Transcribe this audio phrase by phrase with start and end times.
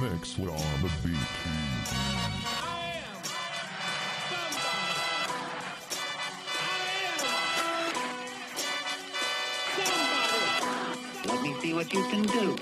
[0.00, 1.16] mix with on the beat.
[11.26, 12.56] Let me see what you can do.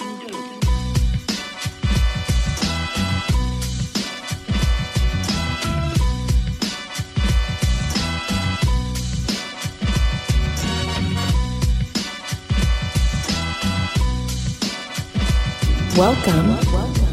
[15.96, 17.05] Welcome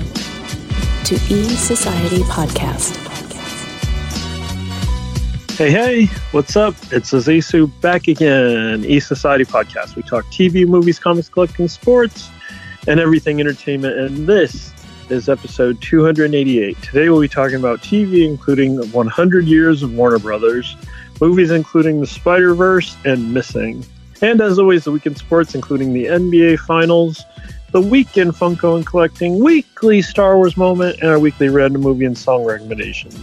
[1.06, 2.96] to E Society Podcast.
[5.58, 6.76] Hey, hey, what's up?
[6.92, 8.86] It's Azizu back again.
[8.86, 9.98] E Society Podcast.
[9.98, 12.30] We talk TV, movies, comics, collecting, sports,
[12.88, 14.00] and everything entertainment.
[14.00, 14.72] And this
[15.10, 16.82] is episode 288.
[16.82, 20.78] Today we'll be talking about TV, including 100 years of Warner Brothers,
[21.20, 23.86] movies including The Spider Verse and Missing.
[24.22, 27.22] And as always, the weekend sports, including the NBA Finals,
[27.74, 32.18] the weekend Funko and Collecting, weekly Star Wars moment, and our weekly random movie and
[32.18, 33.20] song recommendations.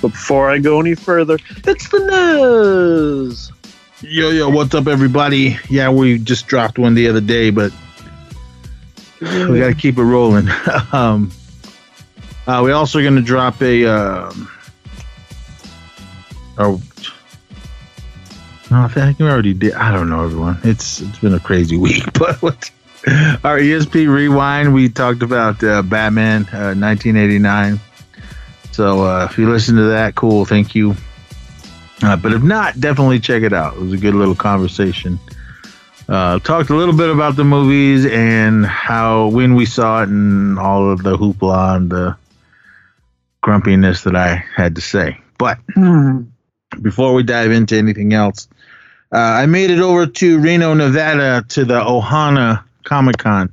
[0.00, 3.50] But before I go any further, it's the news.
[4.02, 5.58] Yo, yo, what's up, everybody?
[5.70, 7.72] Yeah, we just dropped one the other day, but
[9.20, 10.48] we got to keep it rolling.
[10.92, 11.32] um,
[12.46, 13.86] uh, we also going to drop a.
[13.86, 14.50] Um,
[16.58, 16.80] oh,
[18.70, 19.72] no, I think we already did.
[19.72, 20.60] I don't know, everyone.
[20.62, 22.70] It's it's been a crazy week, but?
[23.42, 24.74] Our ESP rewind.
[24.74, 27.80] We talked about uh, Batman, uh, 1989.
[28.72, 30.44] So uh, if you listen to that, cool.
[30.44, 30.94] Thank you.
[32.02, 33.76] Uh, but if not, definitely check it out.
[33.76, 35.18] It was a good little conversation.
[36.06, 40.58] Uh, talked a little bit about the movies and how when we saw it and
[40.58, 42.14] all of the hoopla and the
[43.40, 45.18] grumpiness that I had to say.
[45.38, 45.58] But
[46.82, 48.48] before we dive into anything else,
[49.12, 53.52] uh, I made it over to Reno, Nevada to the Ohana Comic Con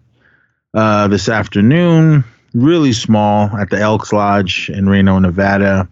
[0.73, 2.23] uh, this afternoon.
[2.53, 5.87] Really small at the Elks Lodge in Reno, Nevada.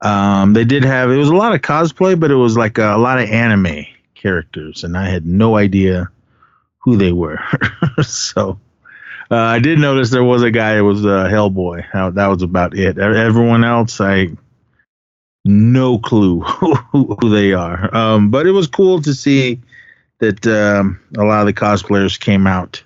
[0.00, 2.96] Um, they did have it was a lot of cosplay, but it was like a,
[2.96, 6.08] a lot of anime characters, and I had no idea
[6.78, 7.38] who they were.
[8.02, 8.58] so
[9.30, 12.14] uh, I did notice there was a guy that was uh, Hellboy.
[12.14, 12.98] That was about it.
[12.98, 14.28] Everyone else, I
[15.44, 16.74] no clue who,
[17.20, 17.94] who they are.
[17.94, 19.60] Um, but it was cool to see
[20.18, 22.82] that um, a lot of the cosplayers came out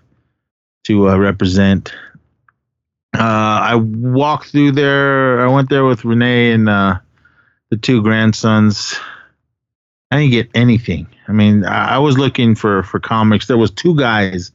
[0.84, 1.92] to uh, represent.
[3.14, 3.20] Uh,
[3.62, 5.46] I walked through there.
[5.46, 6.98] I went there with Renee and uh,
[7.70, 8.98] the two grandsons.
[10.10, 11.06] I didn't get anything.
[11.28, 13.46] I mean, I, I was looking for for comics.
[13.46, 14.52] There was two guys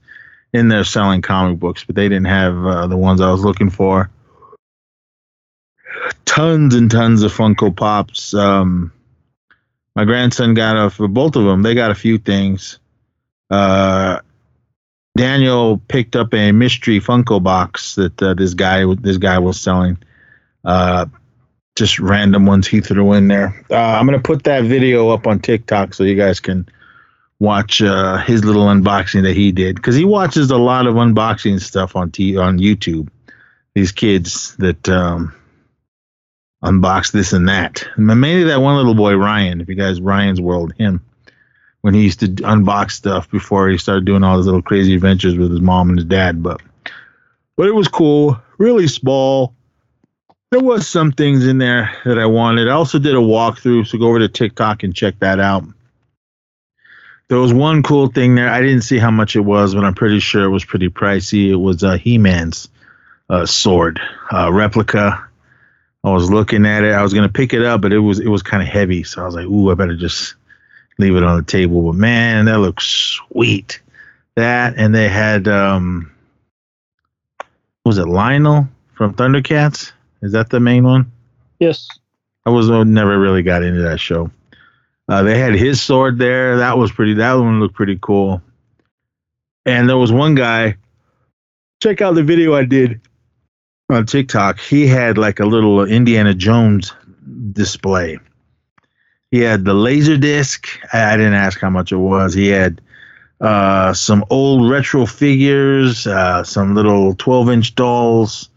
[0.53, 3.69] in there selling comic books, but they didn't have uh, the ones I was looking
[3.69, 4.09] for.
[6.25, 8.33] Tons and tons of Funko Pops.
[8.33, 8.91] Um,
[9.97, 11.63] my grandson got a for both of them.
[11.63, 12.77] They got a few things.
[13.49, 14.19] Uh,
[15.17, 19.97] Daniel picked up a mystery Funko box that uh, this guy this guy was selling.
[20.63, 21.07] Uh,
[21.75, 23.65] just random ones he threw in there.
[23.71, 26.69] Uh, I'm gonna put that video up on TikTok so you guys can
[27.39, 31.59] watch uh, his little unboxing that he did because he watches a lot of unboxing
[31.59, 33.09] stuff on t- on YouTube.
[33.73, 35.33] These kids that um,
[36.67, 37.87] unbox this and that.
[37.97, 39.61] Mainly that one little boy Ryan.
[39.61, 41.01] If you guys Ryan's World, him
[41.81, 45.37] when he used to unbox stuff before he started doing all his little crazy adventures
[45.37, 46.43] with his mom and his dad.
[46.43, 46.61] But
[47.55, 49.53] but it was cool, really small.
[50.51, 52.67] There was some things in there that I wanted.
[52.67, 55.65] I also did a walkthrough, so go over to TikTok and check that out.
[57.29, 58.49] There was one cool thing there.
[58.49, 61.49] I didn't see how much it was, but I'm pretty sure it was pretty pricey.
[61.49, 62.69] It was uh, He-Man's
[63.29, 63.99] uh, sword
[64.31, 65.26] uh, replica.
[66.09, 66.93] I was looking at it.
[66.93, 69.21] I was gonna pick it up, but it was it was kind of heavy, so
[69.21, 70.35] I was like, "Ooh, I better just
[70.97, 73.81] leave it on the table." But man, that looks sweet.
[74.35, 76.11] That and they had um,
[77.85, 79.91] was it Lion-O from Thundercats?
[80.21, 81.11] Is that the main one?
[81.59, 81.87] Yes.
[82.45, 84.31] I was uh, never really got into that show.
[85.09, 86.57] Uh, they had his sword there.
[86.57, 87.15] That was pretty.
[87.15, 88.41] That one looked pretty cool.
[89.65, 90.77] And there was one guy.
[91.81, 93.01] Check out the video I did
[93.89, 94.59] on TikTok.
[94.59, 96.93] He had like a little Indiana Jones
[97.53, 98.19] display.
[99.31, 100.67] He had the laser disc.
[100.93, 102.33] I, I didn't ask how much it was.
[102.33, 102.81] He had
[103.39, 108.49] uh, some old retro figures, uh, some little 12 inch dolls.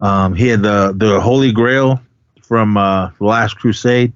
[0.00, 2.00] Um, he had the the Holy Grail
[2.42, 4.12] from uh, the Last Crusade,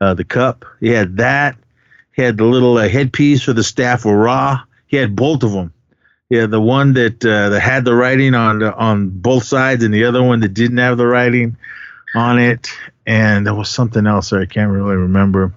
[0.00, 0.64] uh, the cup.
[0.80, 1.56] He had that.
[2.12, 4.62] He had the little uh, headpiece for the staff of Ra.
[4.86, 5.72] He had both of them.
[6.30, 10.04] Had the one that uh, that had the writing on on both sides, and the
[10.04, 11.56] other one that didn't have the writing
[12.14, 12.68] on it.
[13.06, 15.52] And there was something else I can't really remember.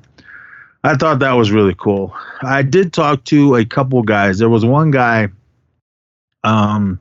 [0.84, 2.16] I thought that was really cool.
[2.42, 4.40] I did talk to a couple guys.
[4.40, 5.30] There was one guy.
[6.44, 7.00] Um,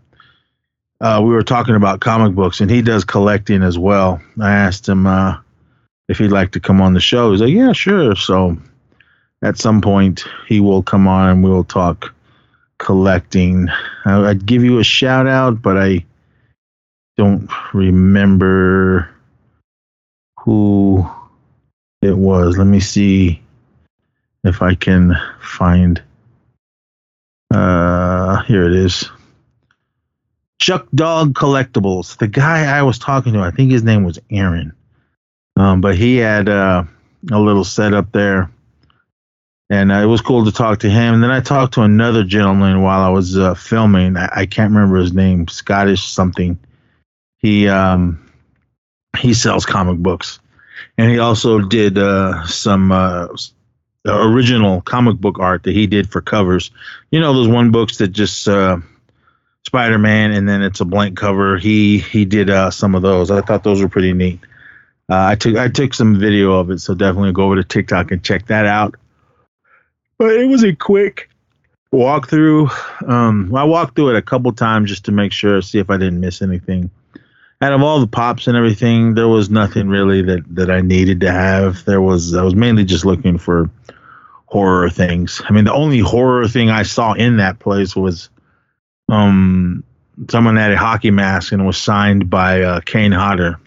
[1.00, 4.20] uh, we were talking about comic books, and he does collecting as well.
[4.40, 5.38] I asked him uh,
[6.08, 7.32] if he'd like to come on the show.
[7.32, 8.56] He's like, "Yeah, sure." So
[9.42, 12.14] at some point, he will come on and we'll talk
[12.82, 13.68] collecting.
[14.04, 16.04] I'd give you a shout out, but I
[17.16, 19.08] don't remember
[20.40, 21.08] who
[22.02, 22.58] it was.
[22.58, 23.40] Let me see
[24.42, 26.02] if I can find.
[27.54, 29.08] Uh, here it is.
[30.60, 32.18] Chuck Dog Collectibles.
[32.18, 34.72] The guy I was talking to, I think his name was Aaron.
[35.56, 36.84] Um, but he had uh,
[37.30, 38.50] a little setup there.
[39.72, 41.14] And uh, it was cool to talk to him.
[41.14, 44.18] And then I talked to another gentleman while I was uh, filming.
[44.18, 46.58] I, I, can't remember his name, Scottish something.
[47.38, 48.30] He um,
[49.16, 50.40] he sells comic books,
[50.98, 53.28] and he also did uh, some uh,
[54.04, 56.70] original comic book art that he did for covers.
[57.10, 58.76] You know those one books that just uh,
[59.64, 61.56] Spider-Man, and then it's a blank cover.
[61.56, 63.30] He he did uh, some of those.
[63.30, 64.40] I thought those were pretty neat.
[65.08, 68.22] I took I took some video of it, so definitely go over to TikTok and
[68.22, 68.96] check that out.
[70.22, 71.28] But it was a quick
[71.92, 73.08] walkthrough.
[73.08, 75.96] Um, I walked through it a couple times just to make sure, see if I
[75.96, 76.92] didn't miss anything.
[77.60, 81.22] Out of all the pops and everything, there was nothing really that that I needed
[81.22, 81.84] to have.
[81.86, 83.68] There was I was mainly just looking for
[84.46, 85.42] horror things.
[85.44, 88.30] I mean, the only horror thing I saw in that place was
[89.08, 89.82] um,
[90.30, 93.58] someone had a hockey mask and was signed by uh, Kane Hodder.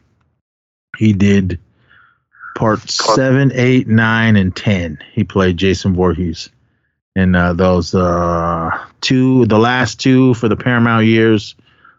[0.97, 1.59] He did
[2.55, 4.97] part seven, eight, nine, and ten.
[5.13, 6.49] He played Jason Voorhees
[7.15, 8.71] in uh, those uh,
[9.01, 11.53] two, the last two for the Paramount years.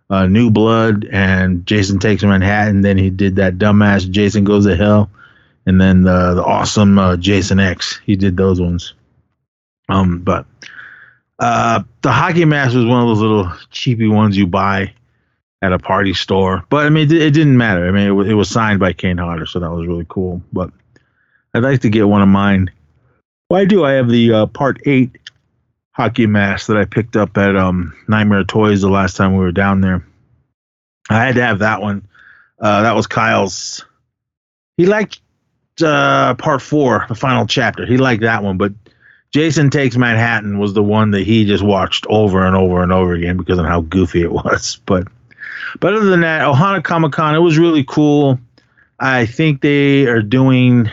[0.09, 2.81] Uh, New Blood and Jason Takes Manhattan.
[2.81, 5.11] Then he did that dumbass Jason Goes to Hell,
[5.67, 8.01] and then the the awesome uh, Jason X.
[8.05, 8.95] He did those ones.
[9.89, 10.47] Um, but
[11.39, 14.93] uh, the hockey mask was one of those little cheapy ones you buy
[15.63, 16.65] at a party store.
[16.69, 17.87] But I mean, it, it didn't matter.
[17.87, 20.43] I mean, it, it, was signed by Kane Hodder, so that was really cool.
[20.53, 20.71] But
[21.55, 22.71] I'd like to get one of mine.
[23.49, 25.17] Why do I have the uh, Part Eight
[25.93, 29.53] hockey mask that I picked up at um, Nightmare Toys the last time we were
[29.53, 30.07] down there?
[31.09, 32.07] I had to have that one.
[32.59, 33.85] Uh, that was Kyle's.
[34.77, 35.21] He liked
[35.83, 37.87] uh, Part Four, the final chapter.
[37.87, 38.73] He liked that one, but
[39.33, 43.13] Jason Takes Manhattan was the one that he just watched over and over and over
[43.13, 44.81] again because of how goofy it was.
[44.87, 45.09] But
[45.81, 48.39] but other than that, Ohana Comic Con, it was really cool.
[48.99, 50.91] I think they are doing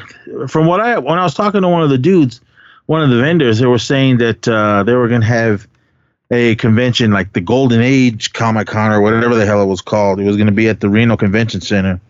[0.47, 2.41] from what I when I was talking to one of the dudes,
[2.85, 5.67] one of the vendors, they were saying that uh, they were gonna have
[6.31, 10.19] a convention like the Golden Age Comic Con or whatever the hell it was called.
[10.19, 12.01] It was gonna be at the Reno Convention Center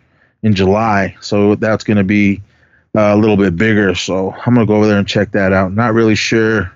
[0.42, 1.16] in July.
[1.20, 2.42] So that's gonna be
[2.96, 3.94] uh, a little bit bigger.
[3.94, 5.72] So I'm gonna go over there and check that out.
[5.72, 6.73] Not really sure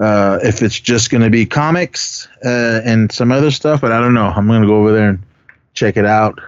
[0.00, 4.14] uh, if it's just gonna be comics uh, and some other stuff, but I don't
[4.14, 4.26] know.
[4.26, 5.22] I'm gonna go over there and
[5.74, 6.40] check it out.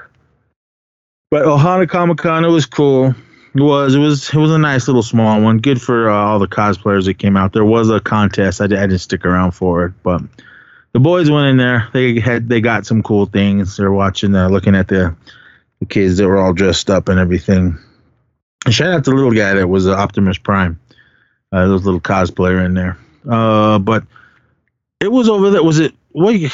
[1.30, 3.14] But Ohana Comic Con, it was cool.
[3.54, 5.58] It was it was it was a nice little small one.
[5.58, 7.52] Good for uh, all the cosplayers that came out.
[7.52, 8.60] There was a contest.
[8.60, 10.20] I, I didn't stick around for it, but
[10.92, 11.88] the boys went in there.
[11.92, 13.76] They had they got some cool things.
[13.76, 15.16] They're watching, uh, looking at the
[15.80, 17.78] the kids that were all dressed up and everything.
[18.68, 20.80] Shout out to the little guy that was uh, Optimus Prime.
[21.52, 22.98] Uh, those little cosplayer in there.
[23.28, 24.04] Uh, but
[25.00, 25.62] it was over there.
[25.62, 25.94] Was it?
[26.12, 26.50] Wait,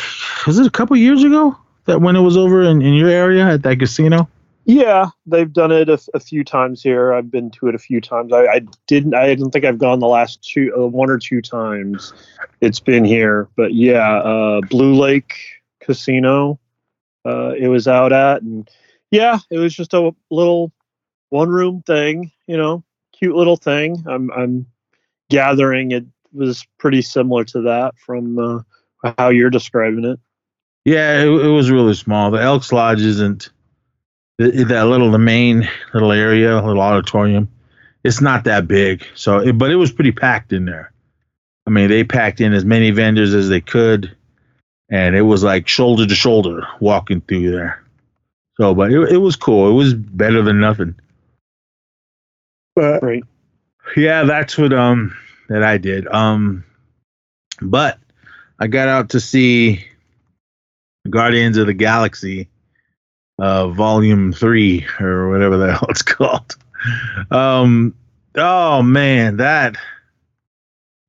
[0.47, 3.47] was it a couple years ago that when it was over in, in your area
[3.47, 4.29] at that casino?
[4.64, 7.12] Yeah, they've done it a, a few times here.
[7.12, 8.33] I've been to it a few times.
[8.33, 9.14] I, I didn't.
[9.14, 12.12] I didn't think I've gone the last two, uh, one or two times.
[12.61, 15.35] It's been here, but yeah, uh, Blue Lake
[15.81, 16.61] Casino.
[17.25, 18.69] Uh, it was out at, and
[19.11, 20.73] yeah, it was just a little
[21.31, 24.05] one room thing, you know, cute little thing.
[24.07, 24.67] I'm I'm
[25.29, 30.21] gathering it was pretty similar to that from uh, how you're describing it.
[30.85, 32.31] Yeah, it, it, was really small.
[32.31, 33.51] The Elks Lodge isn't
[34.39, 37.49] that little the main little area, little auditorium.
[38.05, 40.93] It's not that big, so it, but it was pretty packed in there.
[41.67, 44.15] I mean, they packed in as many vendors as they could,
[44.91, 47.85] and it was like shoulder to shoulder walking through there.
[48.57, 49.71] So, but it, it was cool.
[49.71, 50.97] It was better than nothing.
[52.75, 53.23] But right.
[53.97, 55.17] yeah, that's what um
[55.53, 56.07] that I did.
[56.07, 56.65] Um,
[57.61, 57.99] but
[58.59, 59.85] I got out to see
[61.09, 62.49] Guardians of the Galaxy,
[63.39, 66.57] uh, Volume Three or whatever the hell it's called.
[67.31, 67.95] Um,
[68.37, 69.77] oh man, that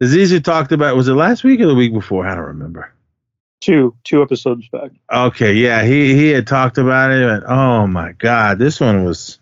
[0.01, 0.95] Azizu talked about.
[0.95, 2.27] Was it last week or the week before?
[2.27, 2.91] I don't remember.
[3.61, 4.91] Two two episodes back.
[5.11, 7.21] Okay, yeah, he he had talked about it.
[7.21, 9.39] And, oh my god, this one was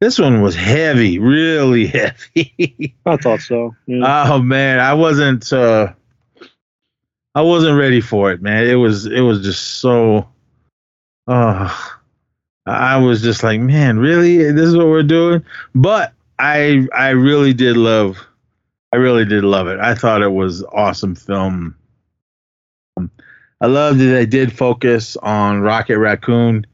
[0.00, 1.86] this one was heavy, really
[2.34, 2.96] heavy.
[3.06, 3.74] I thought so.
[3.86, 4.30] Yeah.
[4.30, 5.52] Oh man, I wasn't.
[5.52, 5.92] Uh,
[7.34, 8.66] I wasn't ready for it, man.
[8.66, 10.28] It was it was just so.
[11.26, 11.76] Uh,
[12.66, 14.50] I was just like, man, really?
[14.52, 15.44] This is what we're doing?
[15.74, 18.18] But I I really did love
[18.92, 19.78] I really did love it.
[19.80, 21.74] I thought it was awesome film.
[23.60, 26.66] I loved that they did focus on Rocket Raccoon.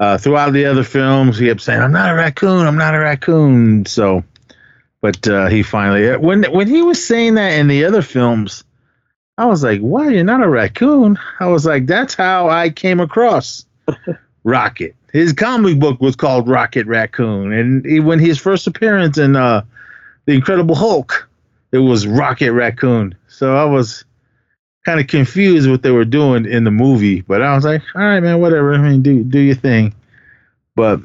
[0.00, 2.66] Uh, throughout the other films, he kept saying, "I'm not a raccoon.
[2.66, 4.24] I'm not a raccoon." So,
[5.02, 8.64] but uh, he finally when when he was saying that in the other films,
[9.36, 10.10] I was like, "What?
[10.10, 13.66] You're not a raccoon?" I was like, "That's how I came across
[14.44, 19.36] Rocket." His comic book was called Rocket Raccoon, and he, when his first appearance in
[19.36, 19.62] uh,
[20.24, 21.28] the Incredible Hulk,
[21.72, 23.14] it was Rocket Raccoon.
[23.28, 24.04] So I was
[24.84, 28.02] kind of confused what they were doing in the movie, but I was like, all
[28.02, 28.74] right, man, whatever.
[28.74, 29.94] I mean, do do your thing.
[30.74, 31.00] But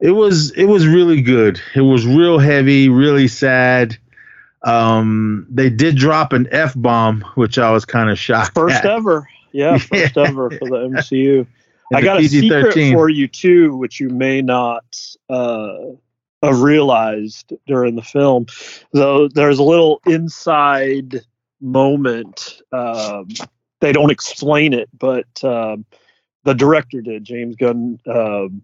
[0.00, 1.60] it was it was really good.
[1.74, 3.96] It was real heavy, really sad.
[4.62, 8.54] Um, they did drop an f bomb, which I was kind of shocked.
[8.54, 8.86] First at.
[8.86, 11.46] ever, yeah, first ever for the MCU.
[11.94, 12.40] I the got a PG-13.
[12.40, 14.84] secret for you too, which you may not
[15.30, 15.76] uh,
[16.42, 18.46] have realized during the film.
[18.92, 21.20] Though there's a little inside
[21.60, 22.60] moment.
[22.72, 23.28] Um,
[23.80, 25.84] they don't explain it, but um,
[26.44, 27.98] the director did, James Gunn.
[28.06, 28.62] Um,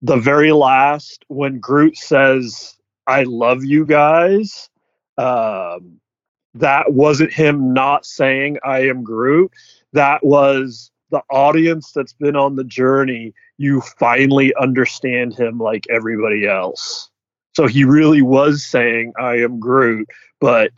[0.00, 2.76] the very last when Groot says,
[3.06, 4.70] "I love you guys,"
[5.18, 6.00] um,
[6.54, 9.52] that wasn't him not saying "I am Groot."
[9.92, 13.34] That was the audience that's been on the journey.
[13.58, 17.10] You finally understand him like everybody else.
[17.54, 20.08] So he really was saying "I am Groot,"
[20.40, 20.72] but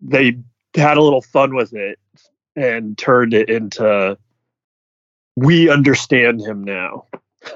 [0.00, 0.38] they
[0.76, 1.98] had a little fun with it
[2.54, 4.16] and turned it into
[5.36, 7.04] we understand him now.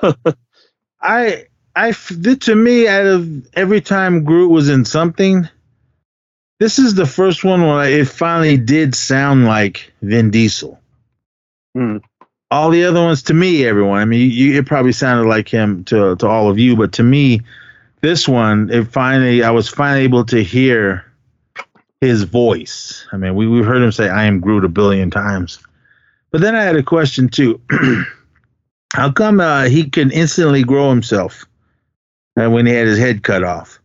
[1.00, 5.49] I I to me out of every time Groot was in something,
[6.59, 10.79] this is the first one where it finally did sound like Vin Diesel.
[11.75, 11.99] Hmm.
[12.50, 14.00] All the other ones, to me, everyone.
[14.00, 17.03] I mean, you, it probably sounded like him to to all of you, but to
[17.03, 17.43] me,
[18.00, 21.10] this one, it finally, I was finally able to hear
[22.00, 23.07] his voice.
[23.12, 25.59] I mean, we we've heard him say "I am Groot" a billion times,
[26.30, 27.61] but then I had a question too.
[28.92, 31.45] How come uh, he can instantly grow himself
[32.40, 33.78] uh, when he had his head cut off?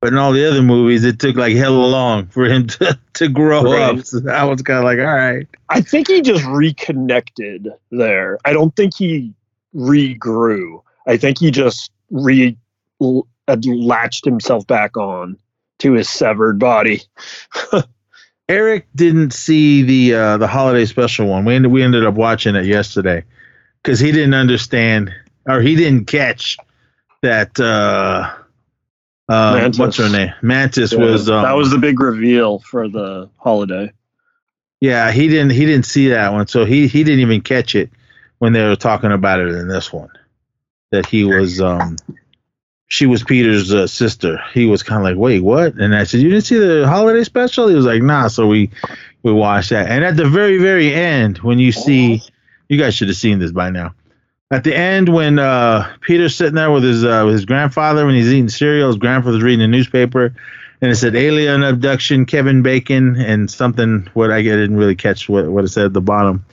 [0.00, 3.28] But in all the other movies, it took like hell long for him to, to
[3.28, 3.98] grow Right.
[3.98, 4.04] up.
[4.04, 5.46] So I was kind of like, all right.
[5.68, 8.38] I think he just reconnected there.
[8.44, 9.32] I don't think he
[9.74, 10.82] regrew.
[11.06, 12.56] I think he just re
[13.48, 15.36] latched himself back on
[15.78, 17.02] to his severed body.
[18.48, 21.44] Eric didn't see the uh, the holiday special one.
[21.44, 23.24] We ended, we ended up watching it yesterday
[23.82, 25.12] because he didn't understand
[25.46, 26.56] or he didn't catch
[27.22, 27.58] that.
[27.60, 28.34] Uh,
[29.28, 30.32] uh, what's her name?
[30.40, 33.92] Mantis was um, that was the big reveal for the holiday.
[34.80, 37.90] Yeah, he didn't he didn't see that one, so he he didn't even catch it
[38.38, 40.10] when they were talking about it in this one.
[40.90, 41.96] That he was um
[42.88, 44.42] she was Peter's uh, sister.
[44.52, 47.22] He was kind of like, "Wait, what?" And I said, "You didn't see the holiday
[47.22, 48.70] special?" He was like, "Nah." So we
[49.22, 49.88] we watched that.
[49.88, 52.22] And at the very very end when you see
[52.68, 53.94] you guys should have seen this by now.
[54.50, 58.14] At the end when uh Peter's sitting there with his uh with his grandfather when
[58.14, 60.34] he's eating cereal, his grandfather's reading the newspaper
[60.80, 64.08] and it said alien abduction, Kevin Bacon, and something.
[64.14, 66.44] What I didn't really catch what, what it said at the bottom.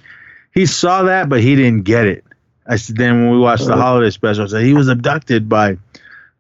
[0.53, 2.23] He saw that, but he didn't get it.
[2.67, 5.77] I said then when we watched the holiday special, I said he was abducted by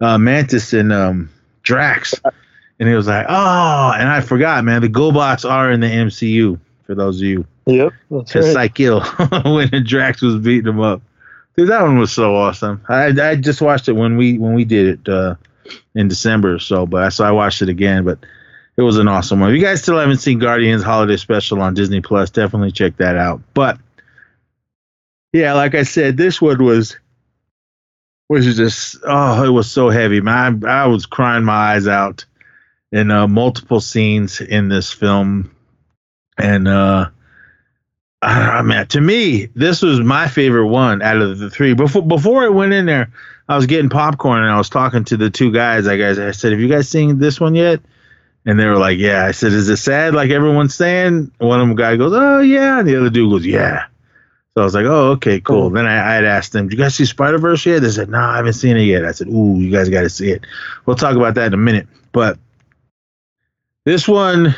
[0.01, 1.29] uh, Mantis and um,
[1.63, 2.13] Drax,
[2.79, 4.81] and he was like, oh, and I forgot, man.
[4.81, 7.45] The GoBots are in the MCU for those of you.
[7.65, 8.53] Yep, that's right.
[8.53, 9.01] Cy-Kill
[9.45, 11.01] when Drax was beating him up.
[11.57, 12.81] Dude, that one was so awesome.
[12.89, 15.35] I I just watched it when we when we did it uh,
[15.95, 18.03] in December or so, but I so I watched it again.
[18.03, 18.19] But
[18.77, 19.51] it was an awesome one.
[19.51, 23.15] If you guys still haven't seen Guardians Holiday Special on Disney Plus, definitely check that
[23.15, 23.41] out.
[23.53, 23.79] But
[25.31, 26.97] yeah, like I said, this one was
[28.29, 30.63] was just oh, it was so heavy, man.
[30.65, 32.25] I, I was crying my eyes out
[32.91, 35.55] in uh, multiple scenes in this film,
[36.37, 37.09] and uh,
[38.21, 41.73] I mean, to me, this was my favorite one out of the three.
[41.73, 43.11] Before before I went in there,
[43.47, 45.87] I was getting popcorn and I was talking to the two guys.
[45.87, 47.81] I guys, I said, "Have you guys seen this one yet?"
[48.45, 51.67] And they were like, "Yeah." I said, "Is it sad like everyone's saying?" One of
[51.67, 53.85] them guy goes, "Oh yeah," and the other dude goes, "Yeah."
[54.55, 56.81] So I was like, "Oh okay, cool." Then I, I had asked them, "Do you
[56.81, 59.27] guys see Spider Verse yet?" They said, "No, I haven't seen it yet." I said,
[59.27, 60.45] "Ooh, you guys got to see it."
[60.85, 62.39] We'll talk about that in a minute, but
[63.85, 64.55] this one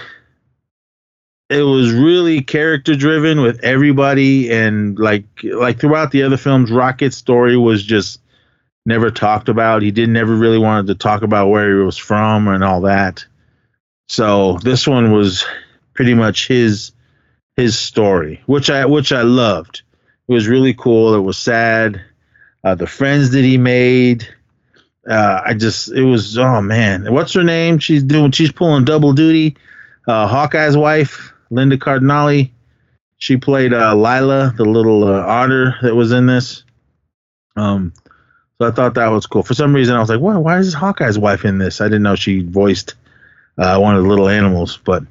[1.50, 7.16] it was really character driven with everybody and like like throughout the other films rocket's
[7.16, 8.20] story was just
[8.86, 12.50] never talked about he didn't ever really wanted to talk about where he was from
[12.50, 13.26] and all that
[14.08, 15.46] so this one was
[15.94, 16.92] pretty much his
[17.58, 19.82] his story, which I which I loved.
[20.28, 21.16] It was really cool.
[21.16, 22.02] It was sad.
[22.64, 24.28] Uh, the friends that he made.
[25.10, 27.80] Uh, I just it was oh man, what's her name?
[27.80, 29.56] She's doing she's pulling double duty.
[30.06, 32.52] Uh, Hawkeye's wife, Linda Cardellini.
[33.18, 36.64] She played uh, Lylla, the little uh, otter that was in this.
[37.56, 37.94] Um,
[38.60, 39.44] so I thought that was cool.
[39.44, 40.36] For some reason, I was like, "Why?
[40.36, 42.96] Why is Hawkeye's wife in this?" I didn't know she voiced
[43.58, 45.04] uh, one of the little animals, but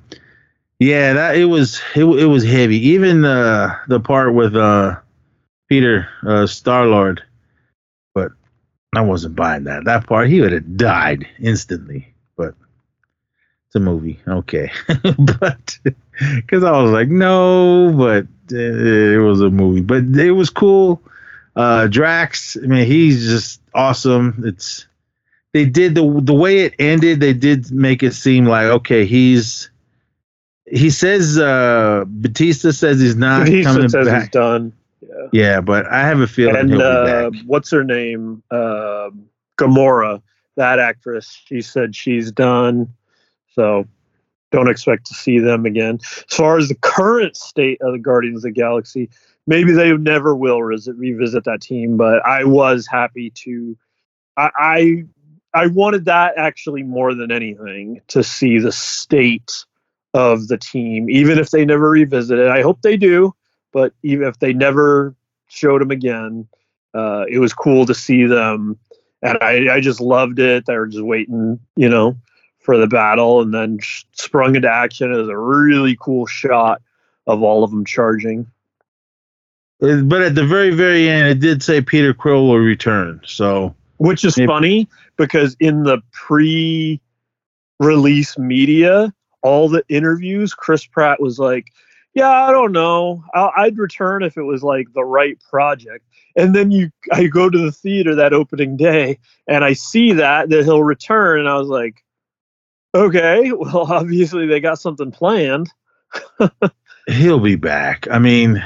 [0.78, 2.88] yeah, that it was it, it was heavy.
[2.88, 4.96] Even the the part with uh,
[5.68, 7.22] Peter uh, Star Lord,
[8.14, 8.32] but
[8.94, 9.84] I wasn't buying that.
[9.84, 12.14] That part he would have died instantly.
[12.36, 12.54] But
[13.66, 14.70] it's a movie, okay.
[15.38, 15.78] but
[16.36, 19.80] because I was like, no, but it was a movie.
[19.80, 21.02] But it was cool.
[21.54, 24.42] Uh, Drax, I mean, he's just awesome.
[24.44, 24.86] It's
[25.52, 27.20] they did the the way it ended.
[27.20, 29.70] They did make it seem like okay, he's
[30.66, 34.20] he says uh Bautista says he's not Bautista coming says back.
[34.22, 34.72] he's done.
[35.32, 38.42] Yeah, but I have a feeling and uh, what's her name?
[38.50, 39.10] Uh,
[39.58, 40.22] Gamora,
[40.56, 41.40] that actress.
[41.46, 42.92] She said she's done.
[43.54, 43.86] So
[44.50, 45.98] don't expect to see them again.
[46.02, 49.08] As far as the current state of the Guardians of the Galaxy,
[49.46, 51.96] maybe they never will res- revisit that team.
[51.96, 53.76] But I was happy to.
[54.36, 55.04] I, I
[55.54, 59.64] I wanted that actually more than anything to see the state
[60.12, 62.48] of the team, even if they never revisit it.
[62.48, 63.34] I hope they do,
[63.76, 65.14] but even if they never
[65.48, 66.48] showed them again,
[66.94, 68.78] uh, it was cool to see them,
[69.20, 70.64] and I, I just loved it.
[70.64, 72.16] They were just waiting, you know,
[72.60, 75.12] for the battle, and then sh- sprung into action.
[75.12, 76.80] It was a really cool shot
[77.26, 78.46] of all of them charging.
[79.82, 83.20] Uh, But at the very, very end, it did say Peter Quill will return.
[83.26, 86.98] So which is Maybe- funny because in the pre-release
[88.38, 91.66] media all the interviews chris pratt was like
[92.16, 96.54] yeah i don't know I'll, i'd return if it was like the right project and
[96.54, 100.64] then you i go to the theater that opening day and i see that that
[100.64, 102.02] he'll return and i was like
[102.94, 105.70] okay well obviously they got something planned
[107.06, 108.06] he'll be back.
[108.10, 108.64] I mean,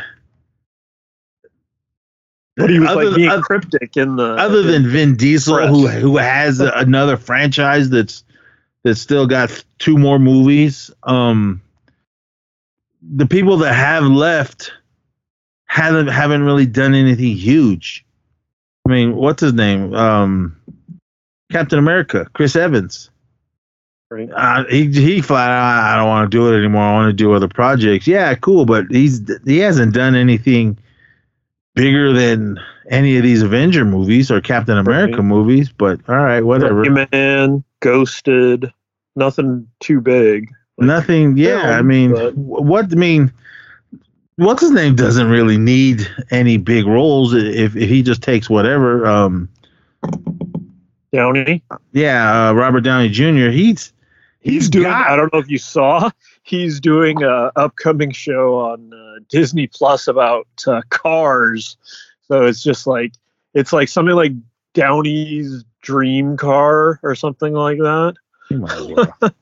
[2.56, 5.68] but he was other, like being oth- cryptic in the other than Vin Diesel, press.
[5.68, 8.24] who who has another franchise that's
[8.82, 10.90] that's still got two more movies.
[11.02, 11.62] Um,
[13.02, 14.72] the people that have left
[15.66, 18.04] haven't haven't really done anything huge.
[18.86, 19.94] I mean, what's his name?
[19.94, 20.56] Um,
[21.52, 23.10] Captain America, Chris Evans.
[24.10, 24.28] right?
[24.34, 26.82] Uh, he he flat out, I don't want to do it anymore.
[26.82, 28.06] I want to do other projects.
[28.06, 30.78] Yeah, cool, but he's he hasn't done anything
[31.74, 32.58] bigger than
[32.90, 35.24] any of these Avenger movies or Captain America Right.
[35.24, 35.70] movies.
[35.72, 36.84] But all right, whatever.
[37.12, 38.72] man ghosted
[39.16, 41.36] nothing too big Nothing.
[41.36, 43.32] Yeah, film, I mean, but- what I mean,
[44.36, 49.06] what's his name doesn't really need any big roles if if he just takes whatever.
[49.06, 49.48] Um,
[51.12, 51.62] downey
[51.92, 53.50] yeah, uh, Robert Downey Jr.
[53.50, 53.92] He's
[54.40, 56.08] he's doing got- i don't know if you saw
[56.42, 61.76] he's doing a upcoming show on uh, disney plus about uh, cars
[62.26, 63.12] so it's just like
[63.52, 64.32] it's like something like
[64.72, 68.14] downey's dream car or something like that
[68.48, 69.14] He might as well.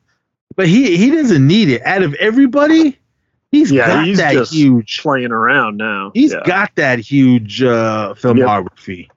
[0.57, 1.83] but he he doesn't need it.
[1.85, 2.99] Out of everybody,
[3.51, 5.01] he's Yeah, got he's that huge.
[5.03, 6.43] playing around now He's Yeah.
[6.45, 9.09] got that huge uh, filmography.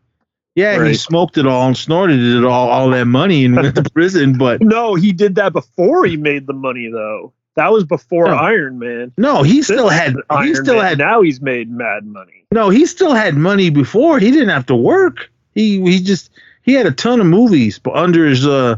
[0.55, 3.89] Yeah, he smoked it all and snorted it all, all that money and went to
[3.93, 4.37] prison.
[4.37, 8.33] But no he did that before he made the money though that was before No.
[8.35, 10.85] iron man no, he still had Iron he still Man.
[10.85, 14.19] had now he's made mad money no, he still had money before.
[14.19, 15.31] He didn't have to work.
[15.55, 16.29] He he just
[16.63, 18.75] he had a ton of movies but under his uh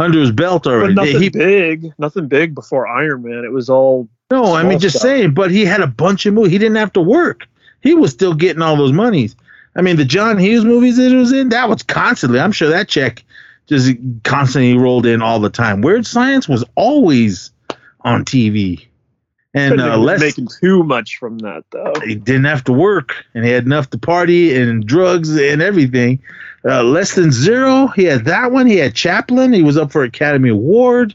[0.00, 0.94] under his belt but already.
[0.94, 4.96] nothing He- big nothing big before iron man it was all No, I mean just
[4.96, 5.08] stuff.
[5.08, 6.52] saying, but he had a bunch of movies.
[6.52, 7.46] He didn't have to work.
[7.82, 9.34] He was still getting all those monies.
[9.76, 12.40] I mean, the John Hughes movies that he was in, that was constantly.
[12.40, 13.24] I'm sure that check
[13.68, 13.92] just
[14.24, 15.80] constantly rolled in all the time.
[15.80, 17.50] Weird Science was always
[18.02, 18.86] on TV,
[19.54, 21.92] and uh, less making too much from that though.
[22.04, 26.20] he didn't have to work, and he had enough to party and drugs and everything.
[26.64, 28.66] Uh, less than zero, he had that one.
[28.66, 29.52] He had Chaplin.
[29.52, 31.14] He was up for Academy Award.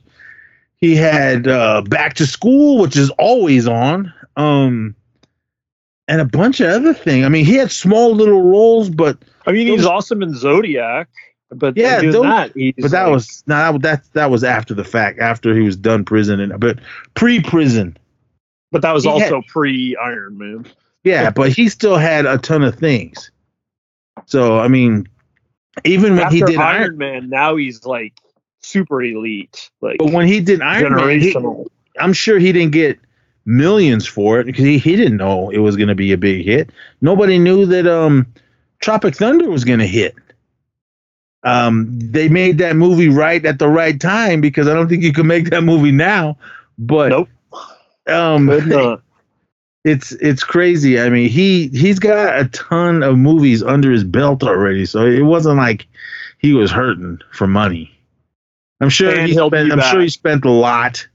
[0.77, 4.95] He had uh, Back to School, which is always on, um,
[6.07, 7.25] and a bunch of other things.
[7.25, 11.07] I mean, he had small little roles, but I mean, Those- he's awesome in Zodiac,
[11.49, 15.19] but Yeah, those- that but that was no, that, that that was after the fact,
[15.19, 16.79] after he was done prison, and but
[17.13, 17.95] pre-prison,
[18.71, 20.65] but that was he also pre Iron Man.
[21.03, 21.29] yeah.
[21.29, 23.31] but he still had a ton of things.
[24.25, 25.07] So I mean,
[25.83, 28.13] even when After he did Iron, Iron, Man, now he's like
[28.61, 31.35] super elite, like but when he did Iron Man, he-
[31.99, 32.99] I'm sure he didn't get
[33.45, 36.45] millions for it because he, he didn't know it was going to be a big
[36.45, 36.69] hit.
[37.01, 38.25] Nobody knew that um,
[38.79, 40.15] Tropic Thunder was going to hit.
[41.43, 45.13] Um, they made that movie right at the right time because I don't think you
[45.13, 46.37] can make that movie now.
[46.79, 47.29] But Nope.
[48.07, 49.01] um, Could not.
[49.85, 50.99] It's it's crazy.
[50.99, 55.21] I mean, he he's got a ton of movies under his belt already, so it
[55.21, 55.87] wasn't like
[56.39, 57.91] he was hurting for money.
[58.81, 61.07] I'm sure And he he'll spent, I'm sure he spent a lot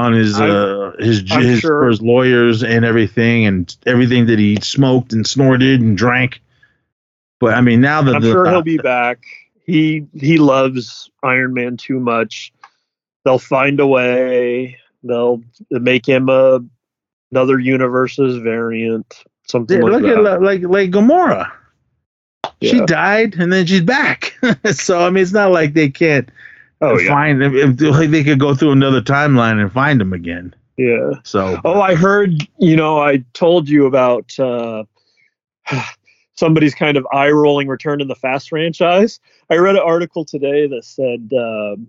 [0.00, 1.82] on his I- uh his his, sure.
[1.82, 6.42] for his lawyers and everything and everything that he smoked and snorted and drank.
[7.38, 9.22] But I mean, now that I'm the, sure he'll be back.
[9.64, 12.52] He he loves Iron Man too much.
[13.24, 14.76] They'll find a way.
[15.04, 16.60] They'll make him a
[17.32, 19.24] another universe's variant.
[19.48, 20.34] Something Yeah, like look that.
[20.34, 21.50] at like like Gamora.
[22.62, 24.36] She died and then she's back.
[24.72, 26.28] so I mean, it's not like they can't
[26.80, 27.54] oh yeah, find him.
[27.56, 30.54] If, like they could go through another timeline and find them again.
[30.76, 31.12] yeah.
[31.24, 32.46] So Oh, I heard.
[32.58, 34.84] You know, I told you about uh,
[36.34, 39.20] somebody's kind of eye rolling return in the Fast franchise.
[39.50, 41.88] I read an article today that said um,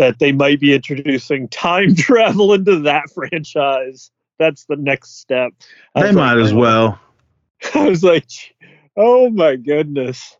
[0.00, 4.10] that they might be introducing time travel into that franchise.
[4.38, 5.52] That's the next step.
[5.94, 6.56] I they might like, as oh.
[6.56, 7.00] well.
[7.74, 8.30] I was like,
[8.96, 10.38] oh my goodness.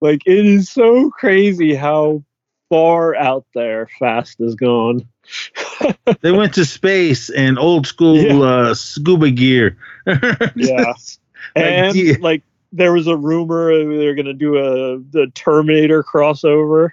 [0.00, 2.22] Like, it is so crazy how
[2.68, 5.06] far out there Fast is gone.
[6.20, 8.40] They went to space and old school Yeah.
[8.40, 9.78] uh, scuba gear.
[10.54, 10.92] Yeah.
[11.56, 12.14] and yeah.
[12.20, 16.90] like there was a rumor they were going to do a the Terminator crossover.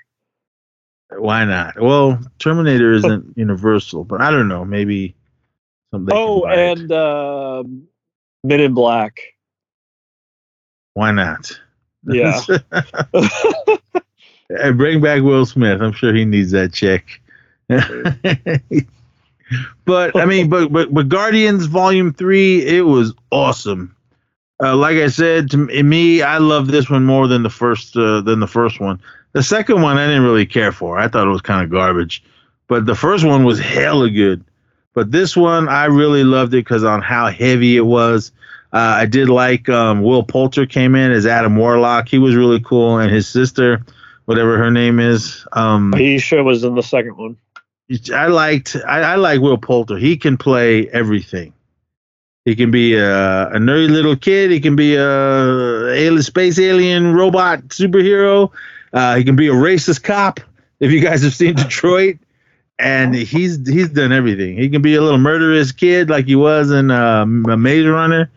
[1.09, 1.79] Why not?
[1.79, 4.65] Well, Terminator isn't universal, but I don't know.
[4.65, 5.15] Maybe
[5.91, 6.15] something.
[6.15, 7.87] oh, and um,
[8.43, 9.19] Men in Black.
[10.93, 11.51] why not?
[12.05, 12.41] Yeah.
[14.49, 15.81] and bring back Will Smith.
[15.81, 17.21] I'm sure he needs that check.
[19.85, 23.93] but I mean, but, but but Guardians Volume Three, it was awesome.
[24.61, 28.21] Uh, like I said to me, I love this one more than the first uh,
[28.21, 29.01] than the first one.
[29.37, 30.97] The second one I didn't really care for.
[30.97, 32.23] I thought it was kind of garbage.
[32.67, 34.43] But the first one was hella good.
[34.95, 38.31] But this one I really loved it because on how heavy it was.
[38.73, 42.09] Uh, I did like um, Will Poulter came in as Adam Warlock.
[42.09, 43.85] He was really cool, and his sister,
[44.25, 45.45] whatever her name is.
[45.51, 47.37] Um, sure was in the second one.
[48.11, 49.99] I liked I, I like Will Poulter.
[49.99, 51.53] He can play everything.
[52.43, 54.49] He can be a, a nerdy little kid.
[54.49, 58.51] He can be a alien, space alien robot superhero.
[58.97, 60.39] Uh, he can be a racist cop.
[60.79, 62.17] If you guys have seen Detroit,
[62.79, 64.57] and he's he's done everything.
[64.57, 68.31] He can be a little murderous kid like he was in uh, Maze Runner,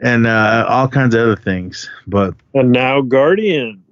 [0.00, 1.88] and uh, all kinds of other things.
[2.08, 3.84] But And now Guardian.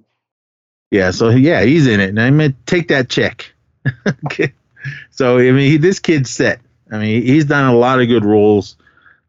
[0.91, 2.09] yeah, so yeah, he's in it.
[2.09, 3.53] And I mean, take that check.
[4.25, 4.53] okay.
[5.11, 6.59] So I mean, he, this kid's set.
[6.91, 8.75] I mean, he's done a lot of good roles.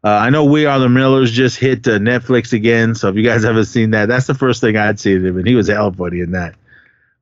[0.03, 2.95] Uh, I know We Are the Millers just hit uh, Netflix again.
[2.95, 5.47] So if you guys haven't seen that, that's the first thing I'd seen him, and
[5.47, 6.55] he was hell funny in that.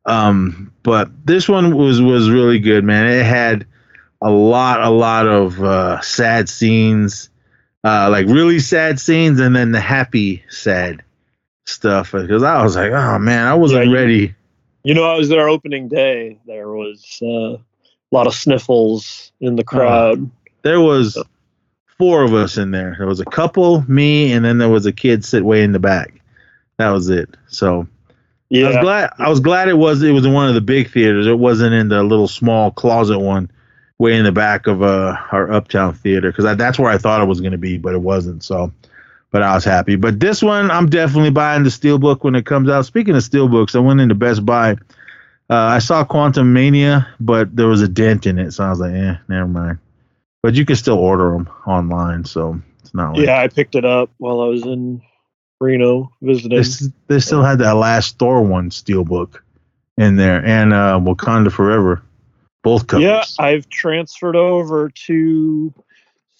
[0.05, 3.07] Um, but this one was was really good, man.
[3.07, 3.65] It had
[4.21, 7.29] a lot, a lot of uh, sad scenes,
[7.83, 11.03] uh, like really sad scenes, and then the happy sad
[11.65, 12.11] stuff.
[12.11, 14.35] Because I was like, oh man, I wasn't Yeah, you- ready.
[14.85, 16.37] You know, I was there opening day.
[16.45, 17.59] There was uh, a
[18.11, 20.29] lot of sniffles in the crowd.
[20.63, 21.17] There was
[21.97, 22.95] four of us in there.
[22.97, 25.79] There was a couple, me, and then there was a kid sit way in the
[25.79, 26.21] back.
[26.79, 27.29] That was it.
[27.47, 27.87] So
[28.53, 28.81] I was yeah.
[28.81, 29.13] glad.
[29.17, 30.03] I was glad it was.
[30.03, 31.25] It was in one of the big theaters.
[31.25, 33.49] It wasn't in the little small closet one,
[33.97, 37.27] way in the back of uh, our uptown theater, because that's where I thought it
[37.27, 38.43] was going to be, but it wasn't.
[38.43, 38.71] So,
[39.31, 39.95] but I was happy.
[39.95, 42.85] But this one, I'm definitely buying the steelbook when it comes out.
[42.85, 44.73] Speaking of steelbooks, I went into Best Buy.
[45.49, 48.93] Uh, I saw Quantumania, but there was a dent in it, so I was like,
[48.93, 49.79] eh, never mind.
[50.43, 53.85] But you can still order them online, so it's not like Yeah, I picked it
[53.85, 55.01] up while I was in
[55.63, 56.61] Reno visiting.
[56.61, 59.39] they, they still had that last Thor one steelbook
[59.97, 62.03] in there, and uh, Wakanda Forever,
[62.63, 63.05] both covers.
[63.05, 65.73] Yeah, I've transferred over to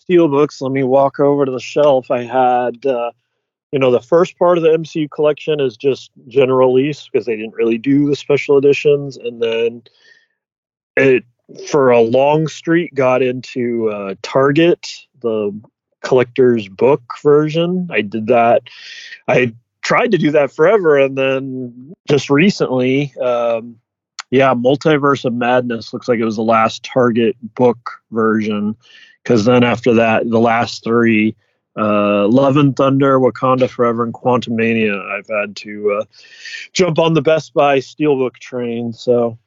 [0.09, 0.61] Steelbooks.
[0.61, 2.11] Let me walk over to the shelf.
[2.11, 3.11] I had, uh,
[3.71, 7.35] you know, the first part of the MCU collection is just general release because they
[7.35, 9.83] didn't really do the special editions, and then
[10.97, 11.23] it
[11.69, 14.87] for a long street got into uh, Target,
[15.21, 15.59] the
[16.03, 17.89] collector's book version.
[17.91, 18.63] I did that.
[19.27, 23.13] I tried to do that forever, and then just recently.
[23.17, 23.77] Um,
[24.29, 28.75] yeah, Multiverse of Madness looks like it was the last Target book version.
[29.21, 31.35] Because then after that, the last three,
[31.77, 36.05] uh, Love and Thunder, Wakanda Forever, and Quantumania, I've had to uh,
[36.73, 38.91] jump on the Best Buy Steelbook train.
[38.91, 39.37] So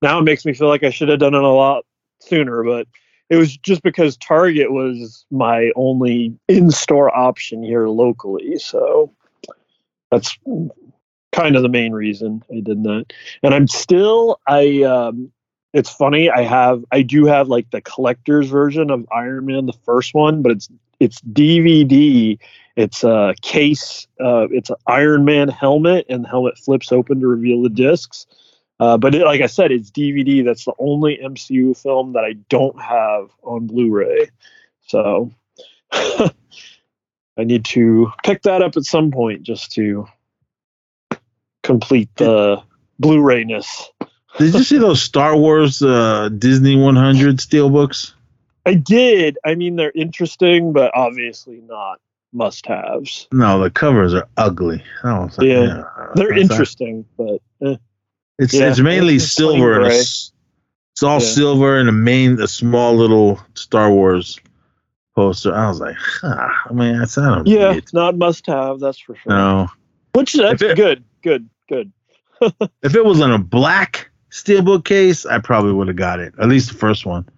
[0.00, 1.84] now it makes me feel like I should have done it a lot
[2.20, 2.64] sooner.
[2.64, 2.88] But
[3.30, 8.58] it was just because Target was my only in-store option here locally.
[8.58, 9.12] So
[10.10, 10.38] that's
[11.32, 13.06] kind of the main reason I did that.
[13.42, 15.32] And I'm still I um
[15.72, 19.72] it's funny I have I do have like the collector's version of Iron Man the
[19.84, 20.68] first one, but it's
[21.00, 22.38] it's DVD.
[22.76, 27.26] It's a case uh it's an Iron Man helmet and the helmet flips open to
[27.26, 28.26] reveal the discs.
[28.80, 30.44] Uh, but it, like I said, it's DVD.
[30.44, 34.30] That's the only MCU film that I don't have on Blu-ray.
[34.86, 35.30] So
[35.92, 36.30] I
[37.38, 40.06] need to pick that up at some point just to
[41.62, 42.62] complete the
[42.98, 43.90] Blu-rayness.
[44.38, 48.14] Did you see those Star Wars uh, Disney 100 steelbooks?
[48.66, 49.38] I did.
[49.44, 52.00] I mean, they're interesting, but obviously not
[52.32, 53.28] must-haves.
[53.30, 54.82] No, the covers are ugly.
[55.40, 55.84] Yeah,
[56.14, 57.76] they're interesting, but eh.
[58.38, 59.80] It's yeah, it's mainly it's silver.
[59.80, 60.32] And a, it's
[61.02, 61.26] all yeah.
[61.26, 64.38] silver and a main a small little Star Wars
[65.14, 65.54] poster.
[65.54, 67.46] I was like, huh, I mean, that's I don't.
[67.46, 68.80] Yeah, it's not must-have.
[68.80, 69.32] That's for sure.
[69.32, 69.68] No,
[70.12, 71.04] which that's it, good.
[71.22, 71.92] Good good.
[72.82, 76.34] if it was in a black steelbook case, I probably would have got it.
[76.40, 77.28] At least the first one.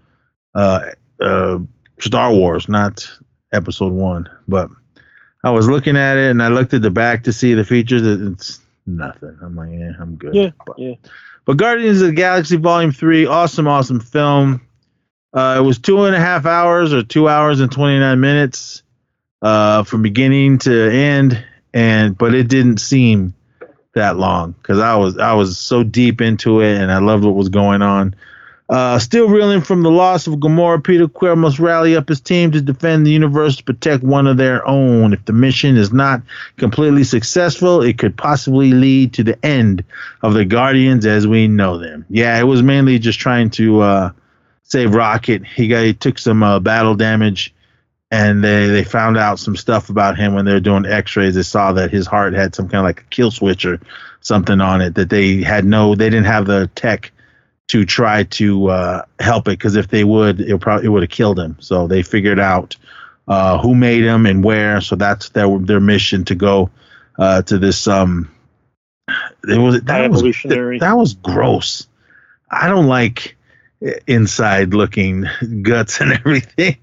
[0.55, 1.59] Uh, uh,
[2.01, 3.09] Star Wars, not
[3.53, 4.29] Episode One.
[4.49, 4.71] But
[5.45, 8.03] I was looking at it and I looked at the back to see the features.
[8.03, 9.37] It's nothing.
[9.43, 10.35] I'm like, yeah, I'm good.
[10.35, 10.95] Yeah, but, yeah.
[11.45, 14.63] But Guardians of the Galaxy Volume Three, awesome, awesome film.
[15.33, 18.83] Uh, it was two and a half hours or two hours and 29 minutes
[19.43, 21.45] uh, from beginning to end,
[21.75, 23.35] and but it didn't seem
[23.95, 27.35] that long because I was I was so deep into it and I loved what
[27.35, 28.15] was going on.
[28.69, 32.51] Uh, still reeling from the loss of Gamora, Peter Quill must rally up his team
[32.51, 35.13] to defend the universe to protect one of their own.
[35.13, 36.23] If the mission is not
[36.57, 39.85] completely successful, it could possibly lead to the end
[40.23, 42.05] of the Guardians as we know them.
[42.11, 44.11] Yeah, it was mainly just trying to uh,
[44.65, 45.47] save Rocket.
[45.47, 47.55] He got he took some uh, battle damage
[48.11, 51.43] and they they found out some stuff about him when they were doing x-rays they
[51.43, 53.81] saw that his heart had some kind of like a kill switch or
[54.21, 57.11] something on it that they had no they didn't have the tech
[57.69, 61.11] to try to uh, help it because if they would it probably it would have
[61.11, 62.77] killed him so they figured out
[63.29, 66.71] uh, who made him and where so that's their their mission to go
[67.19, 68.31] uh, to this um
[69.49, 70.23] it was that was
[70.81, 71.87] that was gross
[72.51, 73.37] i don't like
[74.07, 75.25] inside looking
[75.63, 76.77] guts and everything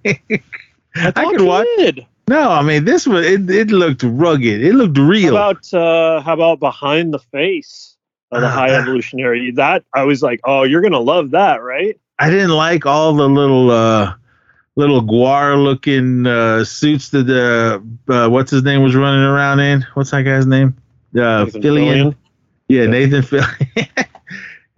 [0.96, 1.68] I, I could watch.
[1.78, 2.06] Did.
[2.28, 3.50] No, I mean this was it.
[3.50, 4.64] It looked rugged.
[4.64, 5.36] It looked real.
[5.36, 7.93] How about uh, how about behind the face
[8.40, 9.52] the uh, high evolutionary?
[9.52, 12.00] That I was like, oh, you're gonna love that, right?
[12.20, 14.14] I didn't like all the little uh,
[14.76, 19.86] little GWAR looking uh, suits that the uh, what's his name was running around in.
[19.94, 20.76] What's that guy's name?
[21.16, 21.62] Uh, Fillion.
[21.62, 22.16] Fillion.
[22.68, 24.08] Yeah, yeah, Nathan Fillion.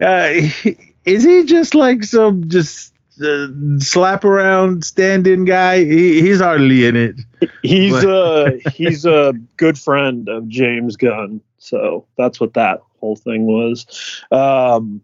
[0.00, 2.92] uh, is he just like some just
[3.22, 3.46] uh,
[3.78, 5.84] slap around stand-in guy.
[5.84, 7.16] He, he's hardly in it.
[7.62, 13.46] He's a he's a good friend of James Gunn, so that's what that whole thing
[13.46, 14.22] was.
[14.30, 15.02] Um,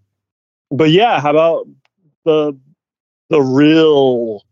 [0.71, 1.69] but yeah, how about
[2.25, 2.59] the
[3.29, 4.45] the real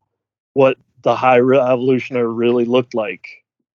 [0.52, 3.26] what the high evolutionary really looked like?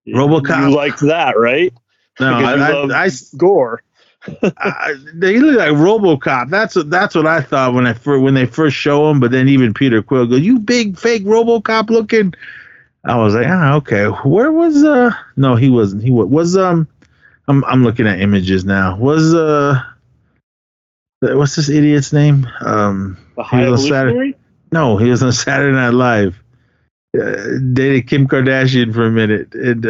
[0.08, 0.70] RoboCop.
[0.70, 1.74] You liked that, right?
[2.20, 3.82] No, I, I, I, Gorr.
[4.58, 6.50] I, they look like RoboCop.
[6.50, 9.20] That's what that's what I thought when I first, when they first show him.
[9.20, 12.34] But then even Peter Quill goes, "You big fake RoboCop looking."
[13.04, 14.06] I was like, ah, okay.
[14.06, 15.12] Where was uh?
[15.36, 16.04] No, he wasn't.
[16.04, 16.88] He was, was um.
[17.48, 18.98] I'm I'm looking at images now.
[18.98, 19.82] Was uh.
[21.22, 22.48] What's this idiot's name?
[22.62, 23.18] Um.
[23.36, 24.36] The High Saturday,
[24.72, 26.42] No, he was on Saturday Night Live.
[27.16, 29.54] Uh, dated Kim Kardashian for a minute.
[29.54, 29.90] And, uh,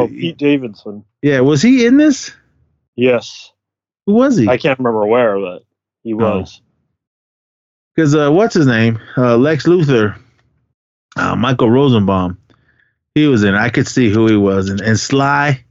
[0.00, 1.04] oh, Pete Davidson.
[1.22, 2.34] Yeah, was he in this?
[2.96, 3.52] Yes.
[4.06, 4.48] Who was he?
[4.48, 5.62] I can't remember where, but
[6.02, 6.16] he oh.
[6.16, 6.60] was.
[7.94, 8.98] Because uh, what's his name?
[9.16, 10.18] Uh, Lex Luthor,
[11.16, 12.38] uh, Michael Rosenbaum.
[13.14, 13.54] He was in.
[13.54, 15.64] I could see who he was, and, and Sly.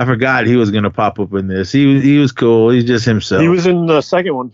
[0.00, 1.70] I forgot he was gonna pop up in this.
[1.70, 2.70] He he was cool.
[2.70, 3.42] He's just himself.
[3.42, 4.52] He was in the second one.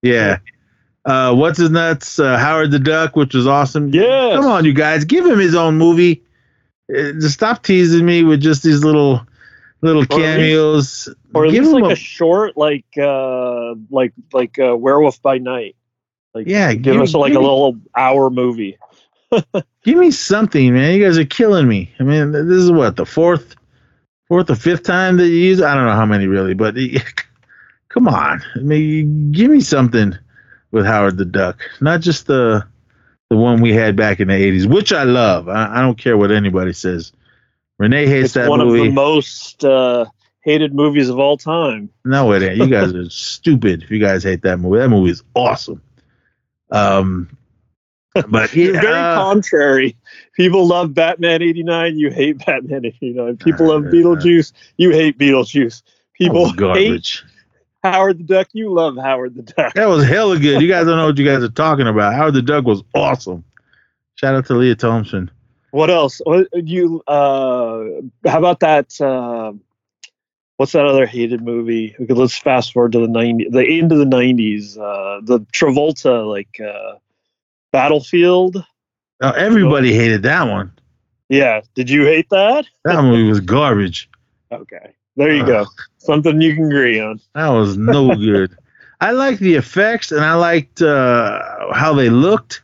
[0.00, 0.38] Yeah.
[1.04, 2.18] Uh, what's his nuts?
[2.18, 3.90] Uh, Howard the Duck, which was awesome.
[3.90, 4.32] Yeah.
[4.34, 6.24] Come on, you guys, give him his own movie.
[6.90, 9.20] Uh, just stop teasing me with just these little
[9.82, 14.58] little or cameos, least, or at least like a, a, short, like uh, like like
[14.58, 15.76] uh, Werewolf by Night.
[16.34, 18.78] Like, yeah, give, give us like a little hour movie.
[19.84, 20.94] give me something, man.
[20.94, 21.92] You guys are killing me.
[22.00, 23.56] I mean, this is what the fourth,
[24.28, 25.62] fourth or fifth time that you use.
[25.62, 26.76] I don't know how many really, but
[27.88, 28.42] come on.
[28.54, 30.14] I mean, give me something
[30.70, 32.66] with Howard the Duck, not just the
[33.28, 35.48] the one we had back in the '80s, which I love.
[35.48, 37.12] I, I don't care what anybody says.
[37.78, 38.80] Renee hates it's that one movie.
[38.80, 40.06] of the most uh,
[40.42, 41.90] hated movies of all time.
[42.04, 42.56] No, it ain't.
[42.56, 44.78] You guys are stupid if you guys hate that movie.
[44.78, 45.82] That movie is awesome.
[46.70, 47.36] Um,
[48.28, 49.96] But yeah, very uh, contrary.
[50.36, 53.38] People love Batman 89, you hate Batman 89.
[53.38, 55.82] People love Beetlejuice, you hate Beetlejuice.
[56.12, 57.22] People was hate.
[57.82, 59.74] Howard the Duck, you love Howard the Duck.
[59.74, 60.60] That was hella good.
[60.60, 62.14] You guys don't know what you guys are talking about.
[62.14, 63.44] Howard the Duck was awesome.
[64.16, 65.30] Shout out to Lea Thompson.
[65.70, 66.20] What else?
[66.24, 67.84] What you uh
[68.26, 69.52] how about that uh
[70.56, 71.94] what's that other hated movie?
[72.00, 74.78] Okay, let's fast forward to the 90s, the end of the 90s.
[74.78, 76.94] Uh the Travolta like uh
[77.72, 78.64] Battlefield.
[79.20, 80.72] Uh, everybody hated that one.
[81.28, 82.66] Yeah, did you hate that?
[82.84, 84.08] That movie was garbage.
[84.52, 84.94] Okay.
[85.16, 85.66] There you go.
[85.98, 87.20] Something you can agree on.
[87.34, 88.56] That was no good.
[89.00, 92.62] I liked the effects and I liked uh, how they looked.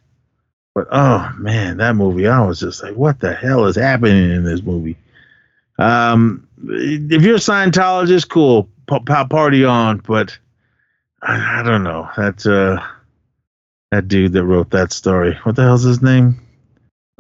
[0.75, 4.45] But oh man, that movie, I was just like, what the hell is happening in
[4.45, 4.97] this movie?
[5.79, 9.99] Um, if you're a Scientologist, cool, p- p- party on.
[9.99, 10.38] But
[11.21, 12.83] I, I don't know that uh,
[13.91, 15.38] that dude that wrote that story.
[15.43, 16.41] What the hell's his name?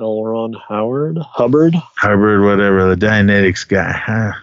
[0.02, 0.22] L.
[0.22, 1.74] Ron Howard Hubbard.
[1.96, 4.02] Hubbard, whatever, the Dianetics guy.
[4.06, 4.42] Ah.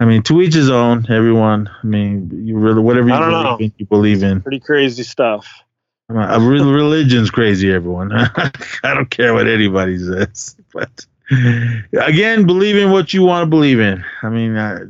[0.00, 1.06] I mean, to each his own.
[1.10, 1.68] Everyone.
[1.68, 3.56] I mean, you really whatever you believe know.
[3.58, 4.40] in, you believe in.
[4.40, 5.62] Pretty crazy stuff.
[6.08, 8.12] Re- religion's crazy, everyone.
[8.12, 8.50] I
[8.82, 14.04] don't care what anybody says, but again, believe in what you want to believe in.
[14.22, 14.86] I mean, uh,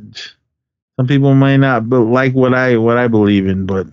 [0.97, 3.87] some people may not like what I what I believe in, but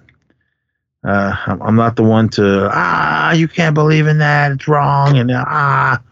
[1.03, 4.53] uh, I'm, not the one to ah, you can't believe in that.
[4.53, 6.03] It's wrong, and uh, ah,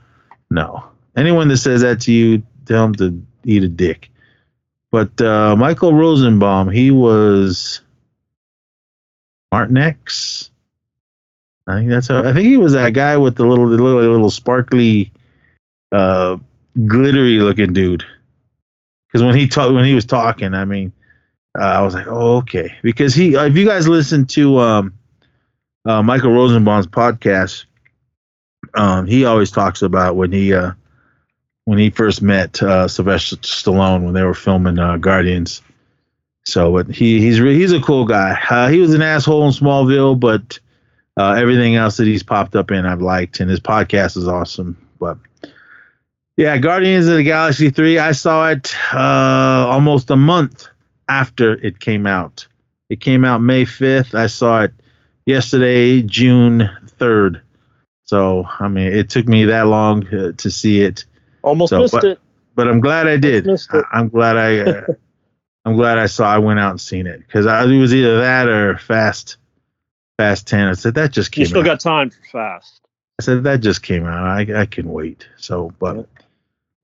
[0.50, 0.84] no.
[1.16, 4.10] Anyone that says that to you, tell them to eat a dick.
[4.90, 7.82] But uh, Michael Rosenbaum, he was
[9.52, 10.48] Martinex.
[11.66, 14.30] I think that's how, I think he was that guy with the little little little
[14.30, 15.12] sparkly
[15.92, 16.38] uh
[16.86, 18.04] glittery looking dude.
[19.12, 20.92] Cuz when he talked when he was talking, I mean,
[21.58, 24.94] uh, I was like, "Oh, okay." Because he uh, if you guys listen to um
[25.84, 27.64] uh Michael Rosenbaum's podcast,
[28.74, 30.72] um he always talks about when he uh
[31.64, 35.62] when he first met uh Sylvester Stallone when they were filming uh Guardians.
[36.44, 38.38] So, but he he's re- he's a cool guy.
[38.48, 40.58] Uh, he was an asshole in Smallville, but
[41.18, 44.78] uh, everything else that he's popped up in, I've liked, and his podcast is awesome.
[44.98, 45.18] But
[46.38, 50.68] yeah, Guardians of the Galaxy three, I saw it uh, almost a month
[51.08, 52.46] after it came out.
[52.90, 54.14] It came out May fifth.
[54.14, 54.72] I saw it
[55.26, 57.42] yesterday, June third.
[58.04, 61.04] So I mean, it took me that long uh, to see it,
[61.42, 62.20] Almost So, missed but- it.
[62.54, 63.46] but I'm glad I did.
[63.46, 63.84] Missed it.
[63.92, 64.58] I, I'm glad I.
[64.60, 64.86] Uh,
[65.64, 66.26] I'm glad I saw.
[66.32, 69.36] I went out and seen it because it was either that or Fast,
[70.16, 70.66] Fast Ten.
[70.68, 71.64] I said that just came You still out.
[71.66, 72.80] got time for fast.
[73.20, 74.24] I said that just came out.
[74.26, 75.28] I I can wait.
[75.36, 76.08] So, but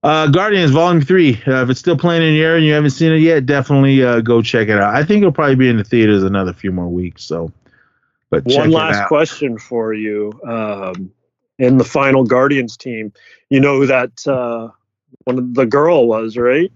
[0.04, 1.42] uh, Guardians Volume Three.
[1.46, 4.04] Uh, if it's still playing in your area and you haven't seen it yet, definitely
[4.04, 4.94] uh, go check it out.
[4.94, 7.24] I think it'll probably be in the theaters another few more weeks.
[7.24, 7.50] So,
[8.28, 10.38] but check One last question for you.
[10.46, 11.10] Um,
[11.58, 13.14] in the final Guardians team,
[13.48, 14.68] you know who that uh,
[15.24, 16.70] one of the girl was, right?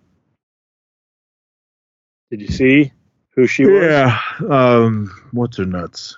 [2.31, 2.93] Did you see
[3.31, 3.83] who she was?
[3.83, 4.21] Yeah.
[4.49, 5.29] Um.
[5.33, 6.17] What's her nuts?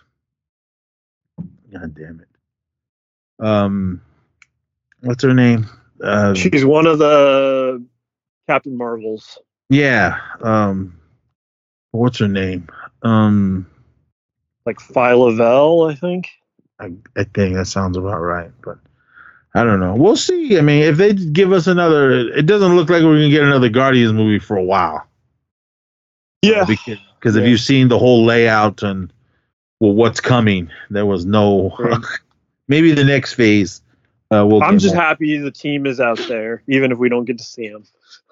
[1.73, 3.45] God damn it.
[3.45, 4.01] Um.
[5.01, 5.67] What's her name?
[6.03, 7.85] Uh, She's one of the
[8.49, 9.39] Captain Marvels.
[9.69, 10.19] yeah.
[10.43, 10.97] Um.
[11.93, 12.69] What's her name?
[13.03, 13.67] Um.
[14.67, 16.29] Like Phyla-Vell, I think.
[16.79, 18.79] I, I think that sounds about right, but
[19.55, 19.95] I don't know.
[19.95, 20.57] We'll see.
[20.59, 23.69] I mean, if they give us another, it doesn't look like we're gonna get another
[23.69, 25.07] Guardians movie for a while.
[26.43, 26.65] Yeah.
[26.65, 29.13] because because if you've seen the whole layout and
[29.81, 31.75] well, what's coming, there was no.
[31.79, 32.01] Right.
[32.69, 33.83] maybe the next phase.
[34.33, 37.39] Uh, we'll I'm just happy the team is out there, even if we don't get
[37.39, 37.85] to see them.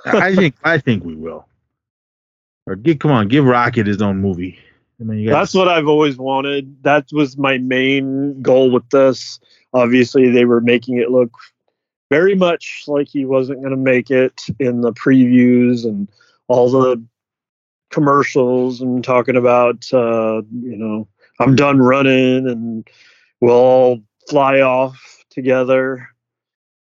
[0.05, 1.47] I think I think we will.
[2.67, 4.59] Or give, come on, give Rocket his own movie.
[5.01, 6.83] I mean, That's what I've always wanted.
[6.83, 9.41] That was my main goal with this.
[9.73, 11.31] Obviously, they were making it look
[12.11, 16.09] very much like he wasn't going to make it in the previews and
[16.49, 17.03] all the
[17.91, 22.89] commercials and talking about, uh, you know, I'm done running and
[23.41, 26.09] we'll all fly off together.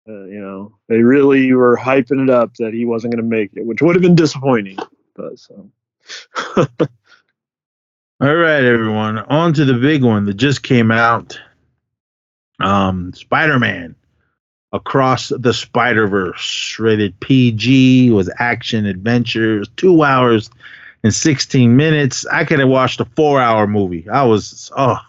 [0.08, 3.52] Uh, you know, they really were hyping it up that he wasn't going to make
[3.56, 4.78] it, which would have been disappointing.
[5.16, 5.70] But so.
[8.20, 9.20] All right, everyone.
[9.20, 11.40] On to the big one that just came out.
[12.60, 13.96] Um, Spider-Man
[14.74, 20.50] Across the Spider-Verse, rated PG, was action adventure, two hours
[21.04, 22.26] and 16 minutes.
[22.26, 24.10] I could have watched a four-hour movie.
[24.10, 25.00] I was oh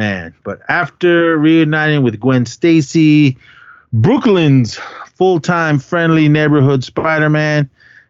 [0.00, 0.34] man.
[0.44, 3.36] But after reuniting with Gwen Stacy,
[3.92, 4.80] Brooklyn's
[5.16, 7.68] full-time friendly neighborhood Spider-Man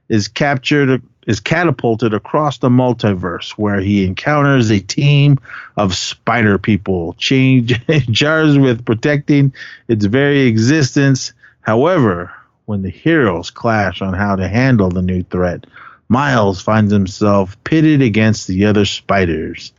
[0.08, 5.38] is captured is catapulted across the multiverse where he encounters a team
[5.76, 7.78] of spider people change
[8.12, 9.52] charged with protecting
[9.88, 11.32] its very existence.
[11.60, 12.32] However,
[12.66, 15.66] when the heroes clash on how to handle the new threat,
[16.08, 19.72] Miles finds himself pitted against the other spiders.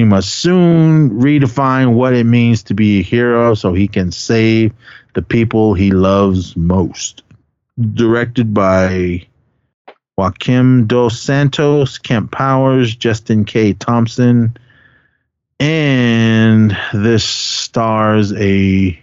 [0.00, 4.72] He must soon redefine what it means to be a hero so he can save
[5.12, 7.22] the people he loves most.
[7.78, 9.26] Directed by
[10.16, 13.74] Joaquim Dos Santos, Kemp Powers, Justin K.
[13.74, 14.56] Thompson,
[15.58, 18.98] and this stars a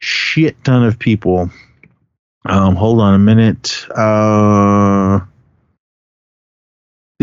[0.00, 1.50] shit ton of people.
[2.44, 3.86] Um, hold on a minute.
[3.90, 5.20] Uh,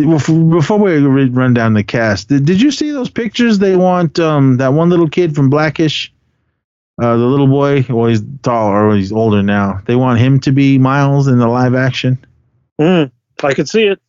[0.06, 3.60] before we run down the cast, did, did you see those pictures?
[3.60, 6.14] They want um, that one little kid from Blackish,
[7.02, 7.86] uh, the little boy.
[7.90, 9.82] Well, he's tall or he's older now.
[9.86, 12.24] They want him to be Miles in the live action.
[12.80, 13.12] Mm,
[13.44, 14.00] I could see it.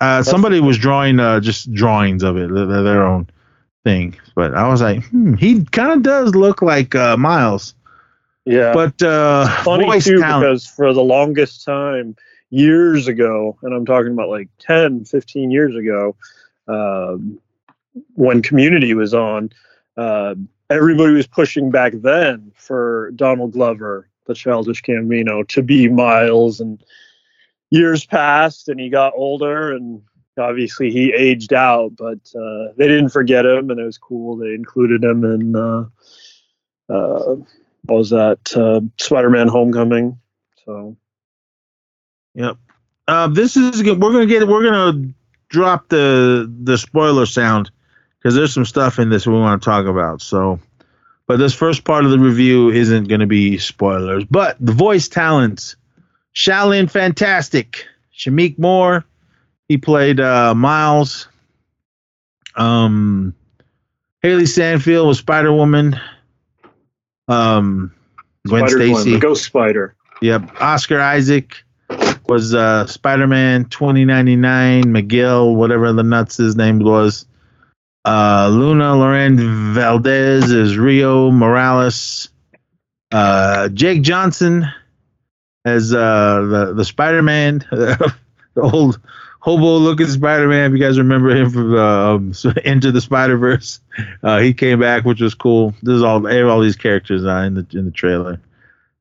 [0.00, 3.28] Uh, somebody was drawing uh, just drawings of it, their, their own
[3.84, 4.14] thing.
[4.36, 7.74] But I was like, hmm, he kind of does look like uh, Miles.
[8.44, 8.72] Yeah.
[8.72, 12.16] But uh, funny too talent- because for the longest time
[12.50, 16.16] years ago and i'm talking about like 10 15 years ago
[16.68, 17.38] um,
[18.14, 19.50] when community was on
[19.96, 20.34] uh,
[20.70, 26.60] everybody was pushing back then for donald glover the childish gambino to be miles.
[26.60, 26.80] And
[27.70, 30.02] years passed and he got older and
[30.38, 34.36] obviously he aged out but uh, they didn't forget him and it was cool.
[34.36, 35.86] They included him in uh,
[36.88, 37.36] uh,
[37.84, 40.18] what was that uh, spider-man homecoming.
[40.64, 40.96] So
[42.38, 42.56] Yep.
[43.08, 43.82] Uh, this is.
[43.82, 44.46] We're gonna get.
[44.46, 45.08] We're gonna
[45.48, 47.70] drop the the spoiler sound
[48.18, 50.22] because there's some stuff in this we want to talk about.
[50.22, 50.60] So,
[51.26, 54.24] but this first part of the review isn't gonna be spoilers.
[54.24, 55.74] But the voice talents:
[56.32, 57.84] Shaolin Fantastic,
[58.16, 59.04] Shameik Moore.
[59.68, 61.28] He played uh, Miles.
[62.54, 63.34] Um,
[64.22, 66.00] Hailee Steinfeld was Spider Woman.
[67.26, 67.92] Um,
[68.46, 69.18] Gwen Stacy.
[69.18, 69.96] Ghost Spider.
[70.22, 70.60] Yep.
[70.60, 71.64] Oscar Isaac
[72.28, 77.26] was uh, Spider Man 2099, McGill, whatever the nuts his name was.
[78.04, 82.28] Uh, Luna Loren Valdez is Rio Morales.
[83.10, 84.66] Uh, Jake Johnson
[85.64, 88.14] as uh, the, the Spider Man, the
[88.56, 89.00] old
[89.40, 90.70] hobo looking Spider Man.
[90.70, 92.32] If you guys remember him from uh, um,
[92.64, 93.80] Into the Spider Verse,
[94.22, 95.74] uh, he came back, which was cool.
[95.82, 98.40] This is all all these characters uh, in the in the trailer.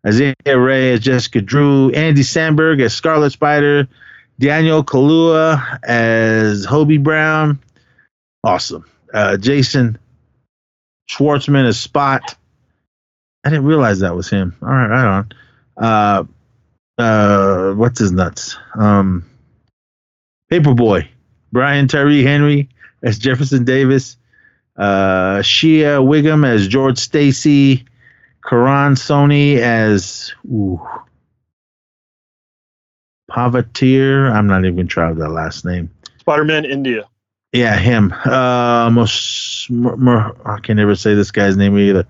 [0.05, 3.87] Isaiah Ray as Jessica Drew, Andy Samberg as Scarlet Spider,
[4.39, 7.59] Daniel Kaluuya as Hobie Brown.
[8.43, 8.85] Awesome.
[9.13, 9.97] Uh, Jason
[11.09, 12.35] Schwartzman as Spot.
[13.45, 14.55] I didn't realize that was him.
[14.61, 15.31] All right, right on.
[15.77, 16.23] Uh,
[17.01, 18.57] uh, what's his nuts?
[18.75, 19.25] Um,
[20.51, 21.07] Paperboy.
[21.51, 22.69] Brian Tyree Henry
[23.01, 24.17] as Jefferson Davis.
[24.75, 27.85] Uh, Shea Whigham as George Stacy.
[28.47, 30.81] Karan Soni as ooh,
[33.29, 34.31] Pavatir.
[34.31, 35.89] I'm not even going to try that last name.
[36.19, 37.07] Spider-Man India.
[37.51, 38.13] Yeah, him.
[38.13, 42.05] Uh, Mos- Mer- Mer- I can never say this guy's name either.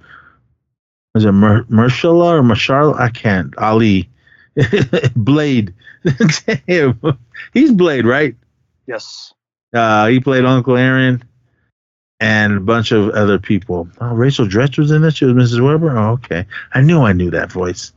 [1.16, 3.00] Is it Mer- Mershala or Marshala?
[3.00, 3.58] I can't.
[3.58, 4.10] Ali.
[5.16, 5.74] Blade.
[6.68, 7.00] him.
[7.54, 8.36] He's Blade, right?
[8.86, 9.34] Yes.
[9.74, 11.24] Uh, he played Uncle Aaron
[12.20, 13.88] and a bunch of other people.
[14.02, 15.16] Oh, Rachel Dratch was in it.
[15.16, 15.64] She was Mrs.
[15.64, 15.98] Weber.
[15.98, 16.46] Oh, okay.
[16.74, 17.94] I knew I knew that voice.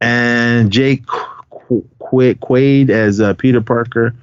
[0.00, 4.14] And Jake Qu- Qu- Quaid as uh, Peter Parker.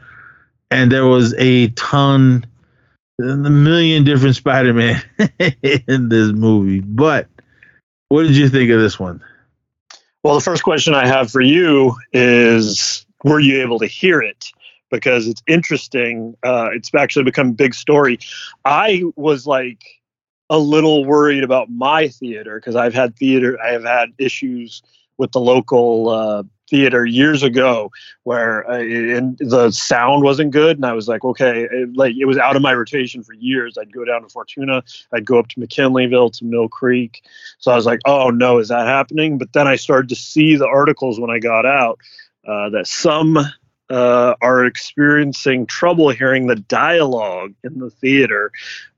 [0.72, 2.46] And there was a ton,
[3.20, 5.02] a million different Spider-Man
[5.88, 6.80] in this movie.
[6.80, 7.28] But
[8.10, 9.22] what did you think of this one?
[10.24, 14.52] Well, the first question I have for you is were you able to hear it?
[14.90, 16.36] Because it's interesting.
[16.44, 18.20] Uh, it's actually become a big story.
[18.64, 19.84] I was like
[20.50, 24.82] a little worried about my theater because I've had theater, I have had issues
[25.18, 27.92] with the local uh, theater years ago
[28.24, 32.26] where uh, and the sound wasn't good and i was like okay it, like it
[32.26, 34.84] was out of my rotation for years i'd go down to fortuna
[35.14, 37.24] i'd go up to mckinleyville to mill creek
[37.58, 40.56] so i was like oh no is that happening but then i started to see
[40.56, 42.00] the articles when i got out
[42.46, 43.38] uh, that some
[43.90, 48.52] uh, are experiencing trouble hearing the dialogue in the theater.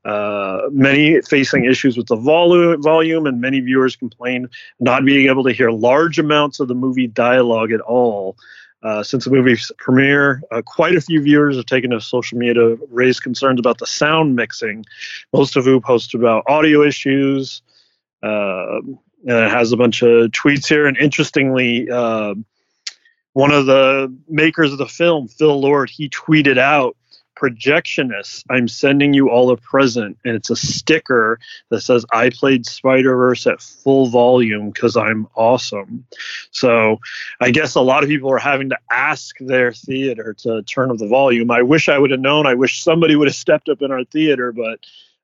[0.04, 4.48] Uh, many facing issues with the volume, and many viewers complain
[4.80, 8.36] not being able to hear large amounts of the movie dialogue at all.
[8.82, 12.54] Uh, since the movie's premiere, uh, quite a few viewers have taken to social media
[12.54, 14.86] to raise concerns about the sound mixing,
[15.34, 17.60] most of whom posted about audio issues.
[18.22, 18.78] Uh,
[19.26, 22.34] and it has a bunch of tweets here, and interestingly, uh,
[23.32, 26.96] one of the makers of the film, Phil Lord, he tweeted out
[27.40, 31.38] Projectionists, i'm sending you all a present and it's a sticker
[31.70, 36.04] that says i played spider-verse at full volume because i'm awesome
[36.50, 36.98] so
[37.40, 40.98] i guess a lot of people are having to ask their theater to turn up
[40.98, 41.50] the volume.
[41.50, 42.46] I wish i would have known.
[42.46, 44.80] I wish somebody would have stepped up in our theater but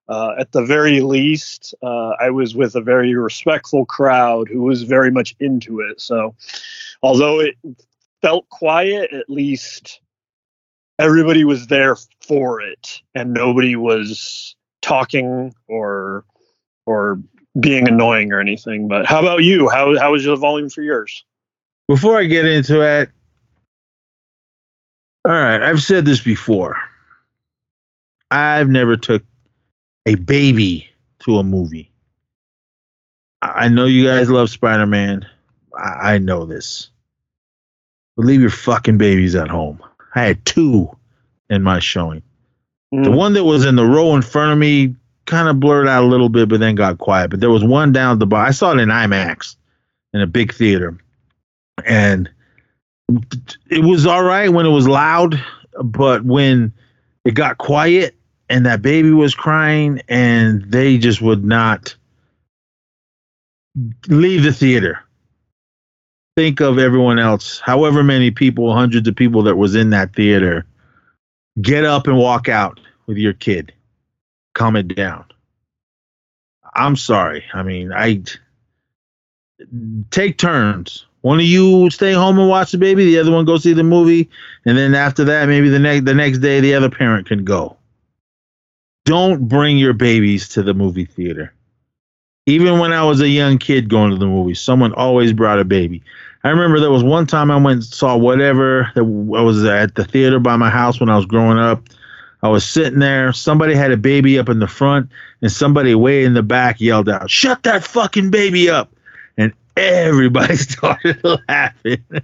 [0.08, 4.84] uh, at the very least, uh, I was with a very respectful crowd who was
[4.84, 6.00] very much into it.
[6.00, 6.36] So,
[7.02, 7.56] although it
[8.26, 10.00] felt quiet, at least
[10.98, 11.94] everybody was there
[12.26, 16.24] for it and nobody was talking or
[16.86, 17.20] or
[17.60, 19.68] being annoying or anything but how about you?
[19.68, 21.24] How how was the volume for yours?
[21.86, 23.10] Before i get into it
[25.24, 26.76] all right i've said this before.
[28.32, 29.22] I've never took
[30.04, 31.92] a baby to a movie.
[33.40, 35.28] I know you guys love spider-man.
[35.78, 36.90] I, I know this
[38.16, 39.80] but leave your fucking babies at home
[40.16, 40.90] I had two
[41.50, 42.22] in my showing.
[42.92, 43.04] Mm.
[43.04, 44.96] The one that was in the row in front of me
[45.26, 47.30] kind of blurred out a little bit, but then got quiet.
[47.30, 48.44] But there was one down at the bar.
[48.44, 49.56] I saw it in IMAX
[50.14, 50.96] in a big theater,
[51.84, 52.30] and
[53.68, 55.38] it was all right when it was loud,
[55.84, 56.72] but when
[57.26, 58.16] it got quiet
[58.48, 61.94] and that baby was crying and they just would not
[64.08, 65.05] leave the theater
[66.36, 70.66] think of everyone else, however many people, hundreds of people that was in that theater,
[71.62, 73.72] get up and walk out with your kid.
[74.54, 75.24] Calm it down.
[76.74, 77.44] I'm sorry.
[77.54, 78.22] I mean, I
[80.10, 81.06] take turns.
[81.22, 83.82] One of you stay home and watch the baby, the other one go see the
[83.82, 84.28] movie,
[84.64, 87.76] and then after that, maybe the next the next day the other parent can go.
[89.06, 91.52] Don't bring your babies to the movie theater.
[92.44, 95.64] Even when I was a young kid going to the movies, someone always brought a
[95.64, 96.02] baby.
[96.46, 98.92] I remember there was one time I went and saw whatever.
[98.94, 101.82] I was at the theater by my house when I was growing up.
[102.40, 103.32] I was sitting there.
[103.32, 105.10] Somebody had a baby up in the front,
[105.42, 108.94] and somebody way in the back yelled out, "Shut that fucking baby up!"
[109.36, 112.04] And everybody started laughing.
[112.10, 112.22] and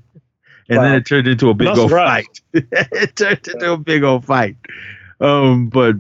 [0.69, 0.83] wow.
[0.83, 2.41] then it turned into a big old fight.
[2.53, 4.55] it turned into a big old fight.
[5.21, 5.97] Um, but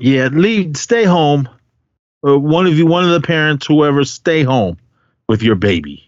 [0.00, 1.46] yeah, leave, stay home.
[2.26, 4.78] Uh, one of you, one of the parents, whoever, stay home
[5.28, 6.07] with your baby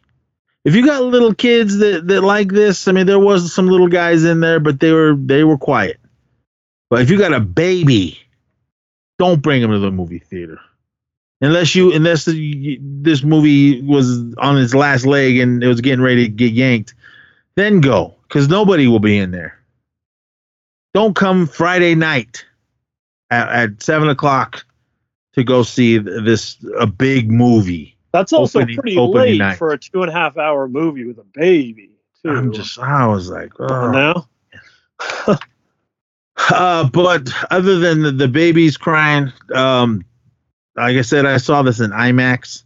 [0.64, 3.88] if you got little kids that, that like this, I mean, there was some little
[3.88, 5.98] guys in there, but they were they were quiet.
[6.90, 8.18] But if you got a baby,
[9.18, 10.58] don't bring them to the movie theater,
[11.40, 16.24] unless you unless this movie was on its last leg and it was getting ready
[16.24, 16.94] to get yanked.
[17.56, 19.58] Then go, because nobody will be in there.
[20.94, 22.44] Don't come Friday night
[23.30, 24.64] at, at seven o'clock
[25.34, 29.58] to go see this a big movie that's also opening, pretty opening late night.
[29.58, 31.90] for a two and a half hour movie with a baby.
[32.22, 32.30] Too.
[32.30, 33.90] I'm just, I was like, oh.
[33.90, 34.28] now.
[36.50, 40.04] uh, but other than the, the babies crying, um,
[40.76, 42.64] like I said, I saw this in IMAX.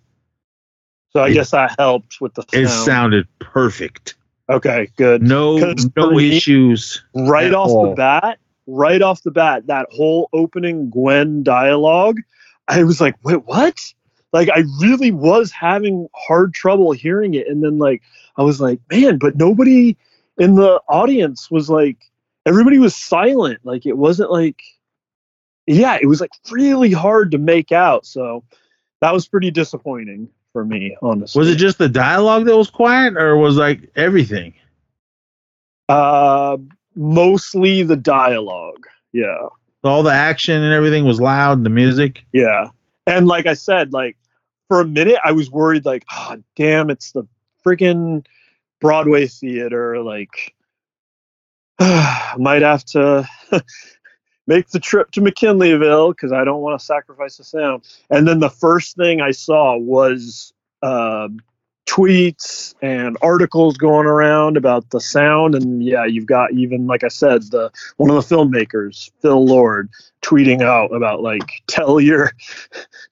[1.11, 2.42] So I it, guess that helped with the.
[2.42, 2.64] Sound.
[2.64, 4.16] It sounded perfect.
[4.49, 5.22] Okay, good.
[5.22, 7.03] No, no issues.
[7.14, 7.90] Right off all.
[7.90, 12.20] the bat, right off the bat, that whole opening Gwen dialogue,
[12.68, 13.80] I was like, wait, what?
[14.35, 17.47] Like I really was having hard trouble hearing it.
[17.47, 18.03] And then like
[18.37, 19.97] I was like, man, but nobody
[20.37, 22.11] in the audience was like
[22.45, 23.61] everybody was silent.
[23.62, 24.61] Like it wasn't like
[25.66, 28.05] yeah, it was like really hard to make out.
[28.05, 28.43] So
[29.01, 31.39] that was pretty disappointing for me, honestly.
[31.39, 34.53] Was it just the dialogue that was quiet or was like everything?
[35.89, 36.57] Uh
[36.97, 38.85] mostly the dialogue.
[39.12, 39.47] Yeah.
[39.85, 42.24] All the action and everything was loud, the music.
[42.32, 42.70] Yeah.
[43.07, 44.16] And like I said, like
[44.74, 47.28] for a minute I was worried like, oh damn, it's the
[47.64, 48.26] freaking
[48.80, 50.02] Broadway theater.
[50.02, 50.52] Like
[51.78, 53.28] uh, might have to
[54.48, 57.84] make the trip to McKinleyville because I don't want to sacrifice the sound.
[58.10, 60.52] And then the first thing I saw was
[60.82, 61.28] uh,
[61.87, 65.55] tweets and articles going around about the sound.
[65.55, 69.91] And yeah you've got even like i said the one of the filmmakers phil lord
[70.22, 72.32] tweeting out about like tell your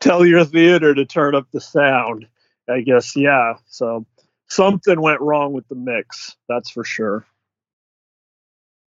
[0.00, 2.26] tell your theater to turn up the sound
[2.68, 3.14] i guess.
[3.14, 4.06] Yeah so
[4.48, 7.26] something went wrong with the mix that's for sure.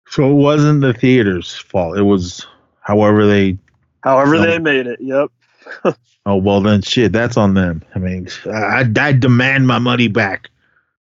[0.07, 1.97] So it wasn't the theater's fault.
[1.97, 2.45] It was
[2.79, 3.57] however they
[4.03, 5.31] however they made it yep
[6.27, 7.83] Oh well, then shit, that's on them.
[7.93, 10.49] I mean, I I demand my money back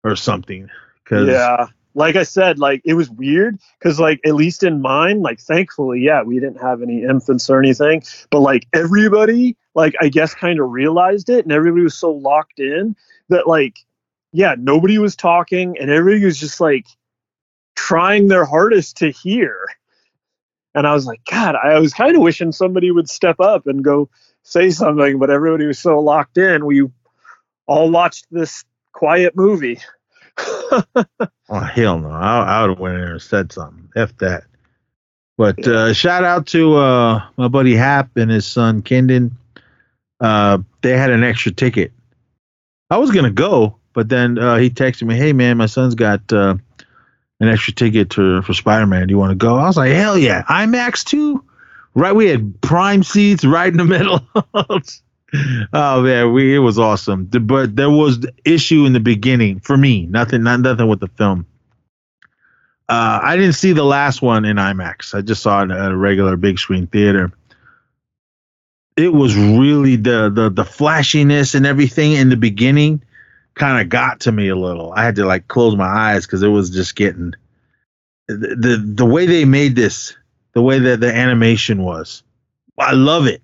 [0.03, 0.69] or something.
[1.05, 5.21] Cause yeah, like I said, like it was weird because like at least in mine,
[5.21, 8.01] like thankfully, yeah, we didn't have any infants or anything,
[8.31, 12.59] but like everybody, like I guess, kind of realized it, and everybody was so locked
[12.59, 12.95] in
[13.29, 13.77] that like
[14.31, 16.87] yeah, nobody was talking, and everybody was just like
[17.75, 19.67] trying their hardest to hear.
[20.75, 23.83] And I was like, God, I was kind of wishing somebody would step up and
[23.83, 24.09] go
[24.43, 26.65] say something, but everybody was so locked in.
[26.65, 26.87] We
[27.65, 29.79] all watched this quiet movie.
[30.37, 30.95] oh
[31.49, 32.09] hell no!
[32.09, 33.89] I, I would have went in there and said something.
[33.95, 34.43] F that.
[35.37, 39.31] But uh, shout out to uh, my buddy Hap and his son Kendon.
[40.19, 41.91] Uh, they had an extra ticket.
[42.89, 46.31] I was gonna go, but then uh, he texted me, "Hey man, my son's got
[46.31, 46.55] uh,
[47.39, 49.07] an extra ticket to for Spider Man.
[49.07, 51.43] Do you want to go?" I was like, "Hell yeah, IMAX too!"
[51.95, 54.21] Right, we had prime seats right in the middle.
[55.73, 57.25] oh man, we it was awesome.
[57.25, 60.05] But there was the issue in the beginning for me.
[60.05, 61.45] Nothing, not nothing with the film.
[62.89, 65.15] Uh, I didn't see the last one in IMAX.
[65.15, 67.31] I just saw it at a regular big screen theater.
[68.97, 73.01] It was really the the the flashiness and everything in the beginning
[73.55, 74.91] kind of got to me a little.
[74.93, 77.33] I had to like close my eyes because it was just getting
[78.27, 80.15] the, the the way they made this,
[80.53, 82.23] the way that the animation was.
[82.79, 83.41] I love it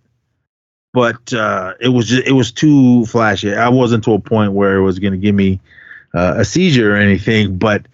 [0.93, 3.53] but uh, it was just it was too flashy.
[3.53, 5.59] I wasn't to a point where it was going to give me
[6.13, 7.87] uh, a seizure or anything, but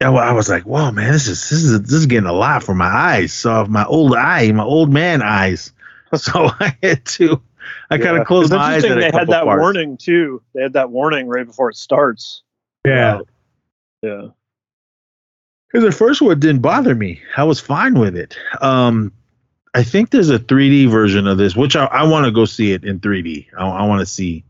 [0.00, 2.74] I was like, "Whoa, man, this is this is this is getting a lot for
[2.74, 5.72] my eyes." So my old eye, my old man eyes.
[6.14, 7.42] So I had to,
[7.90, 8.04] I yeah.
[8.04, 8.82] kind of closed my eyes.
[8.82, 9.60] They had that parts.
[9.60, 10.42] warning too.
[10.54, 12.44] They had that warning right before it starts.
[12.86, 13.22] Yeah,
[14.00, 14.28] yeah.
[15.74, 17.20] Because the first one didn't bother me.
[17.36, 18.38] I was fine with it.
[18.60, 19.12] Um,
[19.74, 22.70] I think there's a 3D version of this, which I, I want to go see
[22.70, 23.48] it in 3D.
[23.58, 24.44] I, I want to see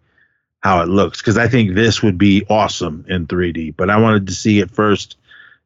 [0.61, 3.75] how it looks because I think this would be awesome in 3D.
[3.75, 5.17] But I wanted to see it first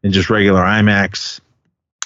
[0.05, 1.41] in just regular IMAX.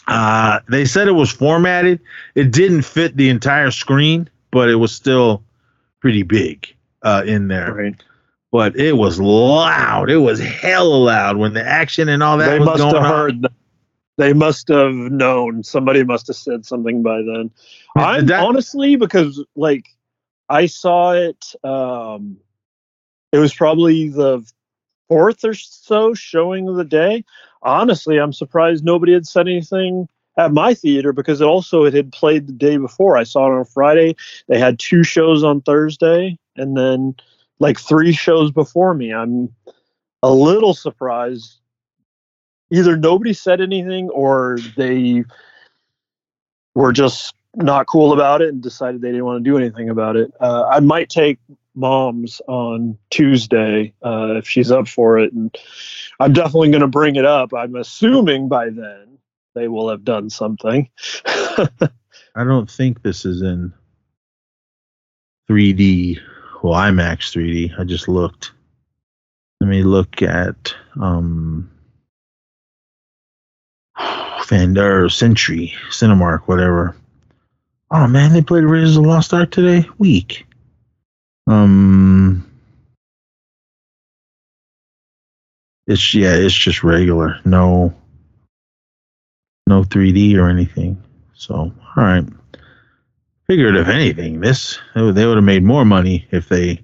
[0.09, 2.01] Uh, they said it was formatted.
[2.35, 5.43] It didn't fit the entire screen, but it was still
[6.01, 7.75] pretty big uh, in there.
[7.75, 8.03] Right.
[8.53, 10.11] But it was loud.
[10.11, 13.05] It was hella loud when the action and all that they was must going have
[13.05, 13.11] on.
[13.11, 13.47] heard
[14.19, 15.65] they must have known.
[15.65, 17.51] Somebody must have said something by then.
[17.97, 19.87] I honestly because like
[20.49, 21.55] I saw it.
[21.65, 22.37] Um,
[23.33, 24.47] it was probably the
[25.09, 27.25] fourth or so showing of the day.
[27.63, 32.13] Honestly, I'm surprised nobody had said anything at my theater because it also it had
[32.13, 33.17] played the day before.
[33.17, 34.17] I saw it on Friday.
[34.49, 37.15] They had two shows on Thursday, and then
[37.63, 39.15] like three shows before me.
[39.15, 39.55] I'm
[40.23, 41.61] a little surprised
[42.71, 45.25] either nobody said anything or they
[46.75, 50.17] were just not cool about it and decided they didn't want to do anything about
[50.17, 50.33] it.
[50.41, 51.39] Uh, I might take
[51.75, 55.57] mom's on Tuesday uh, if she's up for it, and
[56.19, 57.55] I'm definitely going to bring it up.
[57.55, 59.19] I'm assuming by then
[59.55, 60.89] they will have done something.
[61.27, 63.73] I don't think this is in
[65.49, 66.19] 3D.
[66.63, 67.79] Well, IMAX 3D.
[67.79, 68.53] I just looked.
[69.61, 71.71] Let me look at um,
[74.45, 76.97] Fender, Century, Cinemark, whatever.
[77.91, 79.89] Oh man, they played Raiders of the Lost Ark today.
[79.99, 80.47] Week.
[81.49, 82.49] Um,
[85.89, 87.41] it's yeah, it's just regular.
[87.45, 87.93] No,
[89.67, 91.03] no 3D or anything.
[91.35, 92.25] So all right.
[93.53, 96.81] Figured if anything, this they would, have made more money if they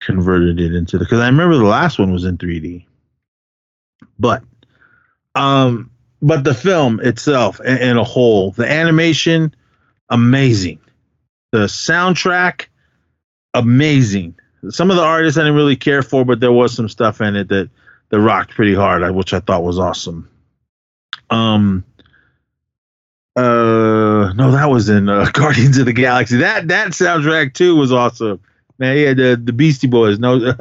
[0.00, 2.86] converted it into the because I remember the last one was in 3D.
[4.18, 4.42] But
[5.34, 5.90] um
[6.22, 9.54] but the film itself in, in, a whole, the animation,
[10.08, 10.78] amazing.
[11.52, 12.68] The soundtrack,
[13.52, 14.36] amazing.
[14.70, 17.36] Some of the artists I didn't really care for, but there was some stuff in
[17.36, 17.68] it that
[18.08, 20.30] that rocked pretty hard, which I thought was awesome.
[21.28, 21.84] Um.
[23.36, 26.38] Uh, no, that was in uh, Guardians of the Galaxy.
[26.38, 28.40] That that soundtrack too was awesome.
[28.78, 30.54] Man, yeah, the the Beastie Boys, no,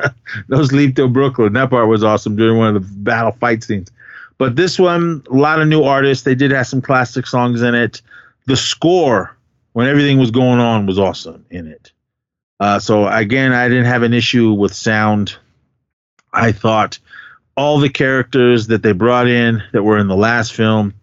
[0.47, 1.53] no sleep till Brooklyn.
[1.53, 3.91] That part was awesome during one of the battle fight scenes.
[4.37, 6.23] But this one, a lot of new artists.
[6.23, 8.01] They did have some classic songs in it.
[8.45, 9.35] The score,
[9.73, 11.91] when everything was going on, was awesome in it.
[12.59, 15.35] Uh, so again, I didn't have an issue with sound.
[16.31, 16.97] I thought
[17.55, 20.93] all the characters that they brought in that were in the last film,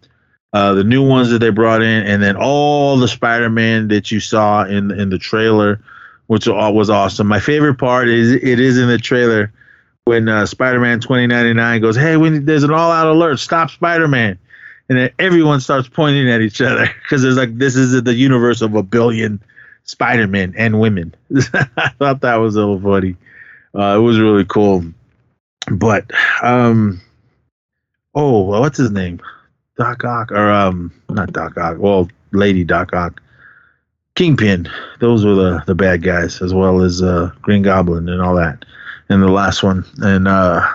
[0.53, 4.19] uh, the new ones that they brought in, and then all the Spider-Man that you
[4.19, 5.81] saw in in the trailer,
[6.27, 7.27] which was awesome.
[7.27, 9.53] My favorite part is it is in the trailer
[10.05, 14.37] when uh, Spider-Man 2099 goes, "Hey, when there's an all-out alert, stop Spider-Man,"
[14.89, 18.61] and then everyone starts pointing at each other because there's like this is the universe
[18.61, 19.41] of a billion
[19.85, 21.15] Spider-Men and women.
[21.77, 23.15] I thought that was a little funny.
[23.73, 24.83] Uh, it was really cool,
[25.71, 26.11] but
[26.43, 26.99] um,
[28.13, 29.21] oh, what's his name?
[29.83, 31.77] Doc Ock or um, not Doc Ock.
[31.79, 33.21] Well, Lady Doc Ock.
[34.15, 34.69] Kingpin,
[34.99, 38.65] those were the, the bad guys, as well as uh, Green Goblin and all that
[39.07, 40.67] And the last one, and uh,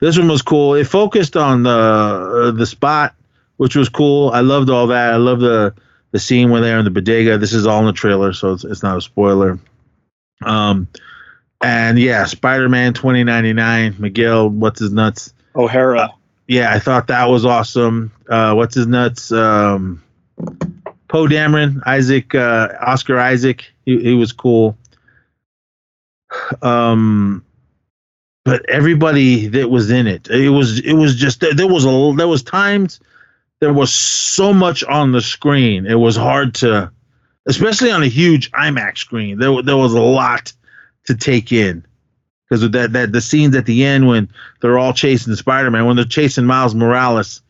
[0.00, 0.74] this one was cool.
[0.74, 3.14] It focused on the uh, the spot,
[3.58, 4.30] which was cool.
[4.30, 5.12] I loved all that.
[5.12, 5.74] I love the
[6.12, 7.38] the scene when they're in the bodega.
[7.38, 9.58] This is all in the trailer, so it's, it's not a spoiler.
[10.42, 10.88] Um,
[11.62, 13.94] and yeah, Spider Man twenty ninety nine.
[13.98, 15.34] Miguel, what's his nuts?
[15.54, 16.14] O'Hara.
[16.46, 18.12] Yeah, I thought that was awesome.
[18.28, 19.32] Uh, what's his nuts?
[19.32, 20.02] Um,
[21.08, 23.72] Poe Dameron, Isaac, uh, Oscar Isaac.
[23.86, 24.76] He, he was cool.
[26.60, 27.44] Um,
[28.44, 32.28] but everybody that was in it, it was it was just there was a there
[32.28, 33.00] was times
[33.60, 35.86] there was so much on the screen.
[35.86, 36.90] It was hard to,
[37.46, 39.38] especially on a huge IMAX screen.
[39.38, 40.52] There there was a lot
[41.06, 41.86] to take in
[42.48, 44.28] because that that the scenes at the end when
[44.60, 47.42] they're all chasing Spider-Man, when they're chasing Miles Morales,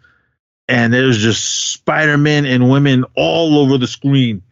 [0.68, 4.42] and there's just Spider-Man and women all over the screen.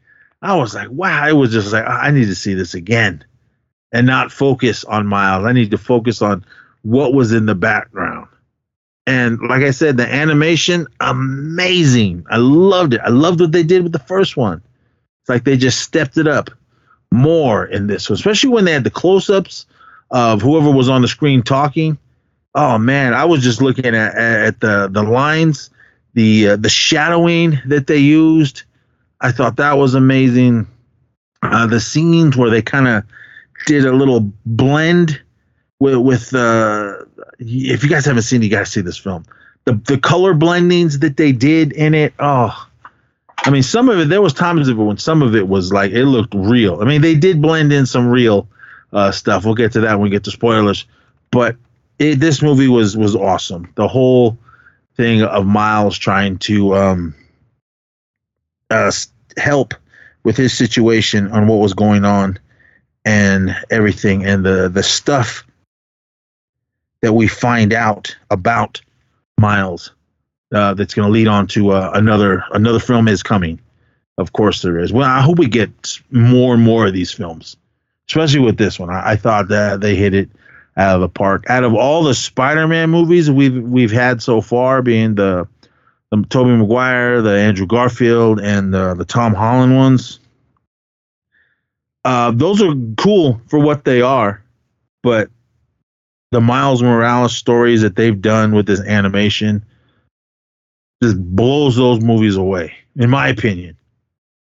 [0.42, 1.22] I was like, wow!
[1.22, 3.24] I was just like, I need to see this again,
[3.92, 5.44] and not focus on Miles.
[5.44, 6.44] I need to focus on
[6.82, 8.28] what was in the background.
[9.06, 12.24] And like I said, the animation amazing.
[12.30, 13.00] I loved it.
[13.04, 14.62] I loved what they did with the first one.
[15.20, 16.50] It's like they just stepped it up
[17.10, 19.66] more in this, especially when they had the close-ups
[20.12, 21.98] of whoever was on the screen talking.
[22.54, 25.70] Oh man, I was just looking at at the the lines,
[26.12, 28.64] the uh, the shadowing that they used.
[29.20, 30.66] I thought that was amazing.
[31.42, 33.04] Uh, the scenes where they kind of
[33.66, 35.20] did a little blend
[35.80, 36.96] with with uh,
[37.38, 39.24] if you guys haven't seen, it, you got to see this film.
[39.64, 42.12] The the color blendings that they did in it.
[42.18, 42.68] Oh,
[43.38, 45.72] I mean, some of it there was times of it when some of it was
[45.72, 46.82] like it looked real.
[46.82, 48.46] I mean, they did blend in some real
[48.92, 49.44] uh, stuff.
[49.44, 50.86] We'll get to that when we get to spoilers.
[51.30, 51.56] But
[51.98, 53.72] it, this movie was was awesome.
[53.74, 54.38] The whole
[54.96, 57.14] thing of Miles trying to um,
[58.70, 58.92] uh,
[59.36, 59.74] help
[60.24, 62.38] with his situation on what was going on
[63.04, 65.46] and everything, and the the stuff
[67.00, 68.80] that we find out about
[69.38, 69.92] Miles
[70.52, 73.60] uh, that's going to lead on to uh, another another film is coming.
[74.18, 74.92] Of course, there is.
[74.92, 77.56] Well, I hope we get more and more of these films
[78.08, 78.90] especially with this one.
[78.90, 80.30] I, I, thought that they hit it
[80.76, 81.44] out of the park.
[81.48, 85.46] Out of all the Spider-Man movies we've we've had so far, being the
[86.10, 90.20] the Tobey Maguire, the Andrew Garfield, and the, the Tom Holland ones,
[92.04, 94.42] uh, those are cool for what they are,
[95.02, 95.30] but
[96.30, 99.64] the Miles Morales stories that they've done with this animation
[101.02, 103.76] just blows those movies away, in my opinion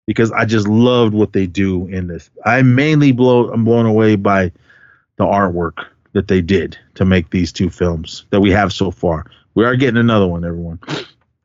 [0.09, 2.31] because I just loved what they do in this.
[2.43, 4.51] I mainly blow I'm blown away by
[5.17, 9.27] the artwork that they did to make these two films that we have so far.
[9.53, 10.79] We are getting another one, everyone.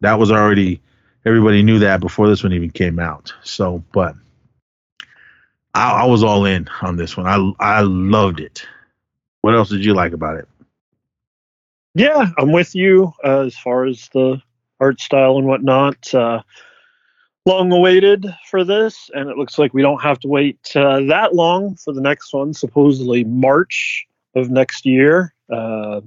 [0.01, 0.81] That was already
[1.27, 3.35] everybody knew that before this one even came out.
[3.43, 4.15] So, but
[5.75, 7.27] I, I was all in on this one.
[7.27, 8.67] I I loved it.
[9.43, 10.49] What else did you like about it?
[11.95, 14.41] Yeah, I'm with you uh, as far as the
[14.81, 16.15] art style and whatnot.
[16.15, 16.41] Uh,
[17.47, 21.35] long awaited for this, and it looks like we don't have to wait uh, that
[21.35, 22.55] long for the next one.
[22.55, 26.01] Supposedly March of next year uh,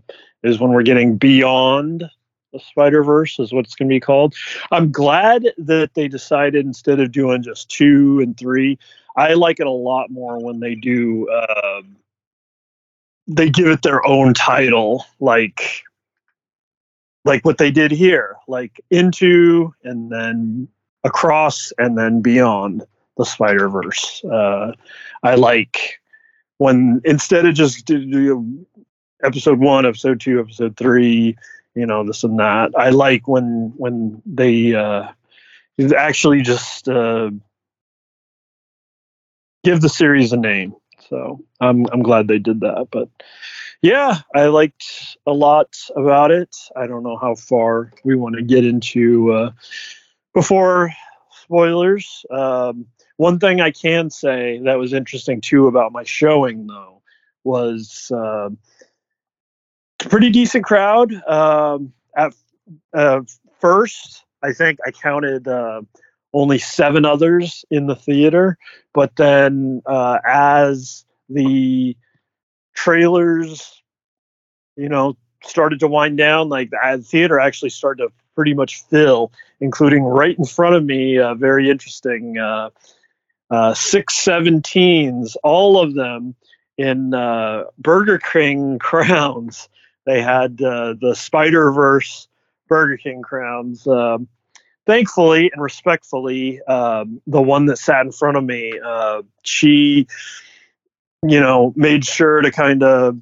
[0.43, 2.09] is when we're getting beyond
[2.53, 4.33] the Spider Verse, is what it's going to be called.
[4.71, 8.79] I'm glad that they decided instead of doing just two and three.
[9.15, 11.29] I like it a lot more when they do.
[11.29, 11.81] Uh,
[13.27, 15.83] they give it their own title, like
[17.25, 20.69] like what they did here, like into and then
[21.03, 22.83] across and then beyond
[23.17, 24.23] the Spider Verse.
[24.23, 24.73] Uh,
[25.23, 25.99] I like
[26.57, 27.89] when instead of just
[29.23, 31.35] episode one, episode two, episode three,
[31.75, 32.71] you know, this and that.
[32.77, 35.09] I like when when they uh,
[35.95, 37.31] actually just uh,
[39.63, 40.75] give the series a name.
[41.09, 42.87] So I'm I'm glad they did that.
[42.91, 43.09] But
[43.81, 46.55] yeah, I liked a lot about it.
[46.75, 49.51] I don't know how far we want to get into uh,
[50.37, 50.93] before
[51.31, 52.85] spoilers, um,
[53.15, 57.01] one thing I can say that was interesting too about my showing though
[57.43, 58.49] was uh,
[59.97, 61.11] pretty decent crowd.
[61.27, 62.35] Um, at
[62.93, 63.21] uh,
[63.59, 65.81] first, I think I counted uh,
[66.35, 68.59] only seven others in the theater,
[68.93, 71.97] but then uh, as the
[72.75, 73.81] trailers,
[74.75, 79.31] you know, started to wind down, like the theater actually started to pretty much fill,
[79.59, 81.17] including right in front of me.
[81.17, 82.37] Uh, very interesting.
[82.37, 82.69] Uh,
[83.49, 86.35] uh, six seventeens, all of them
[86.77, 89.67] in uh, Burger King crowns.
[90.05, 92.27] They had uh, the Spider Verse
[92.67, 93.87] Burger King crowns.
[93.87, 94.27] Um,
[94.85, 100.07] thankfully and respectfully, um, the one that sat in front of me, uh, she,
[101.27, 103.19] you know, made sure to kind of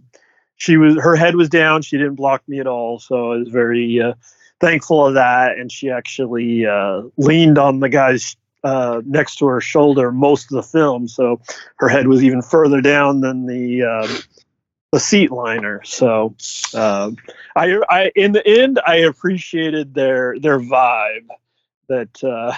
[0.57, 1.83] she was her head was down.
[1.83, 4.13] She didn't block me at all, so I was very uh,
[4.59, 5.57] thankful of that.
[5.57, 10.55] And she actually uh, leaned on the guy's uh, next to her shoulder most of
[10.55, 11.39] the film, so
[11.75, 14.09] her head was even further down than the um,
[14.91, 15.81] the seat liner.
[15.83, 16.35] So
[16.73, 17.17] um,
[17.55, 21.27] I, I, in the end, I appreciated their their vibe
[21.89, 22.57] that uh,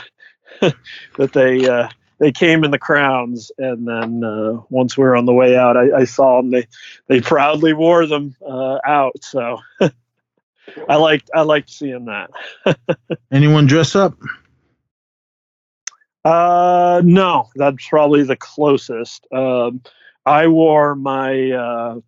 [1.17, 1.89] that they uh,
[2.19, 5.75] they came in the crowns, and then uh, once we were on the way out,
[5.75, 6.51] I, I saw them.
[6.51, 6.67] They
[7.07, 9.23] they proudly wore them uh, out.
[9.23, 9.59] So
[10.89, 12.29] I liked I liked seeing that.
[13.31, 14.17] Anyone dress up?
[16.25, 19.25] Uh, no, that's probably the closest.
[19.31, 19.81] Um,
[20.25, 21.99] I wore my uh,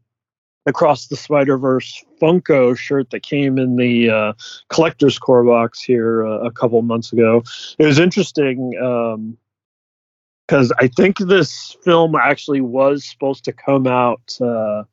[0.65, 4.34] across the Spider Verse Funko shirt that came in the uh,
[4.70, 7.43] collector's Corps box here uh, a couple months ago.
[7.78, 14.38] It was interesting because um, I think this film actually was supposed to come out
[14.41, 14.84] uh,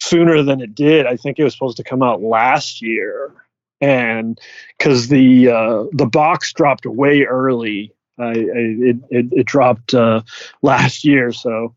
[0.00, 1.06] sooner than it did.
[1.06, 3.32] I think it was supposed to come out last year,
[3.80, 4.38] and
[4.78, 10.22] because the uh, the box dropped way early I, I it, it, it dropped uh,
[10.62, 11.74] last year, so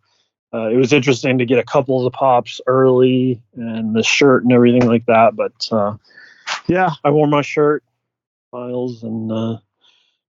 [0.53, 4.43] uh, it was interesting to get a couple of the pops early and the shirt
[4.43, 5.35] and everything like that.
[5.35, 5.97] But uh,
[6.67, 7.83] yeah, I wore my shirt,
[8.53, 9.57] Miles and uh,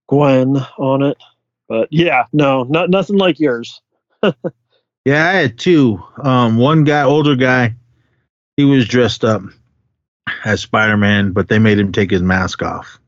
[0.09, 1.19] Gwen on it.
[1.69, 3.81] But yeah, no, not nothing like yours.
[5.05, 6.03] yeah, I had two.
[6.23, 7.75] Um, one guy, older guy,
[8.57, 9.43] he was dressed up
[10.45, 12.99] as Spider Man, but they made him take his mask off.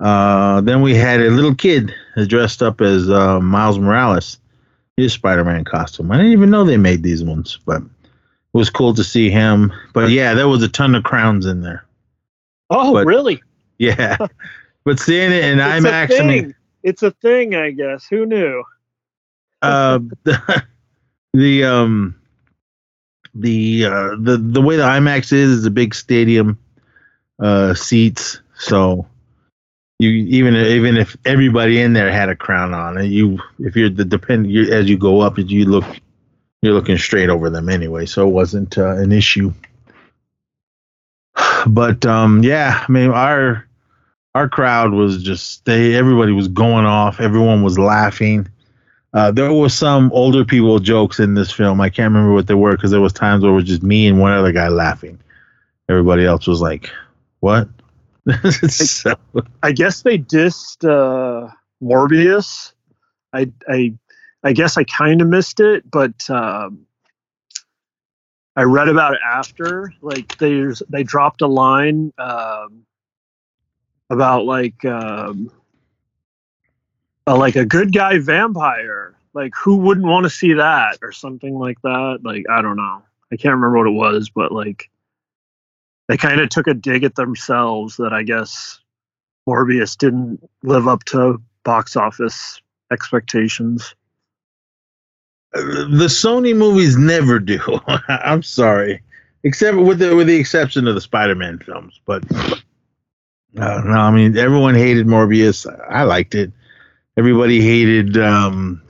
[0.00, 1.94] Uh, then we had a little kid
[2.26, 4.38] dressed up as uh, Miles Morales,
[4.96, 6.10] his Spider-Man costume.
[6.10, 7.88] I didn't even know they made these ones, but it
[8.52, 9.72] was cool to see him.
[9.92, 11.84] But yeah, there was a ton of crowns in there.
[12.70, 13.42] Oh, but, really?
[13.78, 14.16] Yeah,
[14.84, 18.06] but seeing it in it's IMAX, I mean, it's a thing, I guess.
[18.08, 18.64] Who knew?
[20.24, 20.64] The,
[21.34, 22.14] the um
[23.34, 26.58] the uh the the way the IMAX is is a big stadium
[27.40, 29.06] uh seats, so
[29.98, 33.90] you even even if everybody in there had a crown on, and you if you're
[33.90, 35.84] the depend you, as you go up, you look
[36.62, 39.52] you're looking straight over them anyway, so it wasn't uh, an issue.
[41.66, 43.66] But um, yeah, I mean our
[44.34, 48.48] our crowd was just they everybody was going off, everyone was laughing.
[49.14, 51.80] Uh, there was some older people jokes in this film.
[51.80, 54.08] I can't remember what they were because there was times where it was just me
[54.08, 55.20] and one other guy laughing.
[55.88, 56.90] Everybody else was like,
[57.38, 57.68] "What?"
[58.68, 59.14] so.
[59.62, 61.48] I guess they dissed uh,
[61.80, 62.72] Morbius.
[63.32, 63.94] I I
[64.42, 66.86] I guess I kind of missed it, but um,
[68.56, 69.94] I read about it after.
[70.02, 72.84] Like there's they dropped a line um,
[74.10, 75.52] about like um,
[77.26, 79.14] uh, like a good guy vampire.
[79.32, 82.20] Like who wouldn't want to see that or something like that?
[82.22, 83.02] Like I don't know.
[83.32, 84.90] I can't remember what it was, but like
[86.08, 88.78] they kind of took a dig at themselves that I guess
[89.48, 92.60] Morbius didn't live up to box office
[92.92, 93.94] expectations.
[95.52, 97.60] The Sony movies never do.
[98.08, 99.02] I'm sorry,
[99.44, 102.00] except with the with the exception of the Spider-Man films.
[102.04, 105.66] But uh, no, I mean everyone hated Morbius.
[105.90, 106.52] I liked it.
[107.16, 108.82] Everybody hated um,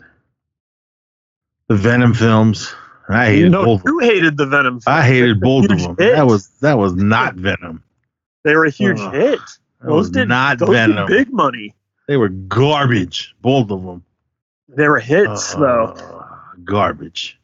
[1.68, 2.74] the Venom films.
[3.08, 3.82] I hated no, both.
[3.84, 4.80] You hated the Venom.
[4.80, 4.84] Films.
[4.86, 5.96] I hated both of them.
[5.98, 6.16] Hit.
[6.16, 7.82] That was that was not Venom.
[8.44, 9.40] They were a huge uh, hit.
[9.82, 11.06] Those did not those Venom.
[11.06, 11.74] Did big money.
[12.08, 13.34] They were garbage.
[13.42, 14.04] Both of them.
[14.68, 16.24] They were hits uh, though.
[16.64, 17.38] Garbage.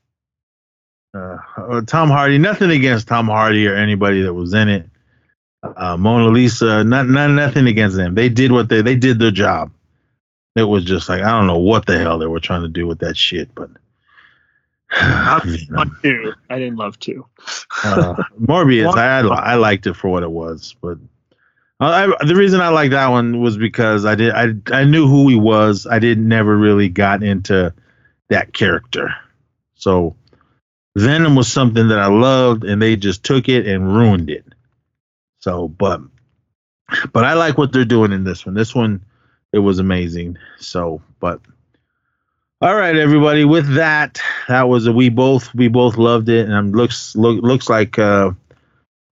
[1.13, 2.39] Uh, uh, Tom Hardy.
[2.39, 4.87] Nothing against Tom Hardy or anybody that was in it.
[5.63, 6.85] Uh, Mona Lisa.
[6.85, 8.15] Not, not nothing against them.
[8.15, 9.73] They did what they they did their job.
[10.57, 12.87] It was just like I don't know what the hell they were trying to do
[12.87, 13.71] with that shit, but
[14.91, 15.41] I
[16.03, 16.33] too.
[16.49, 17.27] I didn't love to.
[17.85, 20.99] uh, Morbius, I I liked it for what it was, but
[21.81, 25.29] I, the reason I liked that one was because I did I I knew who
[25.29, 25.87] he was.
[25.87, 27.73] I didn't never really got into
[28.29, 29.15] that character,
[29.77, 30.17] so
[30.97, 34.45] Venom was something that I loved, and they just took it and ruined it.
[35.39, 36.01] So, but
[37.13, 38.55] but I like what they're doing in this one.
[38.55, 39.05] This one,
[39.53, 40.39] it was amazing.
[40.59, 41.41] So, but
[42.61, 43.45] all right, everybody.
[43.45, 47.69] With that, that was a we both we both loved it, and looks look, looks
[47.69, 48.33] like uh,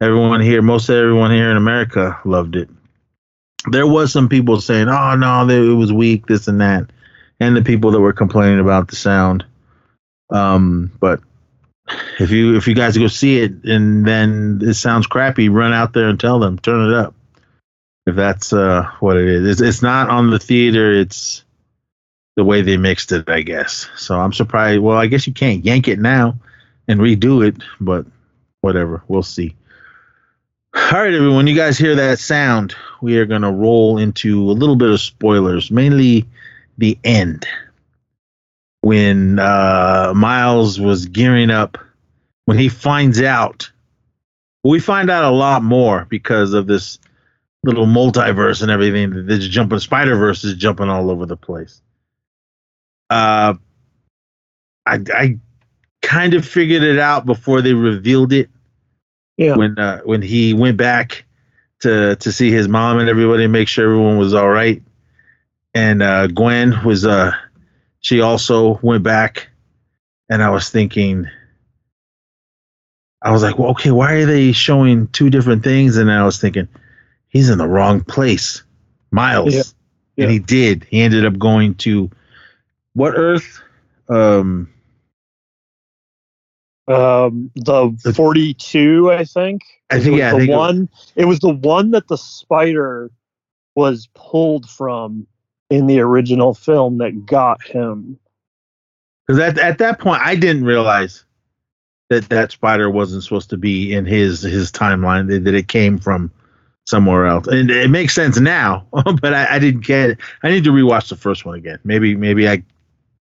[0.01, 2.68] everyone here, most everyone here in America, loved it.
[3.70, 6.91] There was some people saying, "Oh no, it was weak, this and that,"
[7.41, 9.45] and the people that were complaining about the sound.
[10.30, 11.20] Um, but
[12.20, 15.95] if you if you guys go see it and then it sounds crappy, run out
[15.95, 17.14] there and tell them, turn it up.
[18.09, 20.90] If that's uh, what it is, it's, it's not on the theater.
[20.92, 21.44] It's
[22.36, 23.86] the way they mixed it, I guess.
[23.96, 24.80] So I'm surprised.
[24.80, 26.38] Well, I guess you can't yank it now
[26.88, 28.06] and redo it, but
[28.62, 29.02] whatever.
[29.09, 29.54] We'll see.
[30.74, 31.46] All right, everyone.
[31.46, 32.74] You guys hear that sound?
[33.02, 36.24] We are gonna roll into a little bit of spoilers, mainly
[36.78, 37.46] the end
[38.80, 41.76] when uh, Miles was gearing up.
[42.46, 43.70] When he finds out,
[44.64, 46.98] we find out a lot more because of this
[47.62, 49.26] little multiverse and everything.
[49.26, 51.82] This jumping Spider Verse is jumping all over the place.
[53.11, 53.54] Uh,
[54.86, 55.38] I I
[56.02, 58.50] kind of figured it out before they revealed it.
[59.36, 59.56] Yeah.
[59.56, 61.24] When uh, when he went back
[61.80, 64.82] to to see his mom and everybody, make sure everyone was all right,
[65.74, 67.32] and uh, Gwen was uh
[68.00, 69.48] she also went back,
[70.28, 71.26] and I was thinking.
[73.20, 75.96] I was like, well, okay, why are they showing two different things?
[75.96, 76.68] And I was thinking,
[77.28, 78.62] he's in the wrong place,
[79.10, 79.54] Miles.
[79.54, 79.62] Yeah.
[80.16, 80.24] Yeah.
[80.24, 80.84] And he did.
[80.90, 82.10] He ended up going to
[82.94, 83.60] what Earth?
[84.08, 84.68] Um,
[86.88, 89.62] Um, the The- 42, I think.
[89.90, 90.88] I think was yeah, I the think it- one.
[91.16, 93.10] It was the one that the spider
[93.74, 95.26] was pulled from
[95.70, 98.18] in the original film that got him.
[99.26, 101.24] Because at at that point, I didn't realize
[102.08, 105.28] that that spider wasn't supposed to be in his his timeline.
[105.28, 106.30] That, that it came from
[106.89, 108.86] somewhere else, and it makes sense now.
[108.93, 110.18] but I, I didn't get it.
[110.43, 111.78] I need to rewatch the first one again.
[111.84, 112.62] Maybe maybe I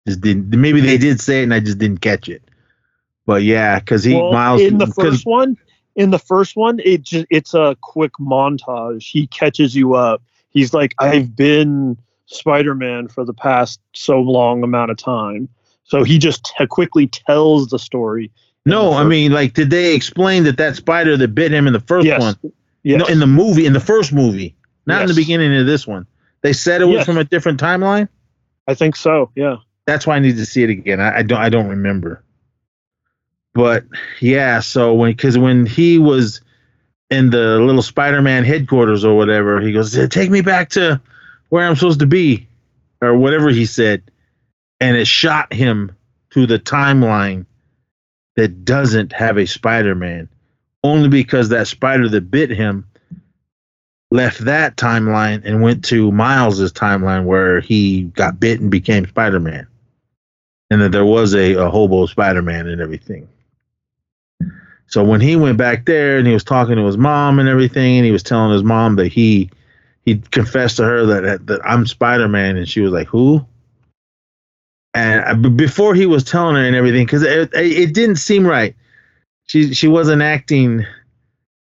[0.06, 0.50] just didn't.
[0.50, 2.42] Maybe they did say it, and I just didn't catch it.
[3.26, 5.56] But yeah, because he Well, Miles in the first one,
[5.96, 9.02] in the first one, it just it's a quick montage.
[9.02, 10.22] He catches you up.
[10.50, 11.96] He's like, I've been
[12.26, 15.48] Spider-Man for the past so long amount of time.
[15.84, 18.32] So he just t- quickly tells the story.
[18.66, 21.80] No, I mean, like, did they explain that that spider that bit him in the
[21.80, 22.52] first yes, one?
[22.82, 22.98] Yes.
[22.98, 24.56] No, in the movie, in the first movie,
[24.86, 26.06] not in the beginning of this one.
[26.42, 27.06] They said it was Yes.
[27.06, 28.08] from a different timeline.
[28.66, 29.30] I think so.
[29.34, 29.56] Yeah.
[29.86, 31.00] That's why I need to see it again.
[31.00, 31.40] I, I don't.
[31.40, 32.22] I don't remember.
[33.52, 33.84] But
[34.20, 36.40] yeah, so when because when he was
[37.10, 41.00] in the little Spider-Man headquarters or whatever, he goes, "Take me back to
[41.48, 42.46] where I'm supposed to be,"
[43.02, 44.02] or whatever he said,
[44.80, 45.90] and it shot him
[46.30, 47.46] to the timeline
[48.36, 50.28] that doesn't have a Spider-Man,
[50.82, 52.86] only because that spider that bit him
[54.10, 59.66] left that timeline and went to Miles's timeline where he got bit and became Spider-Man,
[60.70, 63.28] and that there was a, a hobo Spider-Man and everything.
[64.86, 67.98] So when he went back there and he was talking to his mom and everything,
[67.98, 69.50] and he was telling his mom that he
[70.04, 73.46] he confessed to her that that I'm Spider-Man, and she was like, "Who?"
[74.92, 78.74] And uh, before he was telling her and everything, because it it didn't seem right.
[79.50, 80.86] She she wasn't acting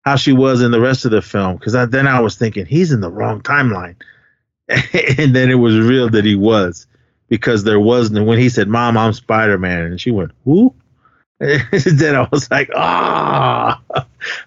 [0.04, 1.56] how she was in the rest of the film.
[1.56, 3.96] Because then I was thinking he's in the wrong timeline,
[4.68, 6.86] and then it was real that he was
[7.30, 10.74] because there wasn't when he said, "Mom, I'm Spider-Man," and she went, "Who?"
[11.38, 13.80] then I was like, ah,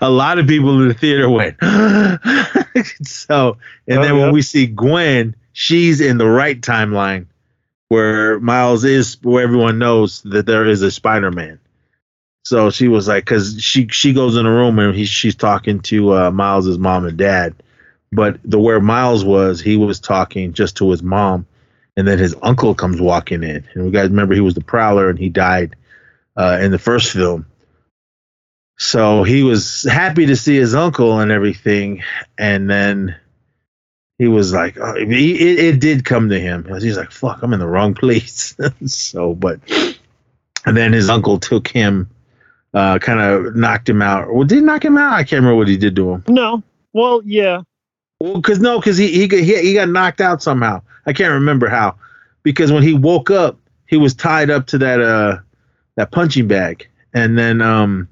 [0.02, 1.56] a lot of people in the theater went.
[3.08, 4.22] so, and Oh, then yeah.
[4.22, 7.26] when we see Gwen, she's in the right timeline
[7.88, 11.61] where Miles is, where everyone knows that there is a Spider-Man.
[12.44, 15.80] So she was like, because she she goes in a room and he, she's talking
[15.82, 17.56] to uh, Miles's mom and dad,
[18.12, 21.46] but the where Miles was, he was talking just to his mom,
[21.96, 25.10] and then his uncle comes walking in, and we guys remember he was the Prowler
[25.10, 25.76] and he died
[26.36, 27.46] uh, in the first film.
[28.78, 32.04] So he was happy to see his uncle and everything,
[32.40, 33.16] and then
[34.18, 36.64] he was like, oh, he, it, it did come to him.
[36.80, 39.60] He's like, "Fuck, I'm in the wrong place." so, but
[40.66, 42.10] and then his uncle took him,
[42.74, 44.34] uh, kind of knocked him out.
[44.34, 45.14] Well, did he knock him out?
[45.14, 46.24] I can't remember what he did to him.
[46.28, 46.64] No.
[46.94, 47.62] Well, yeah.
[48.20, 50.82] Well, because no, because he he, he got knocked out somehow.
[51.06, 51.96] I can't remember how.
[52.44, 53.58] Because when he woke up,
[53.88, 55.40] he was tied up to that uh
[55.96, 58.08] that punching bag, and then um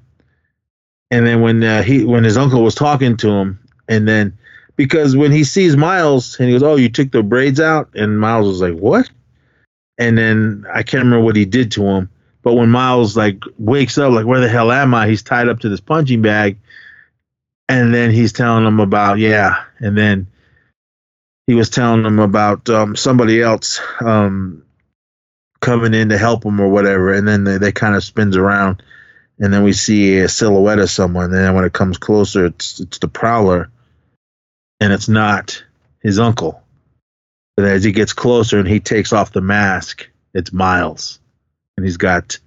[1.10, 3.58] and then when uh, he when his uncle was talking to him,
[3.88, 4.36] and then
[4.76, 8.20] because when he sees Miles and he goes, "Oh, you took the braids out," and
[8.20, 9.10] Miles was like, "What?"
[9.98, 12.10] And then I can't remember what he did to him.
[12.42, 15.60] But when Miles like wakes up, like, "Where the hell am I?" He's tied up
[15.60, 16.58] to this punching bag,
[17.68, 20.26] and then he's telling him about yeah, and then
[21.46, 24.62] he was telling him about um, somebody else um,
[25.60, 28.82] coming in to help him or whatever, and then they, they kind of spins around,
[29.38, 32.80] and then we see a silhouette of someone, and then when it comes closer, it's
[32.80, 33.70] it's the prowler,
[34.80, 35.62] and it's not
[36.02, 36.62] his uncle.
[37.56, 41.19] But as he gets closer and he takes off the mask, it's Miles,
[41.80, 42.38] and he's got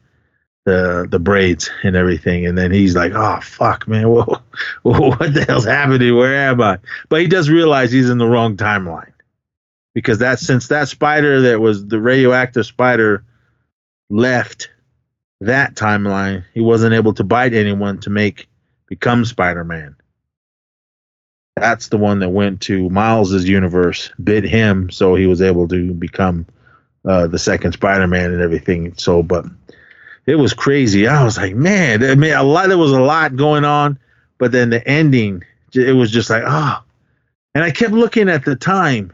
[0.66, 4.42] the the braids and everything, and then he's like, "Oh fuck, man, whoa,
[4.84, 6.16] what the hell's happening?
[6.16, 6.78] Where am I?"
[7.10, 9.12] But he does realize he's in the wrong timeline
[9.96, 13.26] because that since that spider that was the radioactive spider
[14.12, 14.70] left
[15.42, 18.48] that timeline, he wasn't able to bite anyone to make
[18.88, 19.96] become Spider-Man.
[21.58, 25.94] That's the one that went to Miles's universe, bit him, so he was able to
[25.94, 26.46] become
[27.06, 28.96] uh, the second Spider-Man and everything.
[28.96, 29.46] So, but
[30.26, 31.08] it was crazy.
[31.08, 32.70] I was like, man, I mean, a lot.
[32.70, 34.00] There was a lot going on,
[34.38, 35.44] but then the ending,
[35.74, 36.82] it was just like, ah.
[36.82, 36.90] Oh.
[37.56, 39.14] And I kept looking at the time,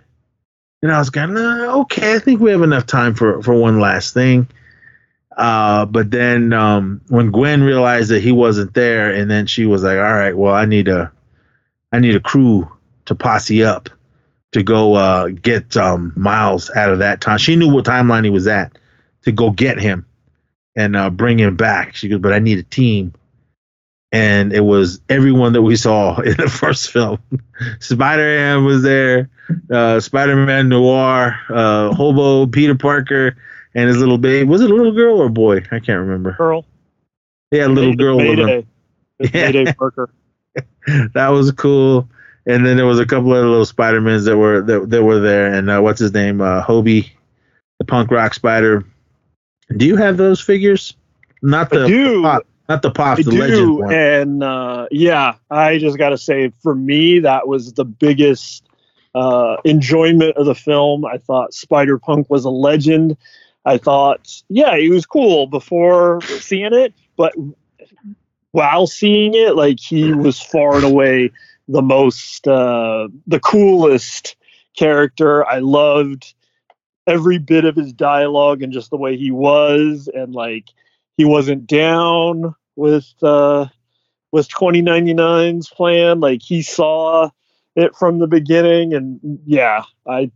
[0.81, 3.79] and I was going, nah, okay, I think we have enough time for for one
[3.79, 4.47] last thing.
[5.35, 9.83] Uh, but then um, when Gwen realized that he wasn't there, and then she was
[9.83, 11.11] like, all right, well, I need a,
[11.91, 12.71] I need a crew
[13.05, 13.89] to posse up
[14.51, 17.37] to go uh, get um, Miles out of that time.
[17.37, 18.77] She knew what timeline he was at
[19.23, 20.05] to go get him
[20.75, 21.95] and uh, bring him back.
[21.95, 23.13] She goes, but I need a team.
[24.11, 27.19] And it was everyone that we saw in the first film.
[27.79, 29.29] Spider Man was there,
[29.71, 33.37] uh, Spider Man Noir, uh, Hobo, Peter Parker,
[33.75, 34.47] and his little baby.
[34.47, 35.57] Was it a little girl or a boy?
[35.57, 36.31] I can't remember.
[36.31, 36.65] Girl.
[37.51, 38.17] Yeah, little girl.
[38.17, 38.65] Mayday.
[39.19, 39.73] Mayday Yeah.
[39.73, 40.09] Parker.
[41.13, 42.09] that was cool.
[42.49, 45.53] And then there was a couple of little Spider-Mans that were that, that were there.
[45.53, 46.41] And uh, what's his name?
[46.41, 47.11] Uh, Hobie,
[47.77, 48.83] the punk rock spider.
[49.77, 50.95] Do you have those figures?
[51.43, 52.23] Not the I do.
[52.23, 53.93] pop, not the pops, I the legend one.
[53.93, 58.67] and uh, yeah, I just got to say, for me, that was the biggest
[59.13, 61.05] uh, enjoyment of the film.
[61.05, 63.15] I thought Spider Punk was a legend.
[63.63, 67.35] I thought, yeah, he was cool before seeing it, but
[68.51, 71.31] while seeing it, like he was far and away
[71.69, 74.35] the most, uh, the coolest
[74.75, 75.45] character.
[75.45, 76.33] I loved
[77.07, 80.65] every bit of his dialogue and just the way he was, and like
[81.15, 83.67] he wasn't down with uh,
[84.31, 86.19] with 2099's plan.
[86.19, 87.29] Like he saw
[87.75, 90.31] it from the beginning, and yeah, I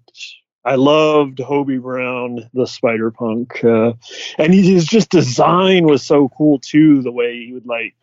[0.63, 3.93] I loved Hobie Brown, the Spider Punk, uh,
[4.37, 7.01] and he, his just design was so cool too.
[7.01, 7.95] The way he would like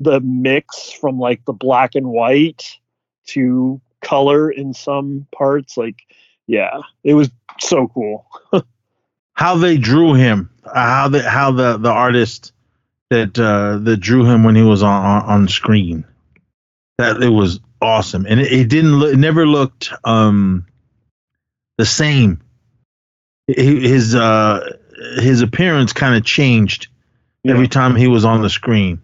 [0.00, 2.78] the mix from like the black and white
[3.26, 5.76] to color in some parts.
[5.76, 6.02] Like,
[6.46, 7.30] yeah, it was
[7.60, 8.26] so cool.
[9.34, 12.52] How they drew him, uh, how the how the the artist
[13.08, 16.04] that uh, that drew him when he was on on, on screen.
[16.98, 20.66] That it was awesome, and it, it didn't look, it never looked um
[21.78, 22.42] the same.
[23.48, 24.76] His uh
[25.16, 26.88] his appearance kind of changed
[27.46, 29.00] every time he was on the screen.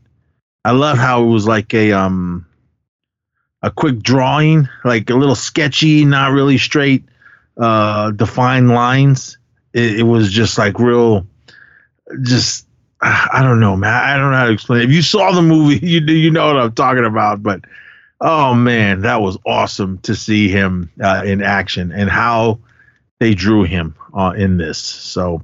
[0.65, 2.47] I love how it was like a um
[3.63, 7.05] a quick drawing, like a little sketchy, not really straight,
[7.57, 9.39] uh, defined lines.
[9.73, 11.27] It, it was just like real,
[12.23, 12.67] just
[13.01, 13.93] I don't know, man.
[13.93, 14.81] I don't know how to explain.
[14.81, 14.85] it.
[14.85, 17.43] If you saw the movie, you you know what I'm talking about.
[17.43, 17.65] But
[18.21, 22.61] oh man, that was awesome to see him uh, in action and how
[23.21, 24.79] they drew him uh, in this.
[24.79, 25.43] So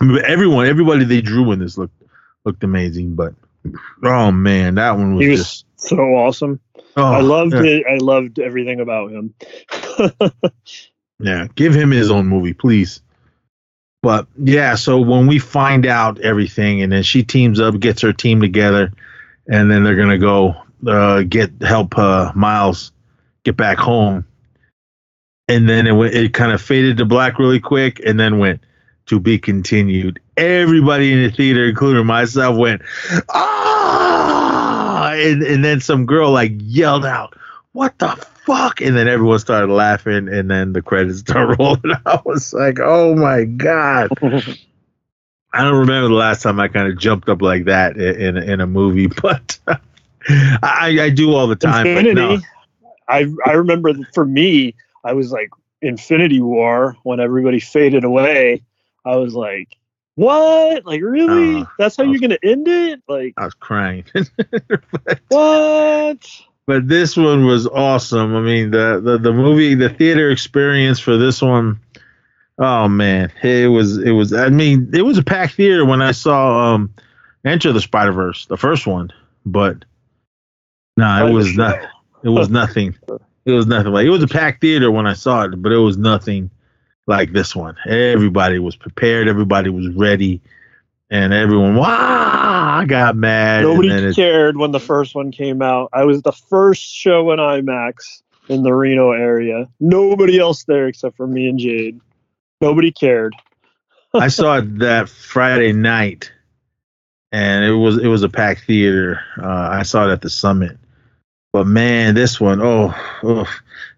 [0.00, 2.02] I mean, everyone, everybody they drew in this looked
[2.44, 3.14] looked amazing.
[3.14, 3.34] But
[4.02, 5.66] oh man, that one was, He was just.
[5.76, 6.60] so awesome.
[6.96, 7.62] Oh, I loved yeah.
[7.62, 7.84] it.
[7.88, 9.34] I loved everything about him.
[11.22, 13.00] Yeah, give him his own movie, please.
[14.02, 18.12] But yeah, so when we find out everything, and then she teams up, gets her
[18.12, 18.92] team together,
[19.46, 22.90] and then they're gonna go uh, get help uh, Miles
[23.44, 24.24] get back home,
[25.46, 28.60] and then it went, it kind of faded to black really quick, and then went
[29.06, 30.20] to be continued.
[30.36, 32.82] Everybody in the theater, including myself, went
[33.28, 37.36] ah, and, and then some girl like yelled out,
[37.72, 38.08] "What the
[38.46, 41.96] fuck!" And then everyone started laughing, and then the credits started rolling.
[42.06, 44.10] I was like, "Oh my god!"
[45.54, 48.36] I don't remember the last time I kind of jumped up like that in in,
[48.36, 49.58] in a movie, but
[50.28, 51.86] I, I do all the time.
[51.86, 52.14] Infinity.
[52.14, 52.38] no.
[53.08, 54.74] I I remember for me,
[55.04, 55.50] I was like
[55.82, 58.62] Infinity War when everybody faded away.
[59.04, 59.76] I was like,
[60.14, 60.84] what?
[60.84, 61.62] Like really?
[61.62, 63.02] Uh, That's how I you're gonna end it?
[63.08, 64.04] Like I was crying.
[65.28, 66.18] what?
[66.66, 68.34] but this one was awesome.
[68.36, 71.80] I mean, the, the the movie, the theater experience for this one,
[72.58, 74.32] oh man, it was it was.
[74.32, 76.94] I mean, it was a packed theater when I saw um
[77.44, 79.12] Enter the Spider Verse, the first one,
[79.44, 79.84] but
[80.96, 81.78] no, it was not.
[82.22, 82.94] It was nothing.
[83.44, 85.78] It was nothing like it was a packed theater when I saw it, but it
[85.78, 86.50] was nothing
[87.06, 87.76] like this one.
[87.86, 89.28] Everybody was prepared.
[89.28, 90.40] Everybody was ready.
[91.10, 93.64] And everyone, wow, I got mad.
[93.64, 95.90] Nobody cared when the first one came out.
[95.92, 99.68] I was the first show in IMAX in the Reno area.
[99.78, 102.00] Nobody else there except for me and Jade.
[102.62, 103.34] Nobody cared.
[104.14, 106.32] I saw it that Friday night,
[107.30, 109.20] and it was it was a packed theater.
[109.36, 110.78] Uh, I saw it at the Summit,
[111.52, 113.46] but man, this one, oh, oh.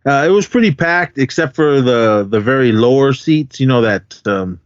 [0.07, 3.59] Uh, it was pretty packed except for the the very lower seats.
[3.61, 4.61] You know that um,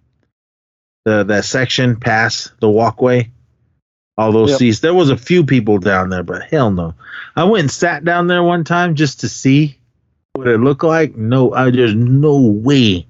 [1.04, 3.30] the that section past the walkway.
[4.16, 4.58] all those Yep.
[4.58, 4.80] seats.
[4.80, 6.94] There was a few people down there, but hell no.
[7.36, 9.78] I went and sat down there one time just to see
[10.32, 11.16] what it looked like.
[11.16, 13.06] No, I there's no way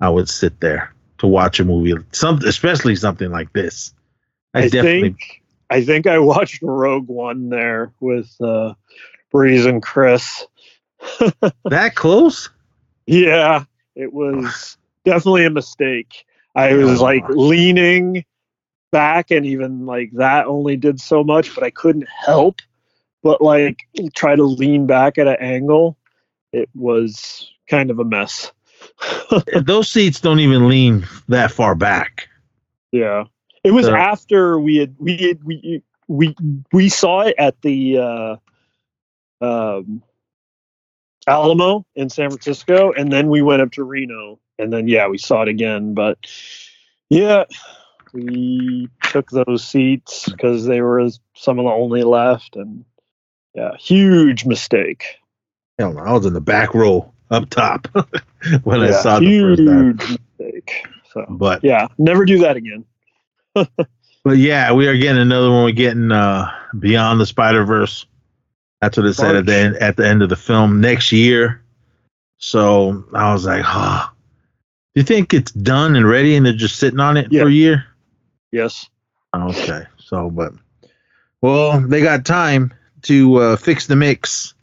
[0.00, 3.94] I would sit there to watch a movie, something especially something like this.
[4.52, 8.74] I, I definitely think I think I watched Rogue One there with uh,
[9.32, 10.46] Breeze and Chris.
[11.64, 12.50] that close.
[13.06, 13.64] Yeah,
[13.94, 16.24] it was definitely a mistake.
[16.54, 18.24] I was like leaning
[18.92, 22.60] back, and even like that only did so much, but I couldn't help
[23.24, 25.96] but like try to lean back at an angle.
[26.52, 28.52] It was kind of a mess.
[29.62, 32.28] Those seats don't even lean that far back.
[32.92, 33.24] Yeah,
[33.64, 36.36] it was So- after we had we had, we we
[36.70, 38.36] we saw it at the uh,
[39.40, 40.02] um,
[41.28, 45.18] Alamo in San Francisco, and then we went up to Reno, and then yeah, we
[45.18, 45.94] saw it again.
[45.94, 46.18] But
[47.10, 47.44] yeah,
[48.12, 52.84] we took those seats because they were some of the only left, and
[53.54, 55.04] yeah, huge mistake.
[55.78, 57.88] Hell no, I was in the back row up top
[58.64, 59.88] when I Yeah, saw the huge first time.
[60.38, 60.86] mistake.
[61.12, 62.84] So But yeah, never do that again.
[64.24, 65.64] But yeah, we are getting another one.
[65.64, 68.06] We're getting uh, Beyond the Spider Verse.
[68.84, 71.62] That's what it said at the end, at the end of the film next year.
[72.36, 74.08] So I was like, huh.
[74.94, 77.42] Do you think it's done and ready, and they're just sitting on it Yeah.
[77.44, 77.86] for a year?
[78.52, 78.86] Yes.
[79.34, 79.84] Okay.
[79.98, 80.52] So, but
[81.40, 84.54] well, they got time to uh, fix the mix.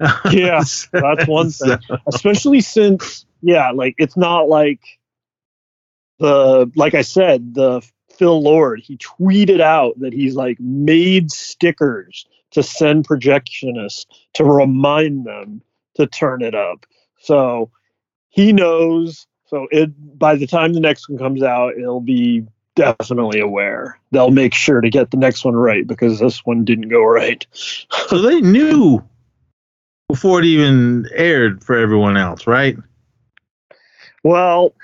[0.32, 0.62] Yeah,
[0.92, 1.78] that's one thing.
[2.06, 4.80] especially since yeah like it's not like
[6.18, 7.82] the like i said the
[8.16, 15.24] phil lord he tweeted out that he's like made stickers to send projectionists to remind
[15.24, 15.62] them
[15.94, 16.86] to turn it up.
[17.20, 17.70] So
[18.28, 19.26] he knows.
[19.46, 22.44] So it by the time the next one comes out it'll be
[22.76, 23.98] definitely aware.
[24.12, 27.46] They'll make sure to get the next one right because this one didn't go right.
[28.08, 29.04] So they knew
[30.08, 32.76] before it even aired for everyone else, right?
[34.24, 34.74] Well,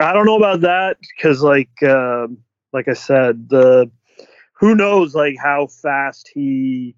[0.00, 2.26] I don't know about that because, like, uh,
[2.72, 3.90] like I said, the
[4.60, 6.94] who knows, like, how fast he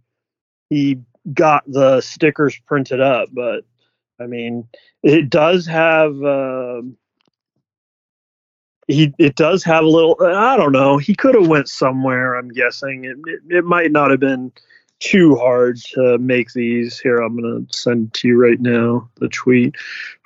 [0.69, 0.99] he
[1.33, 3.29] got the stickers printed up.
[3.33, 3.65] But
[4.21, 4.69] I mean,
[5.03, 6.13] it does have.
[6.23, 6.97] um
[8.89, 10.17] he it does have a little.
[10.21, 10.99] I don't know.
[10.99, 12.35] He could have went somewhere.
[12.35, 13.59] I'm guessing it, it.
[13.59, 14.53] It might not have been
[14.99, 16.99] too hard to make these.
[16.99, 19.77] Here, I'm gonna send to you right now the tweet.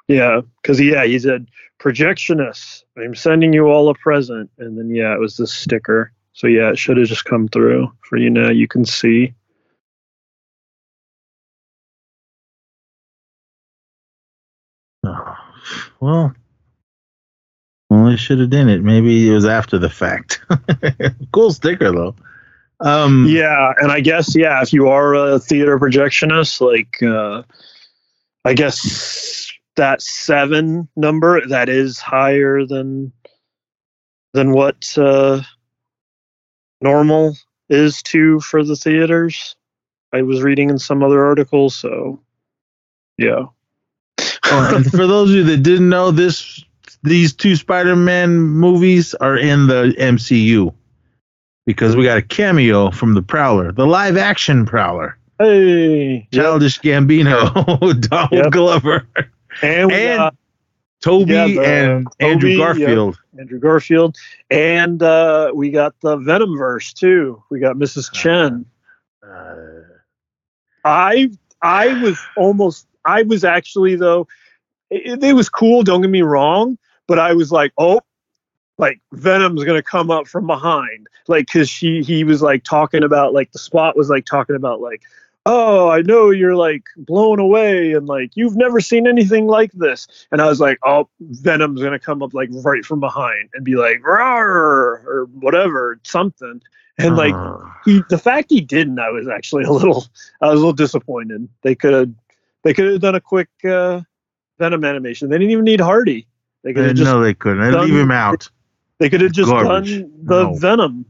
[0.08, 1.48] Yeah, because yeah, he said
[1.78, 2.84] projectionist.
[2.96, 6.12] I'm sending you all a present, and then yeah, it was this sticker.
[6.36, 8.50] So yeah, it should have just come through for you now.
[8.50, 9.32] You can see.
[15.02, 15.36] Oh,
[15.98, 16.34] well,
[17.88, 18.82] well, they should have done it.
[18.82, 20.42] Maybe it was after the fact.
[21.32, 22.14] cool sticker though.
[22.80, 27.44] Um, Yeah, and I guess yeah, if you are a theater projectionist, like uh,
[28.44, 33.12] I guess that seven number that is higher than
[34.34, 35.40] than what uh,
[36.80, 37.36] normal
[37.68, 39.56] is too for the theaters.
[40.12, 42.20] I was reading in some other articles, so
[43.18, 43.46] yeah.
[44.44, 46.64] for those of you that didn't know, this
[47.02, 50.72] these two Spider-Man movies are in the MCU
[51.66, 56.30] because we got a cameo from the Prowler, the live-action Prowler, Hey, yep.
[56.32, 57.52] Childish Gambino,
[58.08, 58.52] Donald Yep.
[58.52, 59.06] Glover,
[59.62, 60.34] and we and got
[61.06, 62.88] Tobey, Yeah, the- and Andrew Tobey, yep.
[62.88, 63.18] Garfield.
[63.38, 64.16] Andrew Garfield,
[64.50, 67.42] and uh, we got the Venom verse too.
[67.50, 68.12] We got Mrs.
[68.12, 68.66] Chen.
[69.22, 69.82] Uh,
[70.84, 71.30] I
[71.62, 74.26] I was almost I was actually though
[74.90, 75.82] it, it was cool.
[75.82, 78.00] Don't get me wrong, but I was like, oh,
[78.78, 83.32] like Venom's gonna come up from behind, like because she he was like talking about
[83.32, 85.02] like the spot was like talking about like.
[85.48, 90.08] Oh, I know you're like blown away and like you've never seen anything like this.
[90.32, 93.76] And I was like, oh, Venom's gonna come up like right from behind and be
[93.76, 96.60] like, Rawr, or whatever, something.
[96.98, 100.06] And like uh, he the fact he didn't i was actually a little
[100.40, 102.10] i was a little disappointed they could have
[102.64, 104.00] they could have done a quick uh
[104.58, 106.26] venom animation they didn't even need hardy
[106.64, 107.62] they could uh, have just no, they couldn't.
[107.62, 108.48] They done- leave him out.
[108.98, 109.90] they could have just garbage.
[110.00, 110.54] done the No.
[110.54, 111.04] venom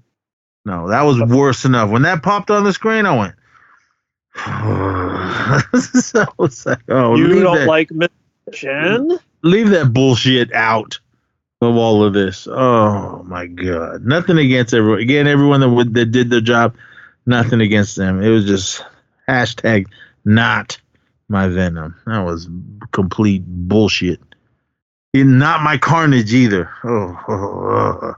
[0.64, 1.88] No, that was worse enough.
[1.90, 3.34] When that popped on the screen, I went.
[6.00, 8.08] so I was like, oh, you don't that, like Miss
[8.52, 10.98] chen leave that bullshit out
[11.62, 12.46] of all of this.
[12.50, 15.00] Oh my god, nothing against everyone.
[15.00, 16.76] Again, everyone that would, that did their job,
[17.24, 18.22] nothing against them.
[18.22, 18.84] It was just
[19.28, 19.86] hashtag
[20.24, 20.78] not
[21.28, 21.96] my venom.
[22.06, 22.48] That was
[22.92, 24.20] complete bullshit.
[25.14, 26.70] And not my carnage either.
[26.84, 27.98] Oh, oh, oh.
[28.02, 28.14] oh.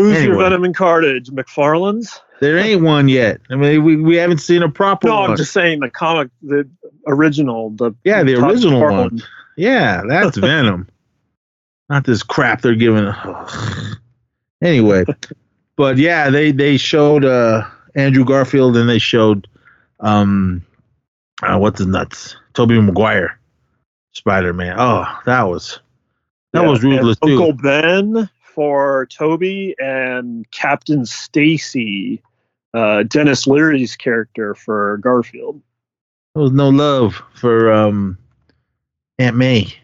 [0.00, 1.28] Who's your Venom and Carnage?
[1.28, 2.20] McFarlane's?
[2.40, 3.40] There ain't one yet.
[3.50, 5.30] I mean, we, we haven't seen a proper No, one.
[5.32, 6.68] I'm just saying the comic, the
[7.06, 9.10] original, the Yeah, the original McFarlane.
[9.10, 9.22] one.
[9.56, 10.88] Yeah, that's Venom.
[11.90, 13.12] Not this crap they're giving.
[14.62, 15.04] anyway,
[15.76, 19.48] but yeah, they they showed uh Andrew Garfield and they showed
[19.98, 20.64] um
[21.42, 23.38] uh, what's his nuts Tobey Maguire
[24.12, 24.76] Spider Man.
[24.78, 25.80] Oh, that was
[26.52, 27.32] that Yeah, was ruthless too.
[27.32, 32.22] Uncle Ben for Tobey and Captain Stacy,
[32.74, 35.60] uh, Denis Leary's character for Garfield.
[36.34, 38.18] There was no love for um
[39.18, 39.74] Aunt May.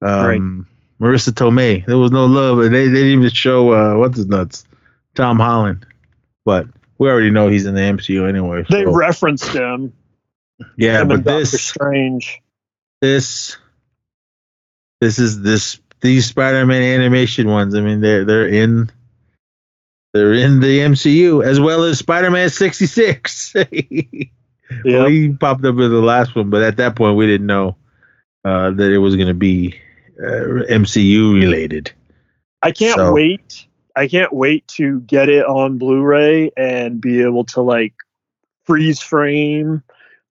[0.00, 0.66] Um
[1.00, 1.84] Marisa Tomei.
[1.86, 2.58] There was no love.
[2.58, 4.64] They they didn't even show uh what's his nuts?
[5.14, 5.86] Tom Holland.
[6.44, 6.66] But
[6.98, 8.64] we already know he's in the MCU anyway.
[8.68, 9.92] They so- referenced him.
[10.76, 12.42] yeah, him but and Doctor this Strange.
[13.00, 13.56] this
[15.00, 17.74] this is this these Spider-Man animation ones.
[17.74, 18.90] I mean, they're they're in
[20.12, 23.54] they're in the MCU as well as Spider-Man 66.
[24.84, 27.46] Yeah, Well, he popped up in the last one, but at that point we didn't
[27.46, 27.76] know
[28.44, 29.78] uh, that it was going to be
[30.18, 31.92] uh, MCU related.
[32.62, 33.66] I can't so- wait.
[33.94, 37.92] I can't wait to get it on Blu-ray and be able to like
[38.64, 39.82] freeze frame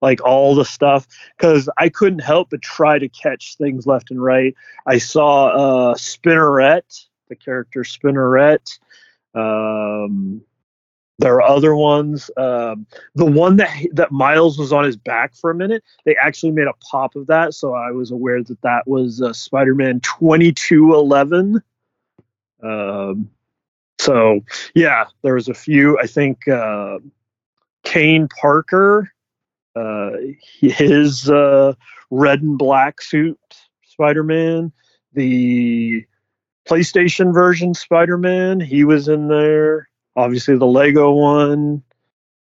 [0.01, 1.07] like all the stuff
[1.37, 4.55] because I couldn't help but try to catch things left and right.
[4.85, 8.79] I saw uh, Spinneret, the character Spinneret.
[9.33, 10.41] Um,
[11.19, 12.31] there are other ones.
[12.35, 16.51] Um, the one that that Miles was on his back for a minute, they actually
[16.51, 20.51] made a pop of that, so I was aware that that was uh, Spider-Man twenty
[20.51, 21.61] two eleven.
[22.63, 23.29] Um,
[23.99, 24.41] so
[24.73, 25.99] yeah, there was a few.
[25.99, 26.97] I think uh,
[27.83, 29.11] Kaine Parker,
[29.75, 30.11] uh,
[30.59, 31.73] his uh,
[32.09, 33.39] red and black suit
[33.85, 34.71] Spider-Man,
[35.13, 36.05] the
[36.67, 39.89] PlayStation version Spider-Man, he was in there.
[40.15, 41.83] Obviously, the Lego one.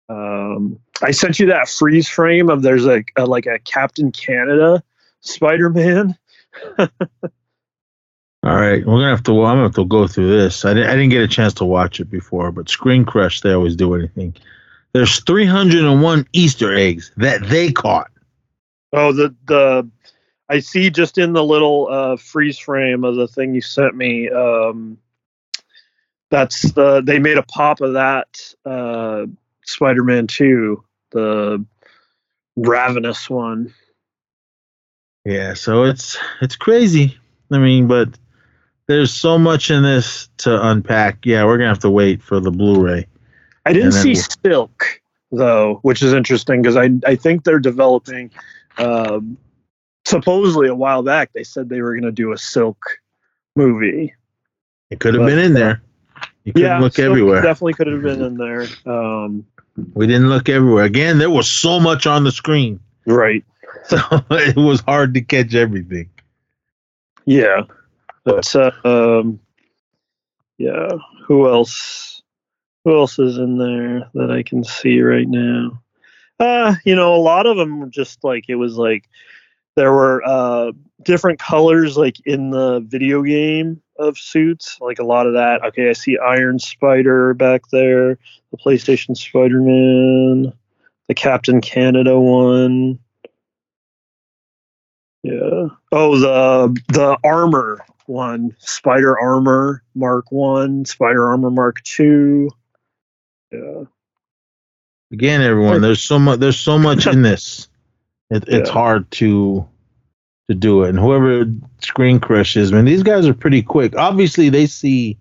[0.08, 4.82] Um, I sent you that freeze frame of there's a, a like a Captain Canada
[5.20, 6.16] Spider-Man.
[6.78, 9.32] All right, we're gonna have to.
[9.44, 10.66] I'm gonna have to go through this.
[10.66, 10.90] I didn't.
[10.90, 13.94] I didn't get a chance to watch it before, but Screen Crush they always do
[13.94, 14.34] anything.
[14.94, 18.10] There's 301 Easter eggs that they caught.
[18.92, 19.90] Oh, the the
[20.48, 24.30] I see just in the little uh, freeze frame of the thing you sent me.
[24.30, 24.98] Um,
[26.30, 29.26] that's the they made a pop of that uh,
[29.64, 31.64] Spider-Man Two, the
[32.54, 33.74] ravenous one.
[35.24, 37.18] Yeah, so it's it's crazy.
[37.50, 38.10] I mean, but
[38.86, 41.26] there's so much in this to unpack.
[41.26, 43.08] Yeah, we're gonna have to wait for the Blu-ray.
[43.64, 45.00] I didn't see Silk
[45.30, 48.30] though, which is interesting because I I think they're developing.
[48.76, 49.38] Um,
[50.04, 52.84] supposedly a while back they said they were going to do a Silk
[53.56, 54.14] movie.
[54.90, 55.82] It could have But, been in there.
[56.44, 57.42] You couldn't yeah, look Silk everywhere.
[57.42, 58.66] Definitely could have been in there.
[58.84, 59.46] Um,
[59.94, 60.84] We didn't look everywhere.
[60.84, 63.44] Again, there was so much on the screen, right.
[63.86, 63.98] so
[64.30, 66.10] it was hard to catch everything.
[67.24, 67.62] Yeah.
[68.24, 69.40] But uh, um
[70.58, 70.88] yeah,
[71.26, 72.22] who else
[72.84, 75.82] who else is in there that I can see right now?
[76.38, 79.08] Uh, you know, a lot of them just like it was like
[79.76, 85.26] there were uh different colors like in the video game of suits, like a lot
[85.26, 85.64] of that.
[85.64, 88.18] Okay, I see Iron Spider back there,
[88.50, 90.52] the PlayStation Spider-Man,
[91.08, 92.98] the Captain Canada one.
[95.22, 95.68] Yeah.
[95.90, 102.50] Oh, the the armor one, Spider Armor Mark One, Spider Armor Mark Two.
[103.52, 103.84] Yeah.
[105.12, 106.40] Again, everyone, there's so much.
[106.40, 107.68] There's so much in this.
[108.30, 108.72] It, it's Yeah.
[108.74, 109.68] hard to
[110.48, 110.90] to do it.
[110.90, 111.46] And whoever
[111.80, 113.96] Screen Crush is, man, these guys are pretty quick.
[113.96, 115.16] Obviously, they see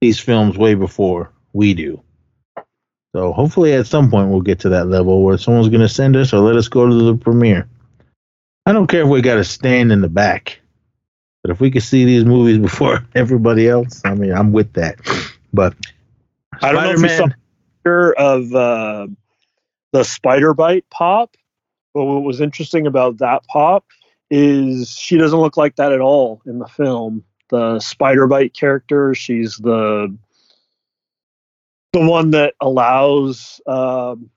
[0.00, 2.00] these films way before we do.
[3.16, 6.14] So hopefully, at some point, we'll get to that level where someone's going to send
[6.16, 7.66] us or let us go to the premiere.
[8.66, 10.60] I don't care if we got to stand in the back,
[11.42, 14.96] but if we could see these movies before everybody else, I mean, I'm with that.
[15.52, 15.74] But
[16.62, 17.34] I don't know if you saw Spider-Man-
[17.82, 19.06] picture of uh,
[19.92, 21.36] the Spider Bite pop,
[21.94, 23.84] but what was interesting about that pop
[24.30, 27.24] is she doesn't look like that at all in the film.
[27.50, 30.16] The Spider Bite character, she's the
[31.92, 34.30] the one that allows um,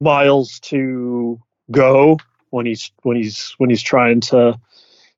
[0.00, 1.38] Miles to
[1.70, 2.18] go
[2.50, 4.58] when he's when he's when he's trying to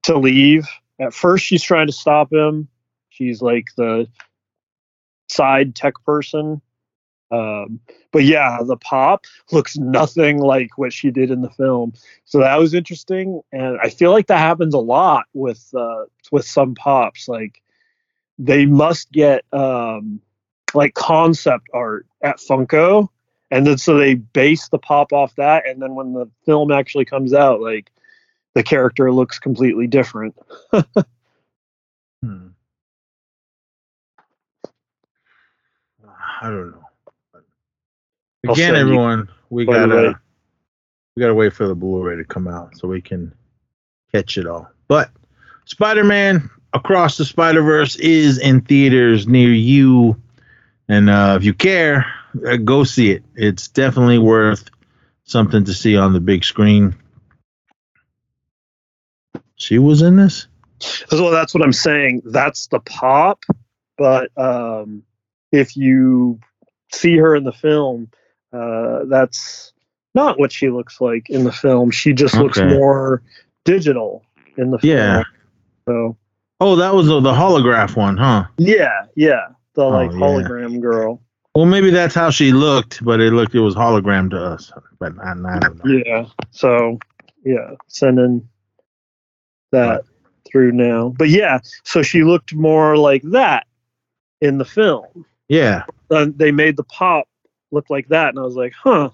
[0.04, 0.66] to leave.
[0.98, 2.68] At first, she's trying to stop him.
[3.10, 4.08] She's like the
[5.28, 6.60] side tech person.
[7.30, 7.80] Um,
[8.12, 11.92] but yeah, the pop looks nothing like what she did in the film.
[12.24, 16.46] So that was interesting, and I feel like that happens a lot with uh, with
[16.46, 17.28] some pops.
[17.28, 17.62] Like
[18.38, 20.20] they must get um,
[20.74, 23.08] like concept art at Funko,
[23.50, 27.06] and then so they base the pop off that, and then when the film actually
[27.06, 27.90] comes out, like
[28.54, 30.36] the character looks completely different.
[32.22, 32.48] Hmm.
[36.40, 36.85] I don't know.
[38.50, 39.94] Again, everyone, we by the way.
[39.94, 40.20] gotta
[41.16, 43.34] we gotta wait for the Blu-ray to come out so we can
[44.12, 44.68] catch it all.
[44.88, 45.10] But
[45.64, 50.20] Spider-Man Across the Spider-Verse is in theaters near you,
[50.88, 52.04] and uh, if you care,
[52.46, 53.24] uh, go see it.
[53.34, 54.68] It's definitely worth
[55.24, 56.94] something to see on the big screen.
[59.54, 60.48] She was in this.
[60.80, 62.22] So that's what I'm saying.
[62.26, 63.44] That's the pop,
[63.96, 65.02] but um,
[65.52, 66.40] if you
[66.92, 68.10] see her in the film,
[68.52, 69.72] uh, that's
[70.14, 71.90] not what she looks like in the film.
[71.90, 73.22] She just looks more
[73.64, 74.22] digital
[74.56, 74.96] in the film.
[74.96, 75.22] Yeah.
[75.86, 76.16] So
[76.58, 78.46] Oh, that was the, the holograph one, huh?
[78.56, 80.20] yeah, yeah, the like Oh, yeah.
[80.48, 81.20] hologram girl.
[81.54, 84.72] Well, maybe that's how she looked, but it looked it was hologram to us.
[84.98, 86.02] But I, I don't know.
[86.06, 86.26] Yeah.
[86.52, 86.98] So
[87.44, 88.48] yeah, sending
[89.72, 90.04] that
[90.50, 91.14] through now.
[91.18, 93.66] But yeah, so she looked more like that
[94.40, 95.26] in the film.
[95.48, 97.28] Yeah, uh, they made the pop
[97.70, 99.10] look like that, and I was like, huh,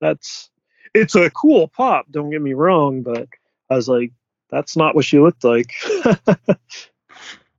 [0.00, 0.50] that's
[0.94, 2.06] it's a cool pop.
[2.10, 3.28] Don't get me wrong, but
[3.70, 4.12] I was like,
[4.50, 5.72] that's not what she looked like.
[5.84, 6.56] I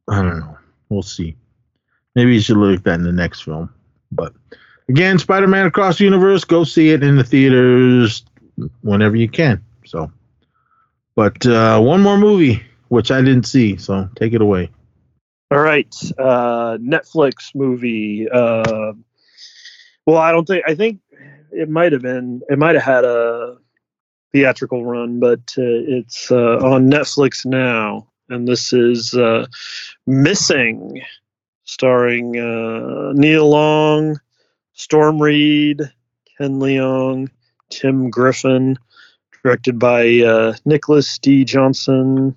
[0.07, 0.57] don't know.
[0.89, 1.35] We'll see.
[2.15, 3.71] Maybe you should look at that in the next film.
[4.11, 4.33] But
[4.87, 8.25] again, Spider-Man Across the Universe, go see it in the theaters
[8.81, 9.63] whenever you can.
[9.85, 10.11] So,
[11.15, 14.69] but uh, one more movie which I didn't see, so take it away.
[15.51, 18.27] All right, uh, Netflix movie.
[18.29, 18.93] Uh,
[20.09, 20.99] well, I don't think I think
[21.51, 23.57] it might have been it might have had a
[24.31, 29.45] theatrical run, but uh, it's uh, on Netflix now, and this is uh,
[30.07, 31.01] Missing,
[31.63, 34.19] starring uh, Nia Long,
[34.73, 35.81] Storm Reid,
[36.37, 37.29] Ken Leung,
[37.69, 38.77] Tim Griffin,
[39.43, 41.43] directed by uh, Nicholas D.
[41.43, 42.35] Johnson.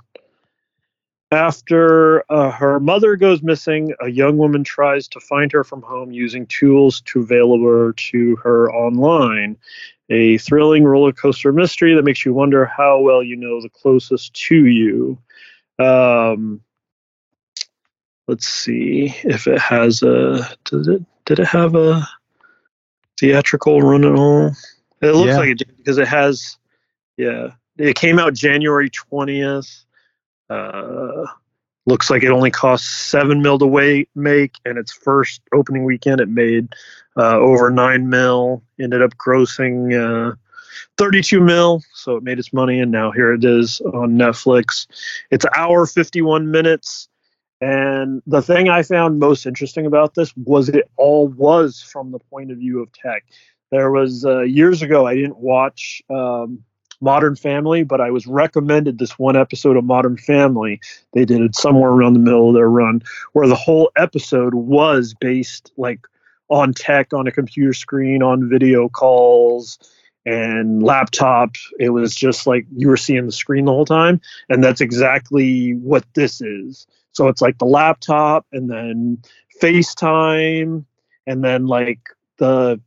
[1.32, 6.12] After uh, her mother goes missing, a young woman tries to find her from home
[6.12, 9.56] using tools to available to her online.
[10.10, 14.34] A thrilling roller coaster mystery that makes you wonder how well you know the closest
[14.34, 15.18] to you.
[15.78, 16.60] Um,
[18.28, 20.46] let's see if it has a.
[20.66, 21.02] Did it?
[21.24, 22.06] Did it have a
[23.18, 24.50] theatrical run at all?
[25.00, 25.38] It looks Yeah.
[25.38, 26.58] like it did because it has.
[27.16, 29.86] Yeah, it came out January twentieth.
[30.52, 31.26] Uh,
[31.86, 36.20] looks like it only cost seven mil to wait, make, and its first opening weekend
[36.20, 36.68] it made
[37.16, 38.62] uh, over nine mil.
[38.80, 39.92] Ended up grossing
[40.32, 40.34] uh,
[40.98, 44.86] 32 mil, so it made its money, and now here it is on Netflix.
[45.30, 47.08] It's an hour 51 minutes.
[47.60, 52.18] And the thing I found most interesting about this was it all was from the
[52.18, 53.24] point of view of tech.
[53.70, 56.64] There was uh, years ago I didn't watch um,
[57.02, 60.80] Modern Family, but I was recommended this one episode of Modern Family.
[61.12, 63.02] They did it somewhere around the middle of their run,
[63.32, 66.00] where the whole episode was based like
[66.48, 69.78] on tech, on a computer screen, on video calls
[70.24, 71.56] and laptop.
[71.80, 75.72] It was just like you were seeing the screen the whole time, and that's exactly
[75.72, 76.86] what this is.
[77.12, 79.22] So it's like the laptop, and then
[79.60, 80.84] FaceTime,
[81.26, 82.00] and then like
[82.38, 82.80] the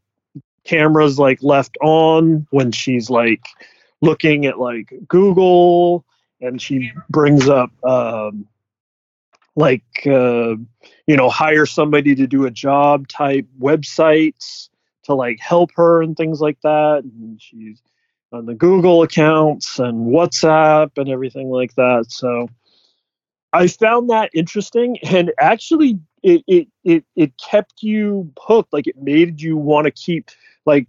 [0.64, 3.46] cameras like left on when she's like
[4.02, 6.06] looking at like Google
[6.42, 8.48] and she brings up um,
[9.56, 10.56] like uh,
[11.08, 14.70] you know hire somebody to do a job type websites
[15.04, 17.82] to like help her and things like that and she's
[18.32, 22.50] on the Google accounts and WhatsApp and everything like that so
[23.54, 28.98] I found that interesting and actually it it it, it kept you hooked like it
[28.98, 30.30] made you want to keep
[30.66, 30.88] like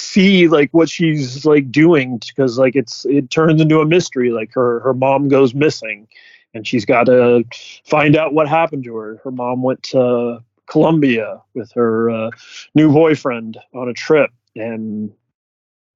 [0.00, 4.52] see like what she's like doing because like it's it turns into a mystery like
[4.52, 6.08] her her mom goes missing
[6.54, 7.44] and she's got to
[7.84, 9.20] find out what happened to her.
[9.22, 12.30] Her mom went to colombia with her uh,
[12.74, 15.12] new boyfriend on a trip and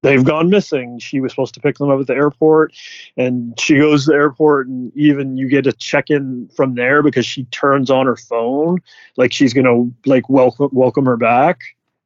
[0.01, 0.99] they've gone missing.
[0.99, 2.73] She was supposed to pick them up at the airport
[3.17, 7.01] and she goes to the airport and even you get a check in from there
[7.01, 8.79] because she turns on her phone
[9.17, 11.59] like she's gonna like welcome welcome her back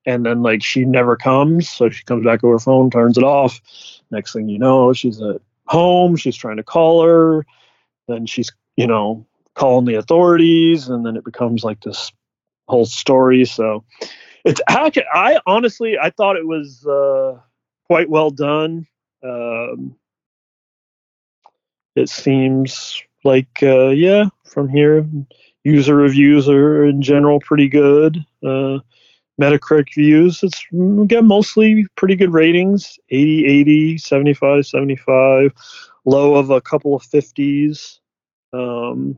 [0.05, 3.23] and then like she never comes so she comes back to her phone turns it
[3.23, 3.59] off.
[4.11, 7.45] Next thing you know she's at home she's trying to call her.
[8.07, 12.11] Then she's you know calling the authorities and then it becomes like this
[12.67, 13.45] whole story.
[13.45, 13.83] So
[14.45, 17.39] it's actually i honestly i thought it was uh
[17.87, 18.87] quite well done.
[19.23, 19.95] Um
[21.95, 25.05] it seems like uh yeah from here
[25.63, 28.25] user reviews are in general pretty good.
[28.45, 28.79] Uh,
[29.39, 30.65] Metacritic views, it's
[31.01, 35.53] again mostly pretty good ratings 80, 80, 75, 75,
[36.05, 37.99] low of a couple of 50s.
[38.51, 39.17] Um,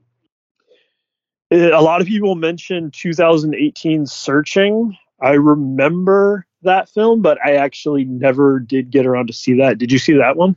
[1.49, 4.95] it, a lot of people mentioned 2018 Searching.
[5.19, 9.77] I remember that film, but I actually never did get around to see that.
[9.77, 10.55] Did you see that one?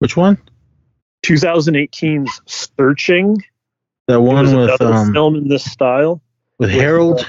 [0.00, 0.38] Which one?
[1.24, 3.42] 2018's Searching.
[4.06, 6.22] That one with um, film in this style
[6.58, 7.26] with Harold.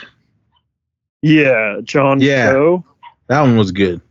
[1.22, 2.84] Yeah, John yeah, Cho.
[3.28, 4.02] That one was good.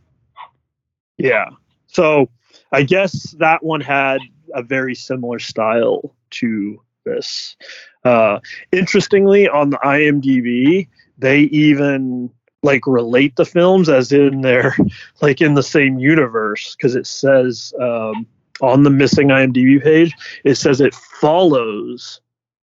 [1.17, 1.49] Yeah.
[1.87, 2.29] So
[2.71, 4.19] I guess that one had
[4.53, 7.55] a very similar style to this.
[8.03, 8.39] Uh,
[8.71, 10.87] interestingly, on the IMDb,
[11.17, 12.29] they even
[12.61, 14.75] like relate the films as in they're
[15.21, 18.25] like in the same universe because it says um,
[18.61, 20.13] on the missing IMDb page,
[20.43, 22.21] it says it follows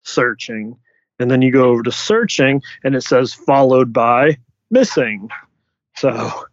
[0.02, 0.76] searching.
[1.18, 4.38] And then you go over to searching and it says followed by
[4.70, 5.30] missing.
[5.96, 6.46] So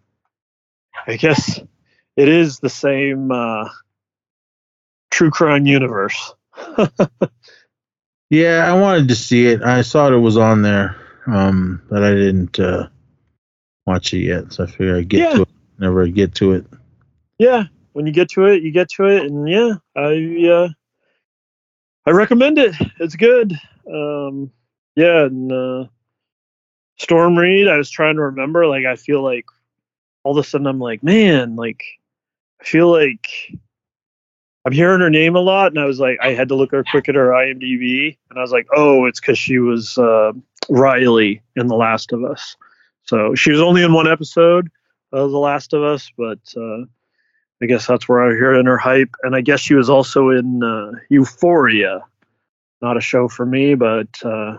[1.07, 1.59] I guess
[2.15, 3.69] it is the same uh,
[5.09, 6.33] true crime universe.
[8.29, 9.63] yeah, I wanted to see it.
[9.63, 12.87] I saw it was on there, um, but I didn't uh,
[13.85, 14.53] watch it yet.
[14.53, 15.33] So I figured I'd get yeah.
[15.33, 15.49] to it.
[15.79, 16.65] Never get to it.
[17.39, 17.63] Yeah,
[17.93, 20.69] when you get to it, you get to it, and yeah, I uh,
[22.05, 22.75] I recommend it.
[22.99, 23.53] It's good.
[23.91, 24.51] Um,
[24.95, 25.85] yeah, and uh,
[26.97, 27.67] Storm Reid.
[27.67, 28.65] I was trying to remember.
[28.65, 29.45] Like, I feel like
[30.23, 31.83] all of a sudden I'm like, man, like
[32.59, 33.27] I feel like
[34.65, 36.83] I'm hearing her name a lot, and I was like, I had to look her
[36.83, 40.33] quick at her IMDb, and I was like, oh, it's because she was uh,
[40.69, 42.55] Riley in The Last of Us.
[43.03, 44.69] So she was only in one episode
[45.11, 46.85] of The Last of Us, but uh,
[47.61, 49.15] I guess that's where I hear in her hype.
[49.23, 52.03] And I guess she was also in uh, Euphoria.
[52.81, 54.57] Not a show for me, but uh,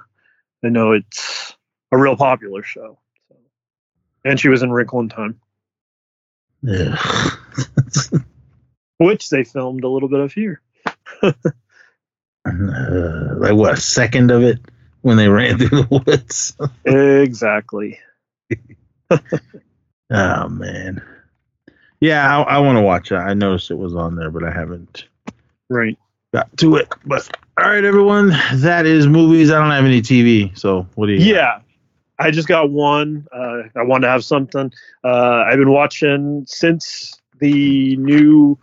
[0.64, 1.56] I know it's
[1.90, 2.98] a real popular show.
[3.28, 3.36] So.
[4.24, 5.40] And she was in Wrinkle in Time.
[6.62, 6.96] Yeah.
[8.98, 10.60] Which they filmed a little bit of here.
[11.22, 11.32] uh,
[12.44, 14.60] like what, a second of it
[15.00, 16.56] when they ran through the woods?
[16.84, 17.98] exactly.
[20.10, 21.02] oh, man.
[22.02, 23.14] Yeah, I, I want to watch it.
[23.14, 25.04] I noticed it was on there, but I haven't
[25.68, 25.96] right
[26.32, 26.92] got to it.
[27.06, 29.52] But all right, everyone, that is movies.
[29.52, 31.20] I don't have any TV, so what do you?
[31.20, 31.64] Yeah, got?
[32.18, 33.24] I just got one.
[33.32, 34.72] Uh, I want to have something.
[35.04, 38.58] Uh, I've been watching since the new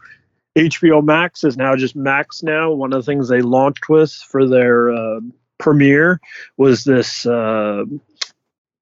[0.57, 2.73] HBO Max is now just Max now.
[2.73, 5.21] One of the things they launched with for their uh,
[5.59, 6.19] premiere
[6.57, 7.85] was this uh,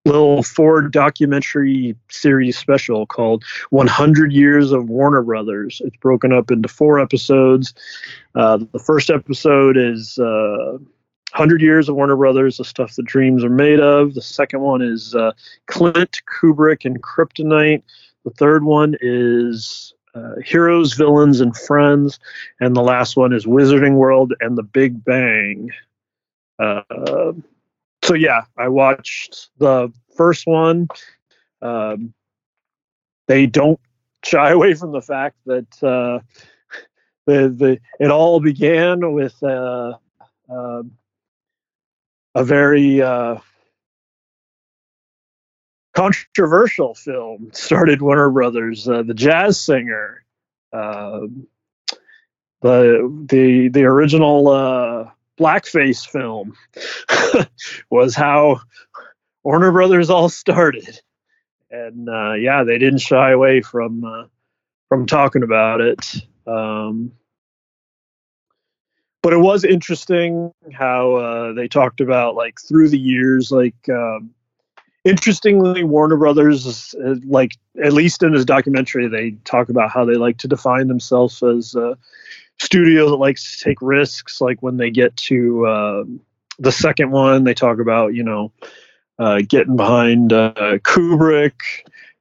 [0.08, 5.82] little Ford documentary series special called 100 Years of Warner Brothers.
[5.84, 7.74] It's broken up into four episodes.
[8.34, 10.78] Uh, the first episode is uh,
[11.34, 14.14] 100 Years of Warner Brothers, the stuff that dreams are made of.
[14.14, 15.34] The second one is uh,
[15.68, 17.84] Clint, Kubrick, and Kryptonite.
[18.24, 22.20] The third one is uh, Heroes, Villains, and Friends.
[22.60, 25.70] And the last one is Wizarding World and the Big Bang.
[26.60, 27.34] Uh,
[28.08, 30.88] so yeah, I watched the first one.
[31.62, 32.14] Um,
[33.28, 33.80] they don't
[34.24, 36.20] shy away from the fact that uh,
[37.26, 39.94] the the it all began with uh,
[40.50, 40.84] uh,
[42.34, 43.40] a very uh,
[45.94, 47.50] controversial film.
[47.54, 50.24] Started Warner Brothers, uh, The Jazz Singer.
[50.72, 51.48] Um,
[52.62, 56.56] the the the original uh, blackface film
[57.90, 58.62] was how
[59.44, 61.00] Warner Brothers all started,
[61.72, 64.26] and uh, yeah, they didn't shy away from uh,
[64.90, 66.16] from talking about it.
[66.46, 67.12] Um,
[69.22, 74.32] but it was interesting how uh, they talked about like through the years, like um,
[75.04, 80.16] interestingly, Warner Brothers, uh, like at least in this documentary, they talk about how they
[80.16, 81.76] like to define themselves as
[82.60, 84.42] studio that likes to take risks.
[84.42, 86.04] Like when they get to uh,
[86.60, 88.52] the second one, they talk about you know
[89.20, 91.62] uh, getting behind uh, Kubrick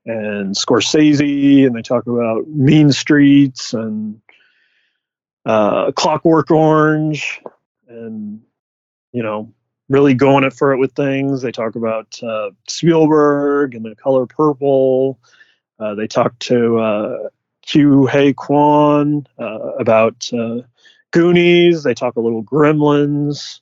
[0.04, 4.20] and Scorsese, and they talk about Mean Streets and
[5.44, 7.40] uh, Clockwork Orange,
[7.88, 8.40] and
[9.12, 9.52] you know
[9.88, 11.42] really going it for it with things.
[11.42, 15.18] They talk about uh, Spielberg and the color purple.
[15.78, 17.30] Uh, they talk to
[17.66, 20.62] uh, Ke Huy Quan uh, about uh,
[21.12, 21.82] Goonies.
[21.82, 23.60] They talk a little Gremlins.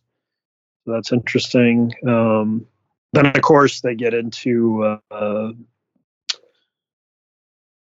[0.84, 1.94] So that's interesting.
[2.06, 2.66] Um,
[3.12, 5.52] then, of course, they get into uh,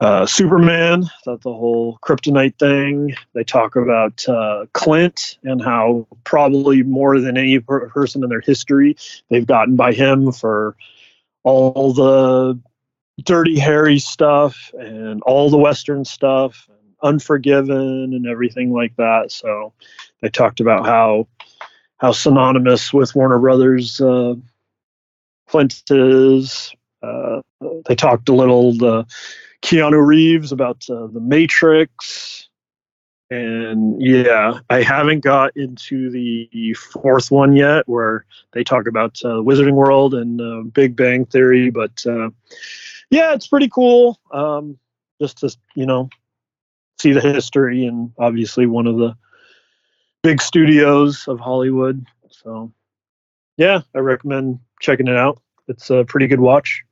[0.00, 3.14] uh, Superman, that the whole kryptonite thing.
[3.32, 8.42] They talk about uh, Clint and how probably more than any per- person in their
[8.42, 8.96] history,
[9.30, 10.76] they've gotten by him for
[11.42, 12.60] all the
[13.22, 16.68] dirty Harry stuff and all the Western stuff,
[17.02, 19.30] Unforgiven and everything like that.
[19.30, 19.74] So
[20.20, 21.28] they talked about how
[21.98, 24.34] how synonymous with Warner Brothers uh,
[25.48, 26.72] Clint is.
[27.02, 27.40] Uh,
[27.86, 29.06] they talked a little the
[29.62, 32.48] Keanu Reeves about uh, the Matrix,
[33.30, 39.40] and yeah, I haven't got into the fourth one yet, where they talk about uh,
[39.40, 41.70] Wizarding World and uh, Big Bang Theory.
[41.70, 42.30] But uh,
[43.14, 44.18] yeah, it's pretty cool.
[44.32, 44.76] Um,
[45.20, 46.10] just to you know
[47.00, 49.16] see the history, and obviously one of the
[50.22, 52.04] big studios of Hollywood.
[52.28, 52.72] So
[53.56, 55.40] yeah, I recommend checking it out.
[55.68, 56.82] It's a pretty good watch.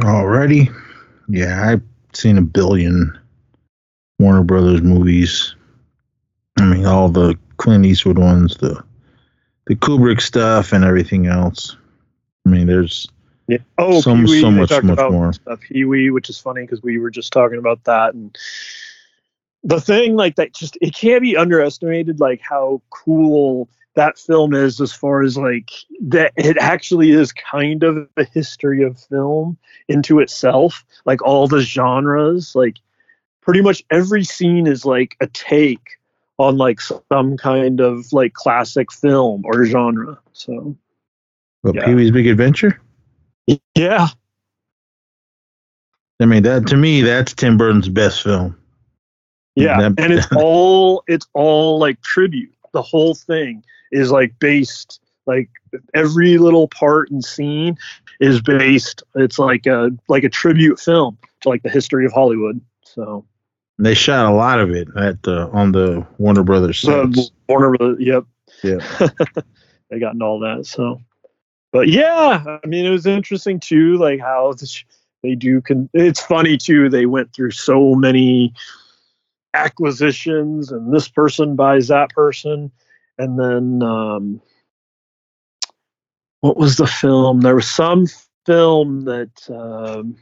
[0.00, 0.74] Alrighty.
[1.28, 3.16] Yeah, I've seen a billion
[4.18, 5.54] Warner Brothers movies.
[6.58, 8.82] I mean, all the Clint Eastwood ones, the
[9.66, 11.76] the Kubrick stuff, and everything else.
[12.44, 13.08] I mean, there's
[13.48, 13.58] yeah.
[13.78, 15.32] Oh, so, Pee-wee, so much, much about more.
[15.46, 18.14] uh, Pee Wee, which is funny because we were just talking about that.
[18.14, 18.36] And
[19.62, 24.80] the thing, like, that just, it can't be underestimated, like, how cool that film is
[24.80, 29.56] as far as, like, that it actually is kind of a history of film
[29.88, 30.84] into itself.
[31.04, 32.78] Like, all the genres, like,
[33.40, 35.98] pretty much every scene is, like, a take
[36.38, 40.18] on, like, some kind of, like, classic film or genre.
[40.32, 40.76] So,
[41.62, 41.86] But Yeah.
[41.86, 42.80] Pee Wee's Big Adventure.
[43.74, 44.08] Yeah.
[46.20, 48.56] I mean, that to me, that's Tim Burton's best film.
[49.56, 52.52] Yeah, That- and it's all it's all like tribute.
[52.72, 55.48] The whole thing is like based like
[55.94, 57.76] every little part and scene
[58.20, 59.02] is based.
[59.14, 62.60] It's like a like a tribute film to like the history of Hollywood.
[62.84, 63.24] So
[63.78, 67.30] They shot a lot of it at the on the Warner Brothers sets.
[67.48, 68.24] Warner, brothers yep,
[68.62, 68.78] Yeah.
[69.90, 70.66] they got into all that.
[70.66, 71.00] So,
[71.74, 74.54] but yeah, I mean, it was interesting too, like how
[75.24, 75.60] they do.
[75.60, 76.88] Con- it's funny too.
[76.88, 78.54] They went through so many
[79.54, 82.70] acquisitions, and this person buys that person,
[83.18, 84.40] and then um,
[86.42, 87.40] what was the film?
[87.40, 88.06] There was some
[88.46, 90.16] film that um,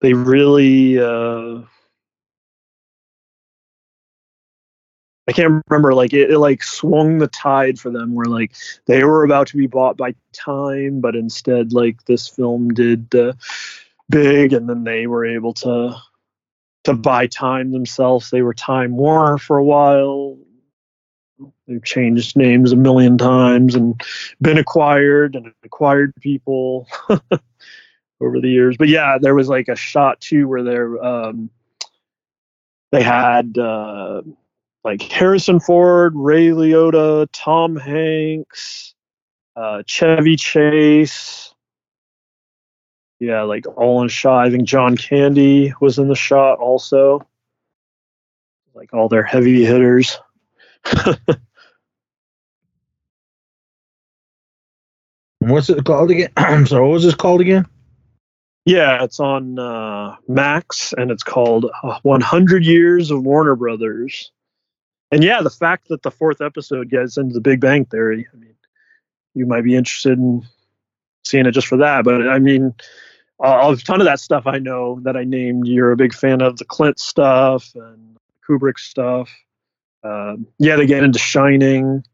[0.00, 0.98] they really.
[0.98, 1.60] Uh,
[5.26, 5.94] I can't remember.
[5.94, 8.54] Like it, it, like swung the tide for them, where like
[8.86, 13.32] they were about to be bought by Time, but instead, like this film did uh,
[14.10, 15.96] big, and then they were able to
[16.84, 18.30] to buy Time themselves.
[18.30, 20.36] They were Time Warner for a while.
[21.66, 24.00] They've changed names a million times and
[24.42, 26.86] been acquired and acquired people
[28.20, 28.76] over the years.
[28.76, 31.48] But yeah, there was like a shot too where they're um,
[32.92, 33.56] they had.
[33.56, 34.20] Uh,
[34.84, 38.94] like Harrison Ford, Ray Liotta, Tom Hanks,
[39.56, 41.54] uh, Chevy Chase.
[43.18, 44.46] Yeah, like all in shot.
[44.46, 47.26] I think John Candy was in the shot also.
[48.74, 50.18] Like all their heavy hitters.
[55.38, 56.30] What's it called again?
[56.36, 56.82] I'm sorry.
[56.82, 57.66] What was this called again?
[58.66, 64.32] Yeah, it's on uh, Max and it's called uh, 100 Years of Warner Brothers.
[65.14, 68.36] And yeah, the fact that the fourth episode gets into the Big Bang Theory, I
[68.36, 68.56] mean,
[69.34, 70.44] you might be interested in
[71.22, 72.02] seeing it just for that.
[72.02, 72.74] But I mean,
[73.38, 75.68] uh, a ton of that stuff I know that I named.
[75.68, 79.30] You're a big fan of the Clint stuff and Kubrick stuff.
[80.02, 82.04] Um, yeah, they get into Shining.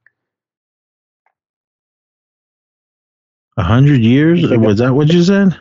[3.56, 4.42] A hundred years?
[4.42, 5.58] Was that what you said?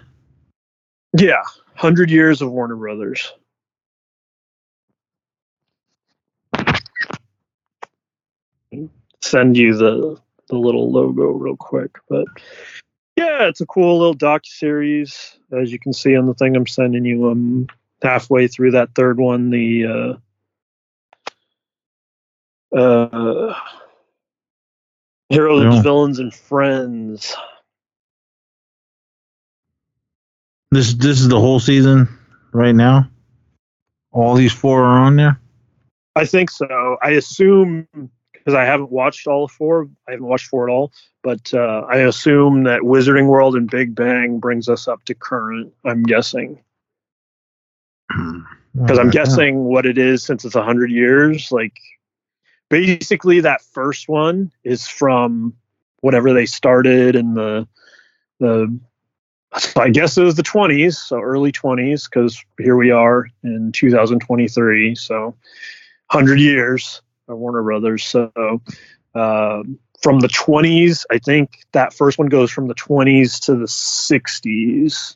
[1.17, 1.43] Yeah,
[1.79, 3.31] 100 Years of Warner Brothers.
[9.29, 12.25] Send you the the little logo real quick, but
[13.15, 15.37] yeah, it's a cool little doc series.
[15.55, 17.67] As you can see on the thing I'm sending you, I'm
[18.01, 19.51] halfway through that third one.
[19.51, 20.17] The
[22.73, 23.53] uh, uh,
[25.29, 27.35] heroes, villains, and friends.
[30.71, 32.07] This this is the whole season
[32.51, 33.07] right now.
[34.11, 35.39] All these four are on there.
[36.15, 36.97] I think so.
[37.03, 37.87] I assume
[38.49, 39.87] because I haven't watched all four.
[40.07, 43.93] I haven't watched four at all, but uh, I assume that Wizarding World and Big
[43.93, 45.71] Bang brings us up to current.
[45.85, 46.59] I'm guessing
[48.09, 51.51] because I'm guessing what it is since it's a hundred years.
[51.51, 51.77] Like
[52.69, 55.53] basically, that first one is from
[56.01, 57.67] whatever they started in the
[58.39, 58.79] the
[59.75, 64.95] I guess it was the 20s, so early 20s, because here we are in 2023.
[64.95, 65.35] So
[66.11, 67.01] 100 years
[67.35, 68.05] Warner Brothers.
[68.05, 68.31] So
[69.15, 69.63] uh,
[70.01, 75.15] from the 20s, I think that first one goes from the 20s to the 60s.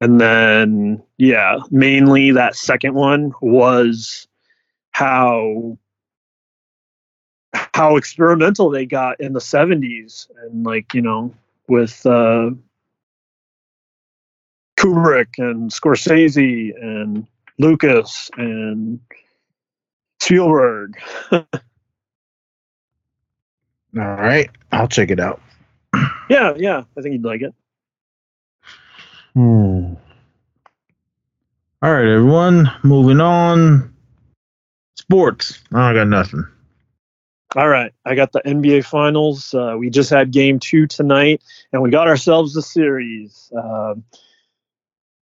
[0.00, 4.28] And then, yeah, mainly that second one was
[4.90, 5.78] how
[7.74, 11.34] how experimental they got in the 70s and like you know
[11.68, 12.50] with uh
[14.78, 17.26] kubrick and scorsese and
[17.58, 19.00] lucas and
[20.20, 20.98] spielberg
[23.98, 25.40] All right, I'll check it out.
[26.28, 27.54] yeah yeah i think you'd like it
[29.36, 29.92] Hmm.
[31.82, 32.70] All right, everyone.
[32.82, 33.94] Moving on.
[34.96, 35.58] Sports.
[35.74, 36.46] I got nothing.
[37.54, 39.52] All right, I got the NBA Finals.
[39.52, 43.52] Uh, we just had Game Two tonight, and we got ourselves the series.
[43.54, 44.04] Um,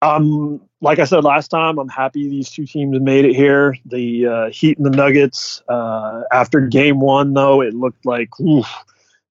[0.05, 3.77] um, like I said last time, I'm happy these two teams made it here.
[3.87, 5.63] The uh, Heat and the Nuggets.
[5.69, 8.67] Uh, after Game One, though, it looked like oof,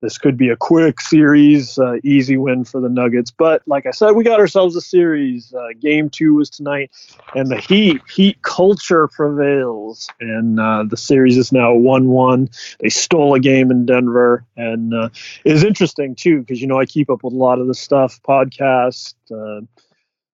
[0.01, 3.29] this could be a quick series, uh, easy win for the Nuggets.
[3.29, 5.53] But like I said, we got ourselves a series.
[5.53, 6.89] Uh, game two was tonight,
[7.35, 12.49] and the Heat Heat culture prevails, and uh, the series is now one-one.
[12.79, 15.09] They stole a game in Denver, and uh,
[15.45, 17.75] it is interesting too because you know I keep up with a lot of the
[17.75, 19.13] stuff, podcasts.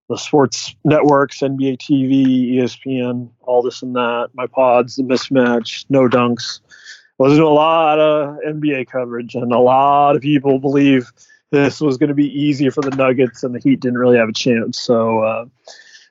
[0.10, 6.08] The sports networks, NBA TV, ESPN, all this and that, my pods, the mismatch, no
[6.08, 6.60] dunks
[7.20, 11.12] I was a lot of NBA coverage, and a lot of people believe
[11.52, 14.30] this was going to be easier for the Nuggets, and the Heat didn't really have
[14.30, 14.80] a chance.
[14.80, 15.46] So uh,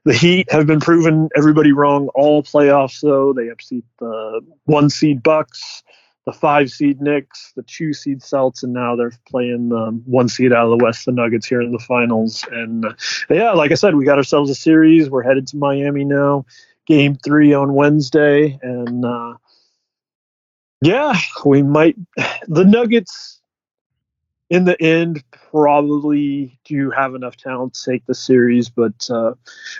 [0.05, 3.01] the Heat have been proven everybody wrong all playoffs.
[3.01, 5.83] Though they upset the one seed Bucks,
[6.29, 10.53] the five seed Knicks, the two seed Celts, and now they're playing the one seed
[10.53, 12.45] out of the West, the Nuggets here in the finals.
[12.53, 12.93] And uh,
[13.31, 15.09] yeah, like I said, we got ourselves a series.
[15.09, 16.45] We're headed to Miami now.
[16.87, 19.37] Game three on Wednesday, and uh,
[20.83, 21.97] yeah, we might.
[22.47, 23.38] The Nuggets,
[24.51, 29.35] in the end, probably do have enough talent to take the series, but uh,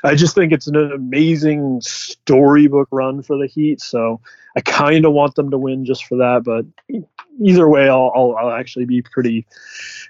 [0.05, 3.81] I just think it's an amazing storybook run for the Heat.
[3.81, 4.21] So
[4.57, 6.43] I kind of want them to win just for that.
[6.45, 6.67] But
[7.43, 9.47] either way, I'll, I'll, I'll actually be pretty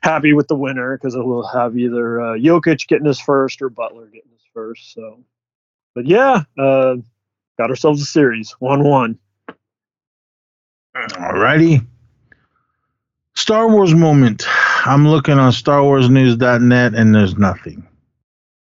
[0.03, 3.69] happy with the winner because it will have either uh, Jokic getting his first or
[3.69, 4.93] Butler getting his first.
[4.93, 5.23] So,
[5.95, 6.97] but yeah, uh,
[7.59, 9.19] got ourselves a series, one-one.
[10.97, 11.87] Alrighty.
[13.39, 14.45] Star Wars moment.
[14.85, 17.87] I'm looking on StarWarsNews.net and there's nothing.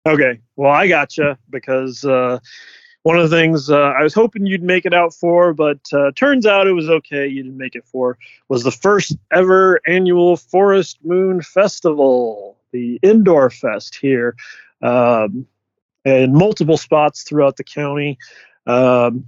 [0.06, 2.38] Okay, well, I gotcha because uh,
[3.02, 6.12] one of the things uh, I was hoping you'd make it out for, but uh,
[6.14, 7.26] turns out it was okay.
[7.26, 8.18] You didn't make it for
[8.48, 14.36] was the first ever annual Forest Moon Festival, the indoor fest here,
[14.80, 15.44] um,
[16.04, 18.16] in multiple spots throughout the county.
[18.64, 19.24] Um,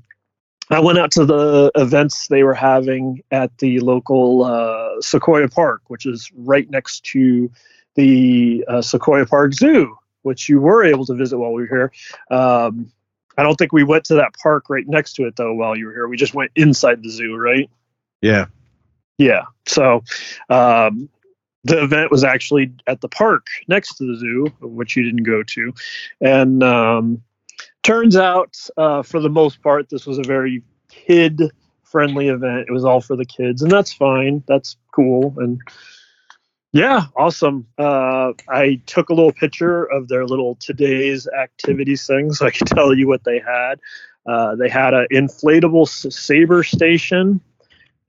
[0.71, 5.83] I went out to the events they were having at the local uh, Sequoia Park,
[5.89, 7.51] which is right next to
[7.97, 11.93] the uh, Sequoia Park Zoo, which you were able to visit while we were here.
[12.31, 12.93] Um,
[13.37, 15.87] I don't think we went to that park right next to it though while you
[15.87, 16.09] were here.
[16.09, 17.69] We just went inside the zoo, right?
[18.21, 18.47] Yeah.
[19.19, 19.45] Yeah.
[19.67, 20.05] So
[20.49, 21.09] um,
[21.65, 25.43] the event was actually at the park next to the zoo, which you didn't go
[25.43, 25.75] to,
[26.21, 27.23] and um,
[27.83, 31.43] turns out, uh, for the most part, this was a very kid
[31.85, 32.67] friendly event.
[32.69, 34.43] It was all for the kids, and that's fine.
[34.47, 35.35] That's cool.
[35.39, 35.61] And
[36.73, 37.67] yeah, awesome.
[37.79, 42.67] Uh, I took a little picture of their little today's activities thing so I can
[42.67, 43.81] tell you what they had.
[44.27, 47.41] Uh, they had an inflatable saber station.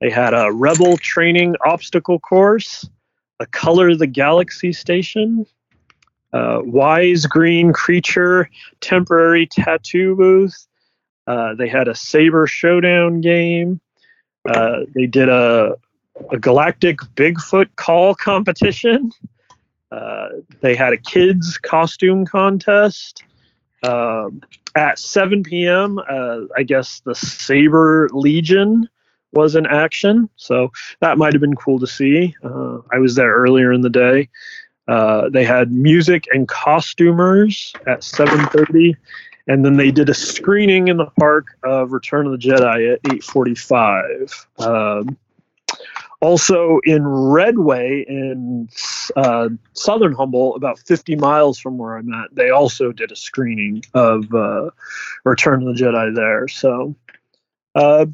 [0.00, 2.88] They had a rebel training obstacle course,
[3.40, 5.46] a color the galaxy station,
[6.32, 8.48] uh, wise green creature
[8.80, 10.66] temporary tattoo booth.
[11.26, 13.80] Uh, they had a saber showdown game.
[14.48, 15.76] Uh, they did a,
[16.30, 19.12] a galactic Bigfoot call competition.
[19.90, 20.28] Uh,
[20.60, 23.22] they had a kids costume contest.
[23.84, 24.42] Um,
[24.74, 28.88] at 7 p.m., uh, I guess the Saber Legion
[29.32, 32.34] was in action, so that might have been cool to see.
[32.44, 34.28] I was there earlier in the day.
[34.92, 38.94] Uh, they had music and costumers at 7:30,
[39.48, 43.02] and then they did a screening in the park of Return of the Jedi at
[43.04, 44.46] 8:45.
[44.58, 45.16] Um,
[46.20, 48.68] also in Redway in
[49.16, 53.82] uh, Southern Humboldt, about 50 miles from where I'm at, they also did a screening
[53.94, 54.68] of uh,
[55.24, 56.48] Return of the Jedi there.
[56.48, 56.94] So,
[57.74, 58.04] uh,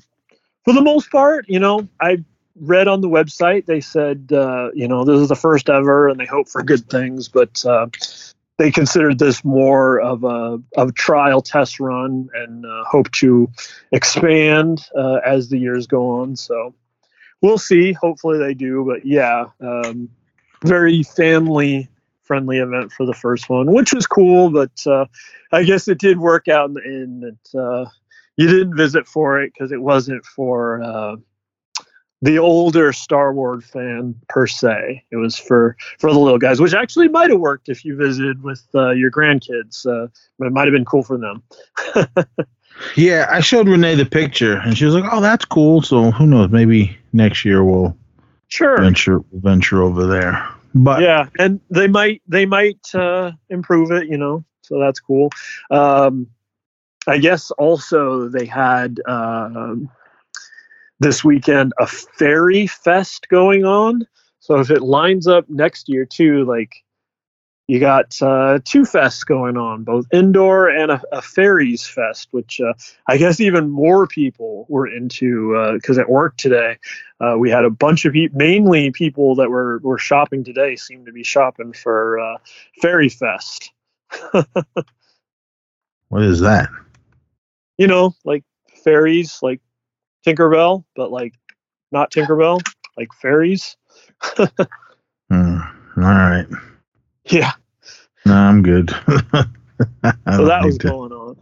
[0.64, 2.24] for the most part, you know, I
[2.60, 6.18] read on the website they said uh, you know this is the first ever and
[6.18, 7.86] they hope for good things but uh,
[8.58, 13.48] they considered this more of a of trial test run and uh, hope to
[13.92, 16.36] expand uh, as the years go on.
[16.36, 16.74] So
[17.40, 17.92] we'll see.
[17.92, 20.10] Hopefully they do but yeah um,
[20.64, 21.88] very family
[22.24, 25.06] friendly event for the first one which was cool but uh,
[25.50, 27.88] i guess it did work out in the end that uh,
[28.36, 30.82] you didn't visit for it because it wasn't for
[32.20, 35.04] the older Star Wars fan per se.
[35.10, 38.42] It was for for the little guys, which actually might have worked if you visited
[38.42, 39.86] with uh, your grandkids.
[39.86, 40.08] Uh,
[40.44, 41.42] it might have been cool for them.
[42.96, 46.26] yeah, I showed Renee the picture, and she was like, "Oh, that's cool." So who
[46.26, 46.50] knows?
[46.50, 47.96] Maybe next year we'll
[48.48, 50.48] sure venture venture over there.
[50.74, 54.44] But yeah, and they might they might uh, improve it, you know.
[54.62, 55.30] So that's cool.
[55.70, 56.28] Um,
[57.06, 59.74] I guess also they had uh,
[61.00, 64.06] this weekend a fairy fest going on.
[64.40, 66.84] So if it lines up next year too, like
[67.66, 72.60] you got uh, two fests going on, both indoor and a, a fairies fest, which
[72.60, 72.72] uh,
[73.06, 76.78] I guess even more people were into because uh, at work today
[77.20, 81.06] uh, we had a bunch of people, mainly people that were were shopping today, seemed
[81.06, 82.38] to be shopping for uh,
[82.80, 83.70] fairy fest.
[86.08, 86.70] what is that?
[87.78, 88.44] you know, like
[88.84, 89.60] fairies, like
[90.28, 91.34] Tinkerbell, but like
[91.92, 92.60] not Tinkerbell,
[92.96, 93.76] like fairies.
[94.22, 94.50] mm,
[95.30, 96.46] all right.
[97.24, 97.52] Yeah.
[98.26, 98.90] No, I'm good.
[99.08, 100.88] so that was to...
[100.88, 101.36] going on.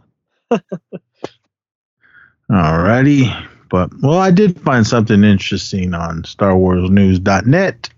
[2.49, 3.29] all righty.
[3.69, 7.89] But, well, I did find something interesting on StarWarsNews.net.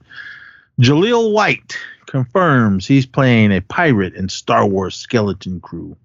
[0.82, 5.96] Jaleel White confirms he's playing a pirate in Star Wars Skeleton Crew.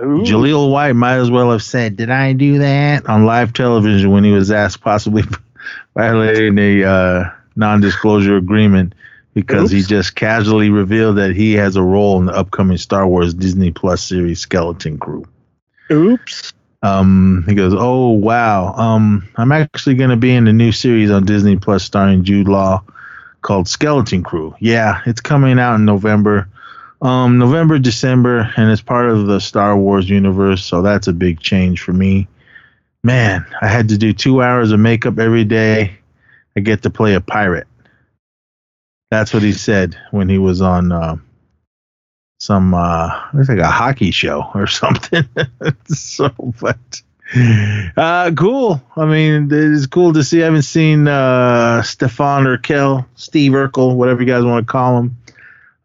[0.00, 0.22] Ooh.
[0.22, 4.24] Jaleel White might as well have said, "Did I do that?" on live television when
[4.24, 5.24] he was asked possibly
[5.94, 8.94] violating a uh, non-disclosure agreement
[9.34, 9.72] because Oops.
[9.72, 13.72] he just casually revealed that he has a role in the upcoming Star Wars Disney
[13.72, 15.24] Plus series Skeleton Crew.
[15.90, 16.52] Oops.
[16.82, 21.10] Um, he goes, "Oh wow, um, I'm actually going to be in a new series
[21.10, 22.84] on Disney Plus starring Jude Law
[23.42, 24.54] called Skeleton Crew.
[24.60, 26.48] Yeah, it's coming out in November."
[27.00, 31.40] Um, November, December, and it's part of the Star Wars universe, so that's a big
[31.40, 32.26] change for me.
[33.04, 35.98] Man, I had to do two hours of makeup every day.
[36.56, 37.68] I get to play a pirate.
[39.10, 41.16] That's what he said when he was on uh,
[42.40, 45.24] some, uh, it's like a hockey show or something.
[45.86, 46.30] so,
[46.60, 47.02] but
[47.96, 48.82] uh, cool.
[48.96, 50.42] I mean, it's cool to see.
[50.42, 55.16] I haven't seen uh, Stefan Urkel, Steve Urkel, whatever you guys want to call him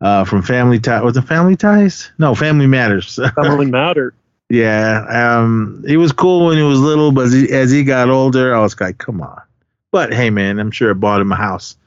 [0.04, 1.02] uh, from Family Ties.
[1.02, 2.12] Was it Family Ties?
[2.20, 3.18] No, Family Matters.
[3.36, 4.14] Family Matter.
[4.50, 8.10] yeah, um, he was cool when he was little, but as he, as he got
[8.10, 9.42] older, I was like, come on.
[9.92, 11.78] But hey, man, I'm sure it bought him a house.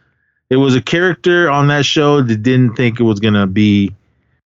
[0.49, 3.95] It was a character on that show that didn't think it was gonna be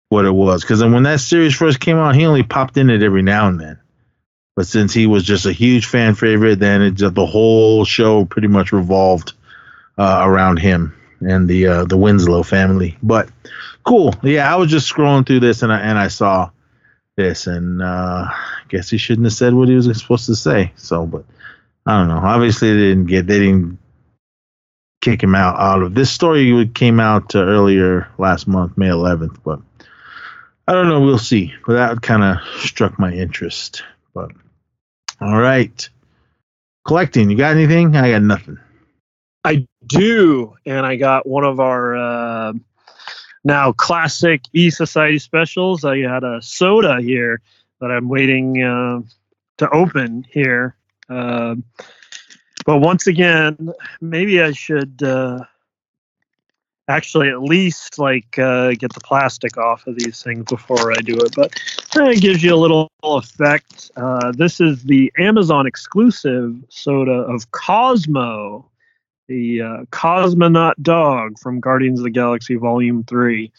[0.08, 0.62] what it was.
[0.62, 3.60] Because when that series first came out, he only popped in it every now and
[3.60, 3.78] then.
[4.56, 8.24] But since he was just a huge fan favorite, then it just, the whole show
[8.24, 9.34] pretty much revolved
[9.96, 12.96] uh, around him and the uh, the Winslow family.
[13.02, 13.28] But
[13.84, 14.52] cool, yeah.
[14.52, 16.50] I was just scrolling through this and I and I saw
[17.16, 20.72] this, and uh, I guess he shouldn't have said what he was supposed to say.
[20.76, 21.24] So, but
[21.86, 22.20] I don't know.
[22.26, 23.78] Obviously, they didn't get they didn't
[25.00, 26.68] kick him out out of this story.
[26.74, 29.60] Came out uh, earlier last month, May 11th, but.
[30.68, 31.00] I don't know.
[31.00, 31.52] We'll see.
[31.66, 33.82] But that kind of struck my interest.
[34.14, 34.30] But
[35.20, 35.88] all right,
[36.86, 37.28] collecting.
[37.28, 37.96] You got anything?
[37.96, 38.58] I got nothing.
[39.44, 42.52] I do, and I got one of our uh,
[43.44, 45.84] now classic E Society specials.
[45.84, 47.40] I had a soda here
[47.80, 49.00] that I'm waiting uh,
[49.58, 50.76] to open here.
[51.08, 51.56] Uh,
[52.66, 55.40] but once again, maybe I should uh,
[56.88, 61.16] actually at least like uh, get the plastic off of these things before I do
[61.16, 61.34] it.
[61.34, 61.58] But
[61.96, 63.90] it gives you a little effect.
[63.96, 68.69] Uh, this is the Amazon exclusive soda of Cosmo
[69.30, 73.50] the uh, Cosmonaut Dog from Guardians of the Galaxy Volume 3.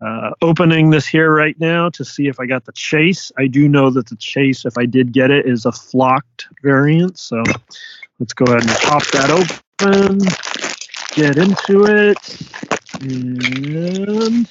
[0.00, 3.32] Uh, opening this here right now to see if I got the chase.
[3.36, 7.18] I do know that the chase, if I did get it, is a flocked variant.
[7.18, 7.42] So
[8.20, 10.20] let's go ahead and pop that open,
[11.16, 12.16] get into it,
[13.02, 14.48] and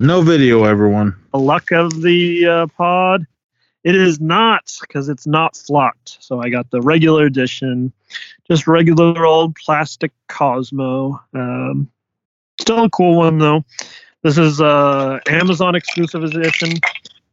[0.00, 1.14] no video, everyone.
[1.32, 3.26] The luck of the uh, pod.
[3.84, 6.18] It is not because it's not flocked.
[6.20, 7.92] So I got the regular edition
[8.48, 11.20] just regular old plastic Cosmo.
[11.34, 11.90] Um,
[12.60, 13.64] still a cool one though.
[14.22, 16.74] This is uh, Amazon exclusive edition,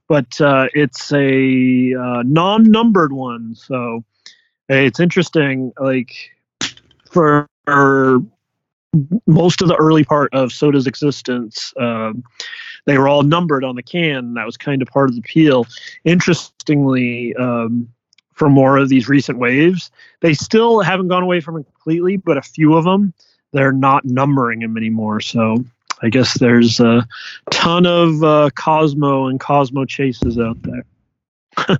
[0.07, 3.53] but uh, it's a uh, non-numbered one.
[3.53, 4.03] So
[4.67, 5.71] it's interesting.
[5.79, 6.15] Like
[7.11, 7.47] for
[9.27, 11.73] most of the early part of Soda's existence.
[11.77, 12.23] Um,
[12.89, 14.17] they were all numbered on the can.
[14.17, 15.67] And that was kind of part of the appeal.
[16.03, 17.87] Interestingly, um,
[18.33, 19.91] for more of these recent waves,
[20.21, 23.13] they still haven't gone away from it completely, but a few of them,
[23.51, 25.19] they're not numbering them anymore.
[25.19, 25.63] So
[26.01, 27.07] I guess there's a
[27.51, 31.77] ton of uh, Cosmo and Cosmo chases out there.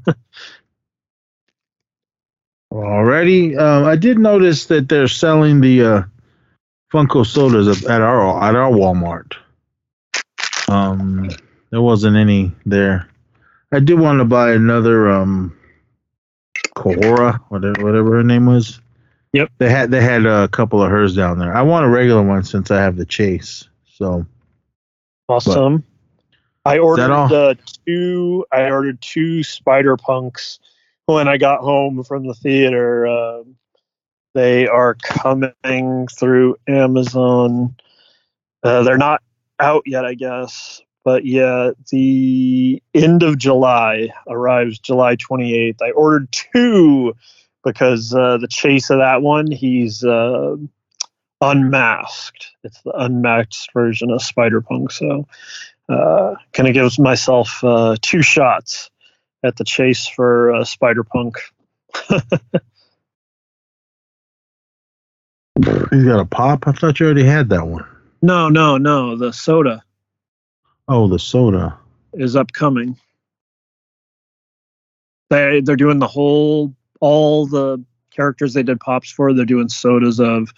[2.72, 6.03] Already, um, I did notice that they're selling the uh,
[6.94, 9.34] Funko sodas at our at our Walmart.
[10.70, 11.30] Um,
[11.72, 13.10] there wasn't any there.
[13.72, 15.58] I did want to buy another um,
[16.76, 18.80] Kahora, whatever whatever her name was.
[19.34, 19.52] Yep.
[19.58, 21.56] They had they had a couple of hers down there.
[21.56, 23.68] I want a regular one since I have the Chase.
[23.86, 24.26] So
[25.28, 25.78] awesome.
[26.64, 27.56] But, I ordered uh,
[27.86, 28.46] two.
[28.52, 30.60] I ordered two Spider Punks
[31.06, 33.08] when I got home from the theater.
[33.08, 33.44] Uh,
[34.34, 37.76] they are coming through Amazon.
[38.62, 39.22] Uh, they're not
[39.60, 40.81] out yet, I guess.
[41.03, 45.81] But yeah, the end of July arrives July 28th.
[45.81, 47.14] I ordered two
[47.64, 50.56] because uh, the chase of that one, he's uh,
[51.41, 52.52] unmasked.
[52.64, 54.91] It's the unmasked version of Spider Punk.
[54.91, 55.27] So,
[55.88, 58.91] uh, kind of gives myself uh, two shots
[59.44, 61.38] at the chase for uh, Spider Punk.
[62.07, 62.19] He's
[66.06, 66.68] got a pop.
[66.68, 67.86] I thought you already had that one.
[68.22, 69.16] No, no, no.
[69.16, 69.84] The soda.
[70.88, 71.78] Oh, the soda
[72.14, 72.98] is upcoming.
[75.30, 79.34] They they're doing the whole all the characters they did pops for.
[79.34, 80.52] They're doing sodas of,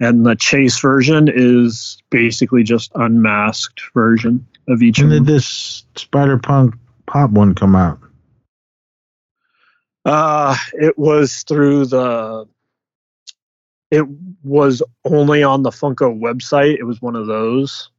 [0.00, 4.98] and the chase version is basically just unmasked version of each.
[4.98, 6.74] When did this Spider Punk
[7.06, 8.00] pop one come out?
[10.04, 12.46] Uh, it was through the
[13.90, 14.04] it
[14.42, 16.76] was only on the Funko website.
[16.78, 17.90] It was one of those.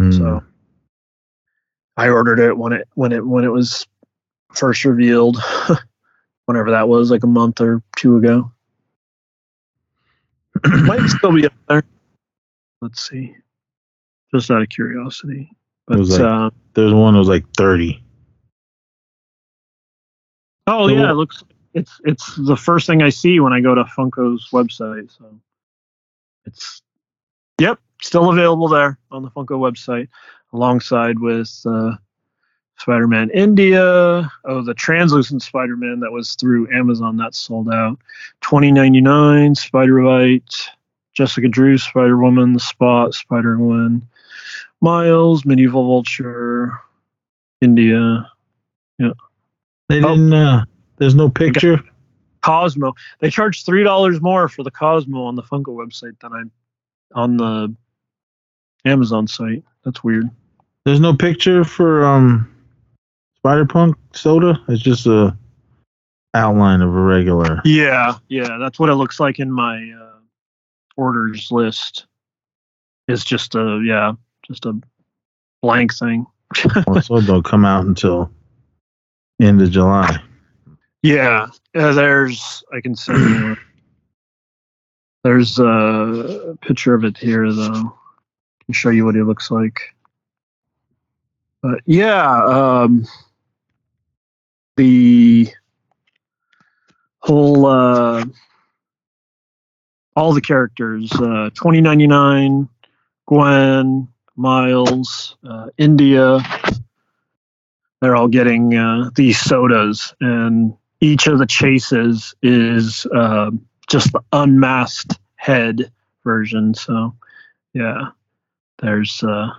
[0.00, 0.16] Mm.
[0.16, 0.44] So
[1.96, 3.86] I ordered it when it when it when it was
[4.52, 5.38] first revealed,
[6.46, 8.50] whenever that was, like a month or two ago.
[10.64, 11.84] Might still be up there.
[12.80, 13.34] Let's see.
[14.34, 15.50] Just out of curiosity.
[15.86, 18.02] But like, uh, there's one that was like thirty.
[20.66, 21.44] Oh yeah, it looks
[21.76, 25.16] it's it's the first thing I see when I go to Funko's website.
[25.16, 25.38] So
[26.44, 26.82] it's
[27.60, 30.08] yep, still available there on the Funko website,
[30.52, 31.92] alongside with uh,
[32.78, 34.30] Spider-Man India.
[34.44, 37.98] Oh, the translucent Spider-Man that was through Amazon that sold out.
[38.40, 39.54] Twenty ninety nine.
[39.54, 40.54] Spider-Bite,
[41.12, 44.06] Jessica Drew, Spider-Woman, The Spot, Spider-Gwen,
[44.80, 46.80] Miles, Medieval Vulture,
[47.60, 48.30] India.
[48.98, 49.12] Yeah.
[49.88, 50.32] They didn't.
[50.32, 50.36] Oh.
[50.36, 50.64] Uh,
[50.96, 51.80] there's no picture.
[52.42, 52.94] Cosmo.
[53.18, 57.36] They charge three dollars more for the Cosmo on the Funko website than I on
[57.36, 57.74] the
[58.84, 59.64] Amazon site.
[59.84, 60.30] That's weird.
[60.84, 62.52] There's no picture for um
[63.38, 64.60] Spider Punk soda.
[64.68, 65.36] It's just a
[66.34, 67.60] outline of a regular.
[67.64, 70.20] Yeah, yeah, that's what it looks like in my uh,
[70.96, 72.06] orders list.
[73.08, 74.12] It's just a yeah,
[74.46, 74.78] just a
[75.62, 76.26] blank thing.
[76.86, 78.30] well, so don't come out until
[79.40, 80.20] end of July.
[81.06, 81.46] Yeah,
[81.76, 83.56] uh, there's I can you.
[85.22, 87.94] There's a picture of it here, though.
[87.94, 89.94] I can show you what he looks like.
[91.62, 93.06] But yeah, um,
[94.76, 95.48] the
[97.20, 98.24] whole uh,
[100.16, 102.68] all the characters uh, 2099
[103.26, 106.38] gwen miles uh, india
[108.00, 113.50] they're all getting uh, these sodas and each of the chases is uh,
[113.88, 115.90] just the unmasked head
[116.24, 116.74] version.
[116.74, 117.14] So,
[117.74, 118.08] yeah,
[118.80, 119.50] there's uh,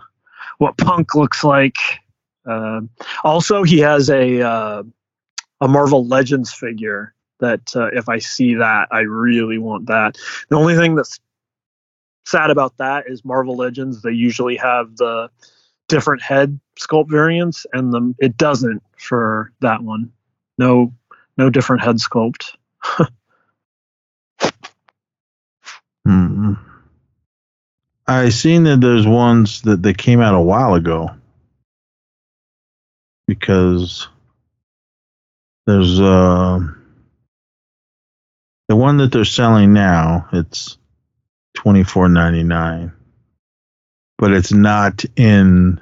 [0.57, 1.77] what Punk looks like.
[2.45, 2.81] Uh,
[3.23, 4.84] also, he has a uh,
[5.61, 10.18] a Marvel Legends figure that uh, if I see that, I really want that.
[10.49, 11.19] The only thing that's
[12.26, 14.01] sad about that is Marvel Legends.
[14.01, 15.30] They usually have the
[15.88, 20.11] different head sculpt variants, and the it doesn't for that one.
[20.57, 20.93] No
[21.38, 22.55] no different head sculpt.
[26.05, 26.53] hmm.
[28.07, 31.11] I seen that there's ones that they came out a while ago
[33.27, 34.07] because
[35.65, 36.59] there's uh
[38.69, 40.30] the one that they're selling now.
[40.31, 40.77] It's
[41.53, 42.93] twenty four ninety nine,
[44.18, 45.81] but it's not in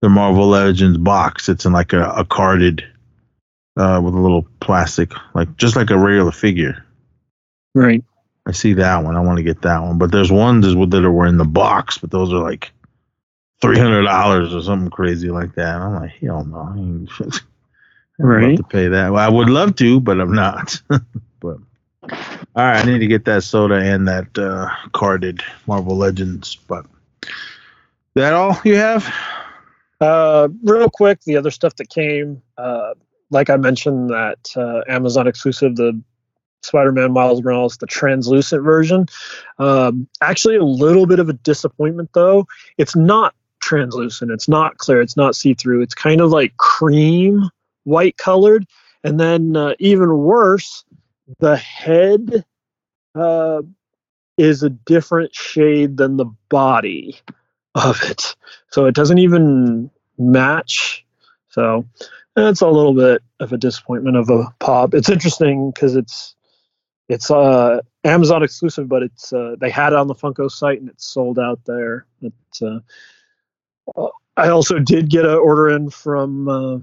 [0.00, 1.48] the Marvel Legends box.
[1.48, 2.84] It's in like a, a carded
[3.76, 6.84] uh, with a little plastic, like just like a regular figure.
[7.74, 8.04] Right.
[8.46, 9.16] I see that one.
[9.16, 9.98] I want to get that one.
[9.98, 12.72] But there's ones that were in the box, but those are like
[13.60, 15.76] three hundred dollars or something crazy like that.
[15.76, 17.10] I'm like, hell no, I ain't,
[18.18, 18.56] right.
[18.56, 19.12] to pay that.
[19.12, 20.80] Well, I would love to, but I'm not.
[21.40, 21.58] but
[22.02, 22.08] all
[22.56, 26.56] right, I need to get that soda and that uh, carded Marvel Legends.
[26.56, 26.84] But
[28.14, 29.12] that all you have?
[30.00, 32.94] Uh, real quick, the other stuff that came, uh,
[33.32, 36.00] like I mentioned, that uh, Amazon exclusive, the
[36.62, 39.06] Spider-Man Miles Morales, the translucent version.
[39.58, 42.46] Um, actually, a little bit of a disappointment though.
[42.78, 44.30] It's not translucent.
[44.30, 45.00] It's not clear.
[45.00, 45.82] It's not see-through.
[45.82, 47.48] It's kind of like cream
[47.84, 48.66] white colored,
[49.02, 50.84] and then uh, even worse,
[51.40, 52.44] the head
[53.14, 53.62] uh,
[54.36, 57.18] is a different shade than the body
[57.74, 58.36] of it.
[58.70, 61.04] So it doesn't even match.
[61.48, 61.86] So
[62.34, 64.94] that's a little bit of a disappointment of a pop.
[64.94, 66.34] It's interesting because it's
[67.08, 70.88] it's uh, Amazon exclusive, but it's uh, they had it on the Funko site and
[70.88, 72.06] it's sold out there.
[72.22, 72.80] It's, uh,
[74.36, 76.78] I also did get an order in from uh,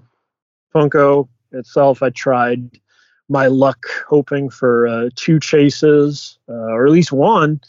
[0.74, 2.04] Funko itself.
[2.04, 2.80] I tried
[3.28, 7.62] my luck hoping for uh, two chases, uh, or at least one.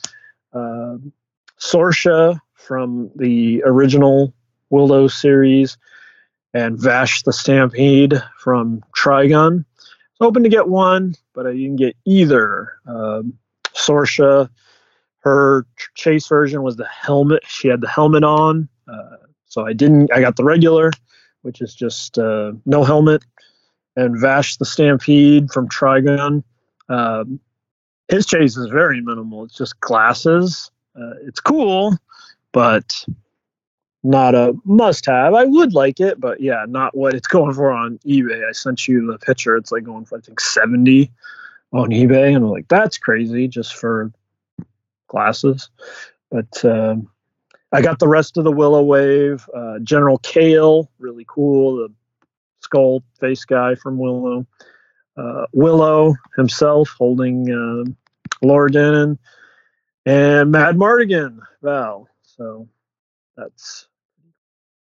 [0.52, 0.96] Uh,
[1.58, 4.34] Sorsha from the original
[4.70, 5.76] Willow series,
[6.54, 9.64] and Vash the Stampede from Trigun.
[9.64, 12.72] I was hoping to get one, but I didn't get either.
[12.86, 13.34] Um,
[13.74, 14.48] Sorsha,
[15.20, 17.44] her chase version was the helmet.
[17.46, 19.16] She had the helmet on, uh,
[19.46, 20.12] so I didn't.
[20.12, 20.90] I got the regular,
[21.42, 23.22] which is just uh, no helmet
[23.96, 26.42] and Vash the Stampede from Trigun.
[26.88, 27.40] Um,
[28.08, 29.44] his chase is very minimal.
[29.44, 30.70] It's just glasses.
[30.96, 31.96] Uh, it's cool,
[32.52, 33.04] but
[34.02, 35.34] not a must have.
[35.34, 38.48] I would like it, but yeah, not what it's going for on eBay.
[38.48, 39.56] I sent you the picture.
[39.56, 41.10] It's like going for, I think, 70
[41.72, 42.28] on eBay.
[42.34, 44.10] And I'm like, that's crazy just for
[45.08, 45.68] glasses.
[46.30, 47.08] But um,
[47.72, 49.48] I got the rest of the Willow Wave.
[49.54, 51.76] Uh, General Kael, really cool.
[51.76, 51.92] The
[52.60, 54.46] skull face guy from Willow.
[55.16, 57.90] Uh, Willow himself holding uh,
[58.44, 59.18] Elora Danan
[60.06, 62.08] and Madmartigan Val.
[62.22, 62.68] So
[63.36, 63.88] that's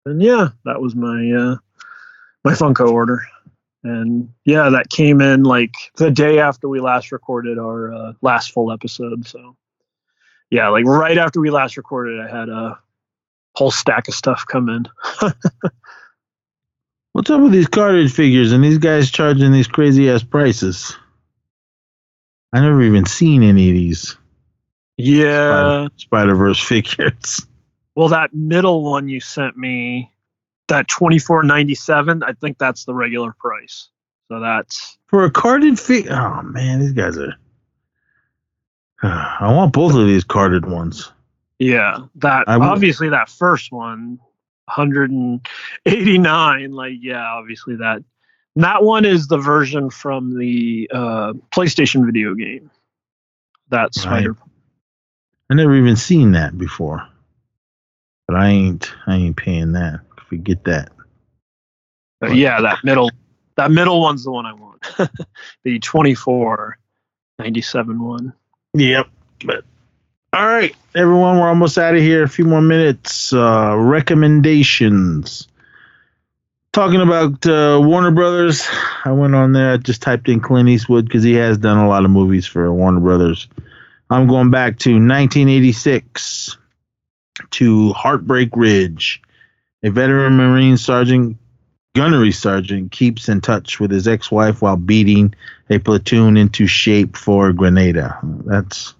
[0.05, 1.55] and yeah, that was my uh,
[2.43, 3.23] my Funko order.
[3.83, 8.51] And yeah, that came in like the day after we last recorded our uh, last
[8.51, 9.27] full episode.
[9.27, 9.55] So
[10.49, 12.79] yeah, like right after we last recorded, I had a
[13.55, 14.87] whole stack of stuff come in.
[17.13, 20.95] What's up with these cartridge figures and these guys charging these crazy ass prices?
[22.51, 24.17] I never even seen any of these.
[24.97, 27.45] Yeah, Spider Verse figures.
[27.95, 30.11] Well, that middle one you sent me,
[30.67, 32.23] that twenty four ninety seven.
[32.23, 33.89] I think that's the regular price.
[34.27, 36.09] So that's for a carded fee.
[36.09, 37.35] Oh man, these guys are.
[39.03, 41.11] I want both of these carded ones.
[41.59, 44.19] Yeah, that obviously that first one
[44.65, 48.03] 189 like yeah obviously that
[48.55, 52.71] that one is the version from the uh, playstation video game
[53.69, 54.41] that's spider right.
[55.51, 57.07] i never even seen that before
[58.27, 60.89] but i ain't i ain't paying that forget that
[62.19, 63.09] but yeah that middle
[63.55, 64.83] that middle one's the one i want
[65.63, 66.77] the 24
[67.39, 68.33] 97 one
[68.73, 69.07] yep
[69.45, 69.63] but
[70.35, 72.23] all right, everyone, we're almost out of here.
[72.23, 73.31] A few more minutes.
[73.31, 75.47] Uh, recommendations.
[76.73, 78.67] Talking about uh, Warner Brothers,
[79.05, 79.71] I went on there.
[79.71, 82.73] I just typed in Clint Eastwood because he has done a lot of movies for
[82.73, 83.47] Warner Brothers.
[84.09, 86.57] I'm going back to 1986
[87.51, 89.21] to Heartbreak Ridge.
[89.83, 91.37] A veteran Marine sergeant,
[91.93, 95.33] gunnery sergeant, keeps in touch with his ex-wife while beating
[95.69, 98.19] a platoon into shape for Grenada.
[98.45, 98.95] That's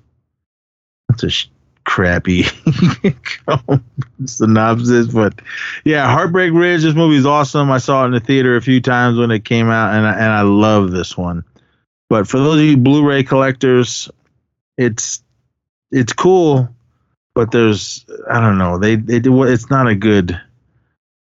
[1.10, 1.48] that's a sh-
[1.86, 2.44] crappy
[4.26, 5.40] synopsis, but
[5.84, 6.84] yeah, Heartbreak Ridge.
[6.84, 7.72] This movie is awesome.
[7.72, 10.14] I saw it in the theater a few times when it came out, and I,
[10.14, 11.44] and I love this one.
[12.10, 14.10] But for those of you Blu-ray collectors,
[14.78, 15.24] it's
[15.92, 16.70] it's cool,
[17.36, 20.40] but there's I don't know they they do it's not a good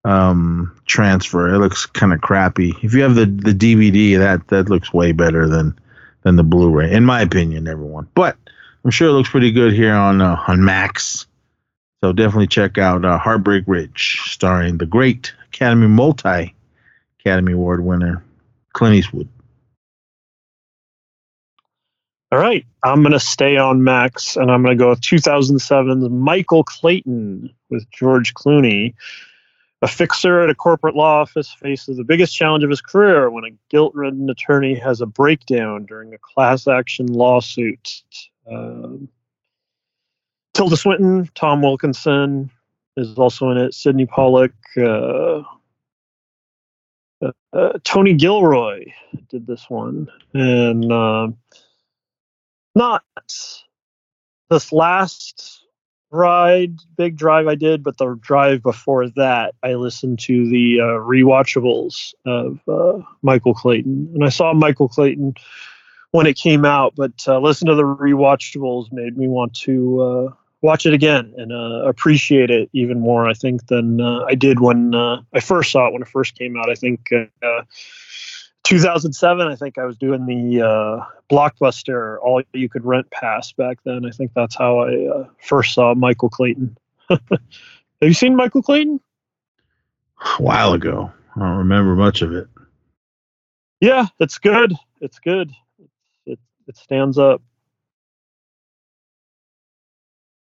[0.04, 1.54] um transfer.
[1.54, 2.76] It looks kind of crappy.
[2.84, 5.78] If you have the the DVD, that that looks way better than
[6.24, 8.08] than the Blu-ray, in my opinion, everyone.
[8.14, 8.38] But
[8.84, 11.26] I'm sure it looks pretty good here on uh, on Max.
[12.04, 16.56] So definitely check out uh, Heartbreak Ridge, starring the great Academy multi
[17.20, 18.24] Academy Award winner
[18.74, 19.30] Clint Eastwood.
[22.32, 26.10] All right, I'm going to stay on Max, and I'm going to go with 2007's
[26.10, 28.94] Michael Clayton with George Clooney.
[29.82, 33.44] A fixer at a corporate law office faces the biggest challenge of his career when
[33.44, 38.02] a guilt ridden attorney has a breakdown during a class action lawsuit.
[38.50, 39.10] Um,
[40.54, 42.50] Tilda Swinton, Tom Wilkinson
[42.96, 43.74] is also in it.
[43.74, 45.42] Sydney Pollack, uh,
[47.22, 48.86] uh, uh, Tony Gilroy
[49.30, 51.28] did this one, and uh,
[52.76, 53.04] not
[54.50, 55.66] this last
[56.12, 61.00] ride, big drive I did, but the drive before that, I listened to the uh,
[61.00, 65.36] rewatchables of uh, Michael Clayton, and I saw Michael Clayton
[66.12, 70.34] when it came out, but uh, listen to the rewatchables made me want to uh,
[70.62, 73.28] watch it again and uh, appreciate it even more.
[73.28, 76.38] I think than uh, I did when uh, I first saw it when it first
[76.38, 76.70] came out.
[76.70, 77.62] I think uh,
[78.64, 79.48] 2007.
[79.48, 84.06] I think I was doing the uh, blockbuster all you could rent pass back then.
[84.06, 86.78] I think that's how I uh, first saw Michael Clayton.
[87.10, 87.30] Have
[88.02, 89.00] you seen Michael Clayton?
[90.24, 91.12] A while ago.
[91.36, 92.48] I don't remember much of it.
[93.80, 94.76] Yeah, it's good.
[95.00, 95.52] It's good.
[96.26, 97.42] It it stands up.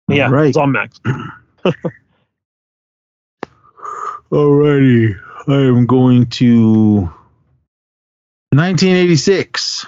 [0.09, 0.49] Yeah, All right.
[0.49, 0.99] it's on Max.
[4.31, 5.19] Alrighty.
[5.47, 7.11] I am going to
[8.51, 9.85] 1986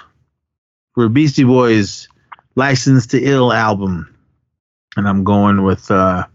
[0.94, 2.06] for Beastie Boys
[2.54, 4.14] License to Ill album.
[4.96, 6.26] And I'm going with uh,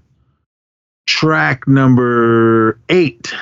[1.05, 3.33] track number eight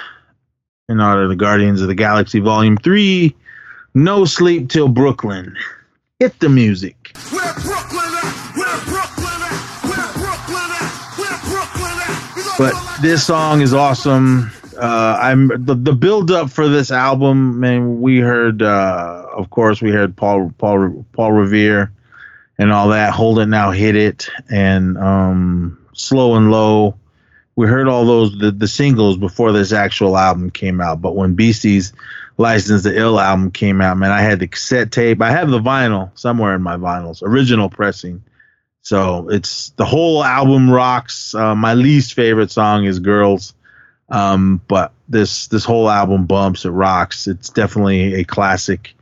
[0.88, 3.36] in order the Guardians of the Galaxy Volume 3
[3.96, 5.58] No Sleep Till Brooklyn.
[6.20, 7.12] Hit the music.
[12.58, 14.52] But do it like this song is awesome.
[14.78, 17.60] Uh, I'm the, the build up for this album.
[17.60, 21.92] Man, we heard, uh, of course, we heard Paul Paul Paul Revere
[22.58, 23.14] and all that.
[23.14, 26.96] Hold it now, hit it, and um, slow and low.
[27.56, 31.02] We heard all those the, the singles before this actual album came out.
[31.02, 31.94] But when Beastie's
[32.38, 35.22] License to Ill album came out, man, I had the cassette tape.
[35.22, 38.24] I have the vinyl somewhere in my vinyls, original pressing.
[38.82, 41.34] So it's the whole album rocks.
[41.34, 43.55] Uh, my least favorite song is Girls.
[44.10, 47.28] Um, but this this whole album bumps, it rocks.
[47.28, 48.94] It's definitely a classic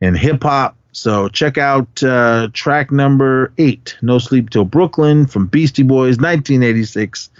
[0.00, 0.76] in hip hop.
[0.92, 7.30] So check out uh, track number eight, "No Sleep Till Brooklyn" from Beastie Boys, 1986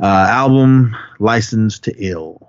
[0.00, 2.44] uh, album, "License to Ill."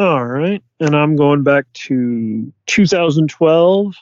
[0.00, 3.96] All right, and I'm going back to 2012,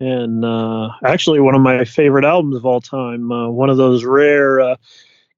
[0.00, 3.30] and uh, actually one of my favorite albums of all time.
[3.30, 4.76] Uh, one of those rare uh,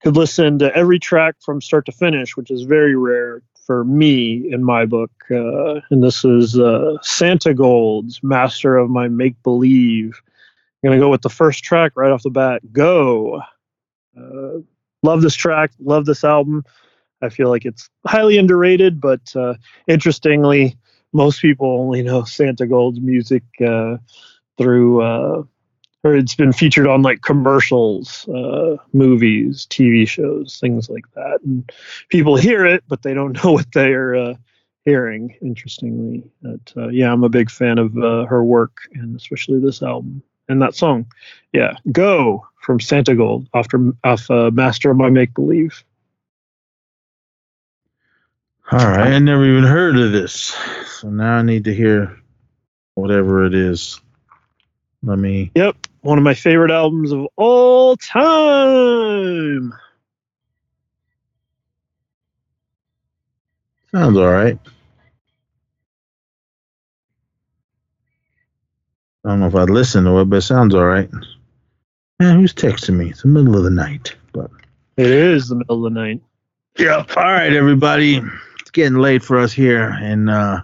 [0.03, 4.51] could listen to every track from start to finish, which is very rare for me
[4.51, 5.11] in my book.
[5.31, 10.21] Uh, and this is uh, Santigold's "Master of My Make Believe."
[10.83, 12.73] I'm gonna go with the first track right off the bat.
[12.73, 13.43] Go.
[14.17, 14.59] Uh,
[15.03, 15.71] love this track.
[15.79, 16.65] Love this album.
[17.23, 19.55] I feel like it's highly underrated, but uh,
[19.87, 20.77] interestingly,
[21.13, 23.99] most people only know Santigold's music uh,
[24.57, 25.43] through, uh,
[26.03, 31.41] or it's been featured on like commercials, uh, movies, TV shows, things like that.
[31.45, 31.71] And
[32.09, 34.35] people hear it, but they don't know what they are uh,
[34.85, 35.37] hearing.
[35.43, 39.83] Interestingly, but uh, yeah, I'm a big fan of uh, her work and especially this
[39.83, 41.07] album and that song.
[41.53, 45.85] Yeah, "Go" from Santigold after off uh, "Master of My Make Believe."
[48.73, 50.57] All right, I never even heard of this,
[50.87, 52.17] so now I need to hear
[52.95, 54.01] whatever it is.
[55.03, 55.51] Let me.
[55.55, 59.73] Yep, one of my favorite albums of all time.
[63.93, 64.59] Sounds all right.
[69.25, 71.11] I don't know if I'd listen to it, but it sounds all right.
[72.19, 73.11] Man, who's texting me?
[73.11, 74.51] It's the middle of the night, but
[74.97, 76.21] It is the middle of the night.
[76.79, 77.17] Yep.
[77.17, 78.23] All right, everybody.
[78.61, 80.63] It's getting late for us here in uh,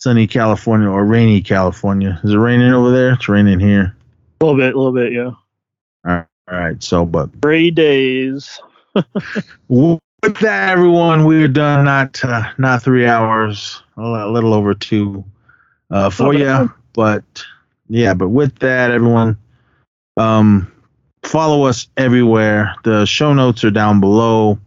[0.00, 2.20] sunny California or rainy California.
[2.24, 3.12] Is it raining over there?
[3.12, 3.94] It's raining here.
[4.40, 5.26] A little bit, a little bit, yeah.
[5.26, 5.36] All
[6.04, 6.26] right.
[6.50, 6.82] All right.
[6.82, 8.58] So, but Gray days.
[9.68, 10.00] with
[10.40, 11.84] that, everyone, we're done.
[11.84, 15.24] Not uh, not three hours, a little over two
[15.90, 16.72] uh, for you.
[16.92, 17.44] But
[17.88, 19.36] yeah, but with that, everyone,
[20.16, 20.72] um,
[21.22, 22.74] follow us everywhere.
[22.82, 24.58] The show notes are down below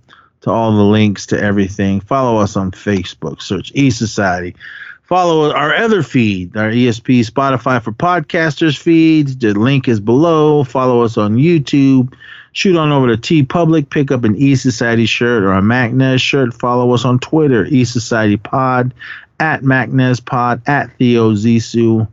[0.42, 2.00] to all the links to everything.
[2.00, 3.42] Follow us on Facebook.
[3.42, 4.56] Search E Society.
[5.04, 9.28] Follow our other feed, our ESP Spotify for podcasters feed.
[9.40, 10.64] The link is below.
[10.64, 12.14] Follow us on YouTube.
[12.54, 16.22] Shoot on over to Tee Public, pick up an E Society shirt or a MacNez
[16.22, 16.54] shirt.
[16.54, 18.94] Follow us on Twitter, E Society Pod,
[19.40, 22.08] at MacNez Pod, at Theo Zissou,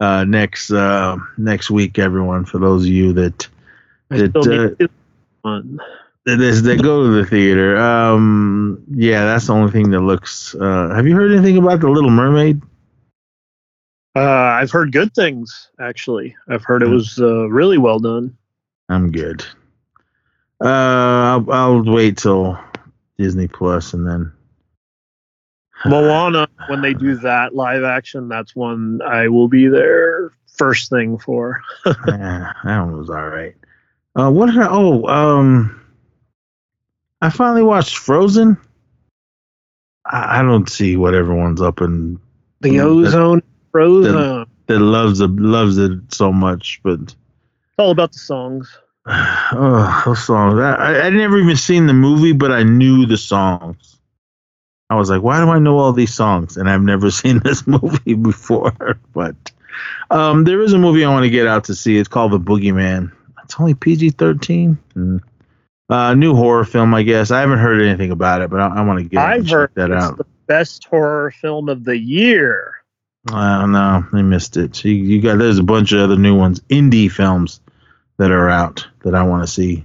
[0.00, 1.98] uh, next uh, next week.
[1.98, 3.48] Everyone, for those of you that
[5.44, 5.74] I
[6.26, 6.40] It, still need to one.
[6.40, 7.76] that is that go to the theater.
[7.76, 10.54] Um, yeah, that's the only thing that looks.
[10.54, 12.62] Uh, have you heard anything about the Little Mermaid?
[14.16, 15.70] Uh, I've heard good things.
[15.80, 16.94] Actually, I've heard it Hmm.
[16.94, 18.36] was uh, really well done.
[18.88, 19.44] I'm good.
[20.62, 22.58] Uh, I'll, I'll wait till
[23.18, 24.32] Disney Plus and then.
[25.86, 31.18] Moana, when they do that live action, that's one I will be there first thing
[31.18, 31.60] for.
[31.86, 33.54] yeah, that one was all right.
[34.14, 34.46] Uh, what?
[34.46, 35.83] Did I, oh, um,
[37.24, 38.58] I finally watched Frozen.
[40.04, 42.20] I, I don't see what everyone's up in
[42.60, 43.42] The Mm, that- ozone
[43.72, 44.46] frozen.
[44.66, 47.16] that loves it loves it so much, but It's
[47.78, 48.76] all about the songs.
[49.06, 50.58] oh, those songs.
[50.60, 53.96] I, I, never even seen the movie, but I knew the songs.
[54.90, 56.56] I was like, why do I know all these songs?
[56.58, 58.74] And I've never seen this movie before.
[59.14, 59.34] But
[60.10, 61.96] um, there is a movie I want to get out to see.
[61.98, 63.10] It's called The Boogeyman.
[63.44, 64.76] It's only PG 13.
[65.88, 67.30] Uh, new horror film, I guess.
[67.30, 69.70] I haven't heard anything about it, but I, I want to get out I've heard
[69.74, 70.16] that it's out.
[70.16, 72.74] the best horror film of the year.
[73.30, 74.06] I don't know.
[74.12, 74.84] I missed it.
[74.84, 77.60] You, you got there's a bunch of other new ones, indie films
[78.18, 79.84] that are out that I want to see.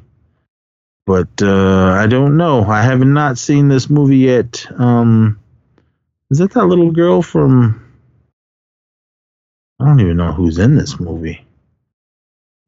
[1.05, 2.63] But uh, I don't know.
[2.65, 4.65] I have not seen this movie yet.
[4.77, 5.39] Um,
[6.29, 7.83] is that that little girl from?
[9.79, 11.45] I don't even know who's in this movie.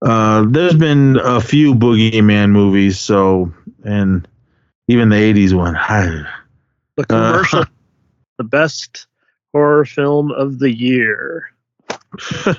[0.02, 3.54] Uh, there's been a few Boogeyman movies, so
[3.84, 4.28] and
[4.88, 5.76] even the '80s one.
[6.96, 7.66] The commercial,
[8.38, 9.08] the best
[9.54, 11.52] horror film of the year.
[12.46, 12.56] I,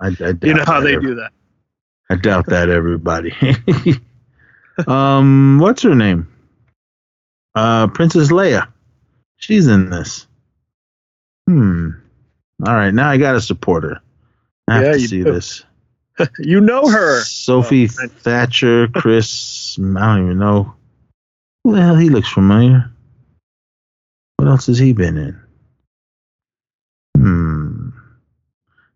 [0.00, 1.32] I doubt You know how they ever- do that.
[2.08, 3.34] I doubt that everybody.
[4.86, 6.28] um, what's her name?
[7.54, 8.68] Uh, Princess Leia.
[9.38, 10.26] She's in this.
[11.48, 11.90] Hmm.
[12.66, 14.00] All right, now I gotta support her.
[14.68, 15.24] I have Yeah, to see do.
[15.24, 15.64] this.
[16.38, 17.20] You know her.
[17.24, 19.78] Sophie Oh, Thatcher, Chris.
[19.78, 20.74] I don't even know.
[21.64, 21.96] Who the hell?
[21.96, 22.90] He looks familiar.
[24.36, 25.40] What else has he been in?
[27.18, 27.88] Hmm.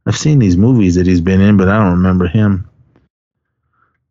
[0.06, 2.69] I've seen these movies that he's been in, but I don't remember him.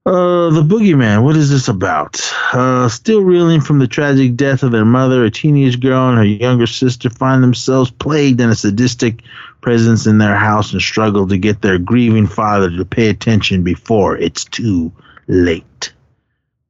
[0.05, 1.23] Uh, the Boogeyman.
[1.23, 2.19] What is this about?
[2.53, 6.23] Uh, still reeling from the tragic death of their mother, a teenage girl and her
[6.23, 9.21] younger sister find themselves plagued in a sadistic
[9.61, 14.17] presence in their house and struggle to get their grieving father to pay attention before
[14.17, 14.91] it's too
[15.27, 15.91] late.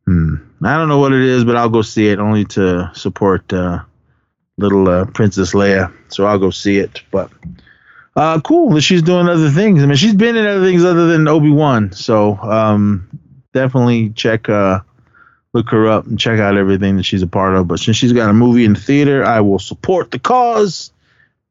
[0.05, 0.35] Hmm.
[0.63, 3.83] I don't know what it is, but I'll go see it only to support uh,
[4.57, 5.93] little uh, Princess Leia.
[6.09, 7.03] So I'll go see it.
[7.11, 7.31] But
[8.15, 9.81] uh, cool that she's doing other things.
[9.83, 11.91] I mean, she's been in other things other than Obi Wan.
[11.91, 13.09] So um,
[13.53, 14.81] definitely check, uh,
[15.53, 17.67] look her up and check out everything that she's a part of.
[17.67, 20.91] But since she's got a movie in the theater, I will support the cause.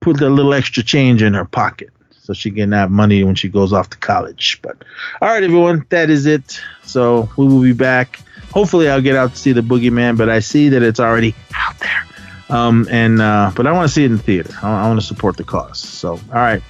[0.01, 1.91] Put a little extra change in her pocket
[2.29, 4.61] so she can have money when she goes off to college.
[4.63, 4.85] But
[5.21, 6.61] all right, everyone, that is it.
[6.85, 8.21] So we will be back.
[8.53, 11.79] Hopefully, I'll get out to see the Boogeyman, but I see that it's already out
[11.81, 12.05] there.
[12.51, 14.53] Um, and uh, but I want to see it in the theater.
[14.63, 15.79] I, I want to support the cause.
[15.79, 16.63] So all right.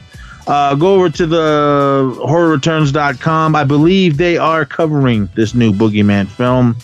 [0.47, 3.55] Uh, go over to the horrorreturns.com.
[3.55, 6.75] I believe they are covering this new Boogeyman film.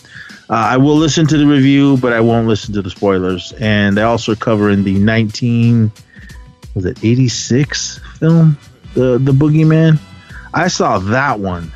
[0.51, 3.55] Uh, I will listen to the review, but I won't listen to the spoilers.
[3.61, 5.91] And they also covering the 19
[6.75, 8.59] was it 86 film,
[8.95, 9.99] the the Boogeyman.
[10.53, 11.73] I saw that one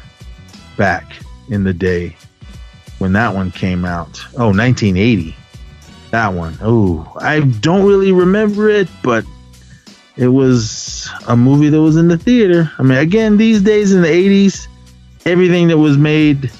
[0.76, 1.16] back
[1.48, 2.16] in the day
[2.98, 4.20] when that one came out.
[4.36, 5.34] Oh, 1980.
[6.10, 6.56] That one.
[6.62, 9.24] Oh, I don't really remember it, but
[10.16, 12.70] it was a movie that was in the theater.
[12.78, 14.66] I mean, again, these days in the 80s,
[15.26, 16.50] everything that was made,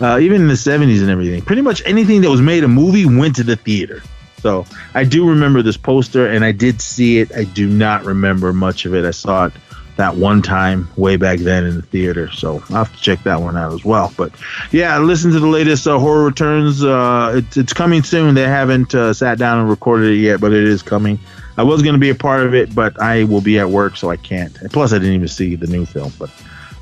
[0.00, 3.06] uh, even in the 70s and everything, pretty much anything that was made a movie
[3.06, 4.02] went to the theater.
[4.40, 7.32] So I do remember this poster and I did see it.
[7.34, 9.04] I do not remember much of it.
[9.04, 9.52] I saw it
[9.96, 12.30] that one time way back then in the theater.
[12.30, 14.12] So I'll have to check that one out as well.
[14.16, 14.32] But
[14.70, 16.82] yeah, listen to the latest uh, Horror Returns.
[16.82, 18.34] Uh, it's, coming soon.
[18.34, 21.18] They haven't uh, sat down and recorded it yet, but it is coming.
[21.56, 23.96] I was going to be a part of it, but I will be at work,
[23.96, 24.54] so I can't.
[24.72, 26.30] Plus, I didn't even see the new film, but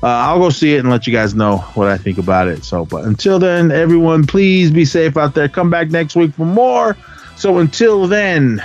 [0.03, 2.63] uh, I'll go see it and let you guys know what I think about it.
[2.63, 5.49] So, but until then, everyone, please be safe out there.
[5.49, 6.95] Come back next week for more.
[7.35, 8.63] So until then,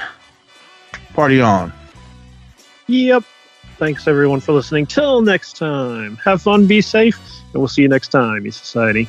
[1.15, 1.73] party on.
[2.87, 3.25] Yep.
[3.79, 4.87] Thanks everyone for listening.
[4.87, 6.17] Till next time.
[6.25, 7.19] Have fun, be safe,
[7.53, 9.07] and we'll see you next time, E Society.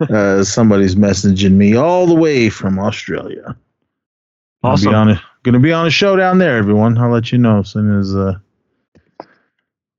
[0.00, 3.56] Uh, somebody's messaging me all the way from Australia.
[4.62, 4.90] Gonna Awesome.
[4.90, 6.96] Be on a, gonna be on a show down there, everyone.
[6.98, 8.38] I'll let you know as soon as uh,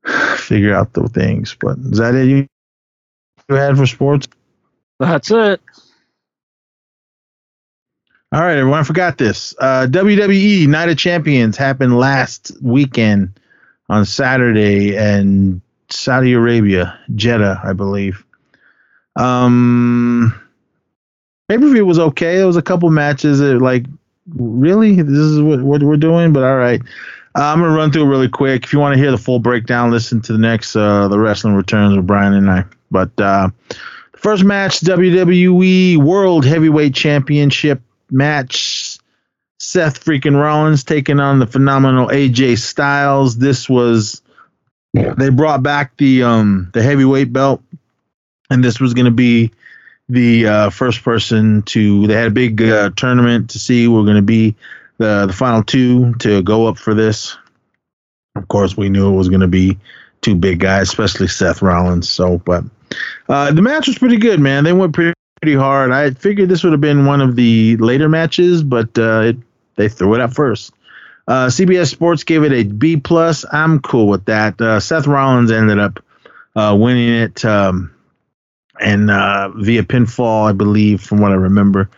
[0.37, 1.55] figure out the things.
[1.59, 2.47] But is that it you,
[3.49, 4.27] you had for sports?
[4.99, 5.61] That's it.
[8.31, 8.79] All right, everyone.
[8.79, 9.53] I forgot this.
[9.59, 13.39] Uh, WWE Night of Champions happened last weekend
[13.87, 18.24] on Saturday in Saudi Arabia, Jeddah, I believe.
[19.15, 20.33] Um,
[21.47, 22.37] pay per view was okay.
[22.37, 23.85] There was a couple matches that like,
[24.33, 26.33] really, this is what, what we're doing.
[26.33, 26.81] But all right,
[27.37, 28.63] uh, I'm gonna run through really quick.
[28.63, 31.55] If you want to hear the full breakdown, listen to the next uh, the wrestling
[31.55, 32.65] returns with Brian and I.
[32.91, 33.49] But uh,
[34.15, 38.99] first match, WWE World Heavyweight Championship match.
[39.57, 43.37] Seth freaking Rollins taking on the phenomenal AJ Styles.
[43.37, 44.21] This was
[44.93, 47.61] they brought back the um the heavyweight belt,
[48.49, 49.51] and this was going to be
[50.09, 52.07] the uh, first person to.
[52.07, 53.87] They had a big uh, tournament to see.
[53.87, 54.55] We're going to be
[54.97, 57.37] the the final two to go up for this.
[58.35, 59.77] Of course, we knew it was going to be
[60.21, 62.09] two big guys, especially Seth Rollins.
[62.09, 62.63] So, but
[63.29, 64.63] uh, the match was pretty good, man.
[64.63, 65.91] They went pretty pretty hard.
[65.91, 69.37] I figured this would have been one of the later matches, but uh, it,
[69.75, 70.73] they threw it up first.
[71.27, 73.45] Uh, CBS Sports gave it a B plus.
[73.51, 74.59] I'm cool with that.
[74.61, 76.03] Uh, Seth Rollins ended up
[76.55, 77.94] uh, winning it, um,
[78.79, 81.89] and uh, via pinfall, I believe, from what I remember.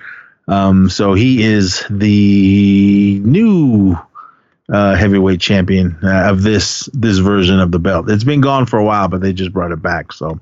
[0.47, 3.97] Um, so he is the new
[4.69, 8.09] uh, heavyweight champion uh, of this this version of the belt.
[8.09, 10.11] It's been gone for a while, but they just brought it back.
[10.11, 10.39] So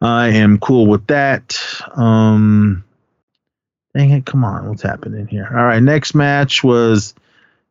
[0.00, 1.58] I am cool with that.
[1.94, 2.84] Um,
[3.94, 5.48] dang it, come on, what's happening here?
[5.48, 7.14] All right, next match was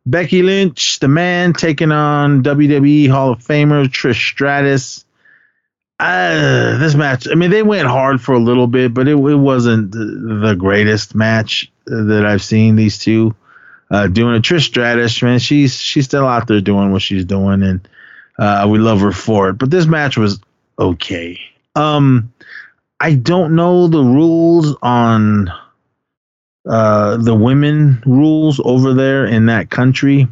[0.06, 5.03] Becky Lynch, the man, taking on WWE Hall of Famer Trish Stratus.
[6.00, 9.36] Uh, this match, I mean, they went hard for a little bit, but it, it
[9.36, 13.36] wasn't the, greatest match that I've seen these two
[13.90, 14.42] uh, doing.
[14.42, 17.88] Trish Stratus, man, she's she's still out there doing what she's doing, and
[18.38, 19.54] uh, we love her for it.
[19.54, 20.40] But this match was
[20.78, 21.40] okay.
[21.76, 22.34] Um,
[23.00, 25.52] I don't know the rules on
[26.68, 30.28] uh, the women rules over there in that country.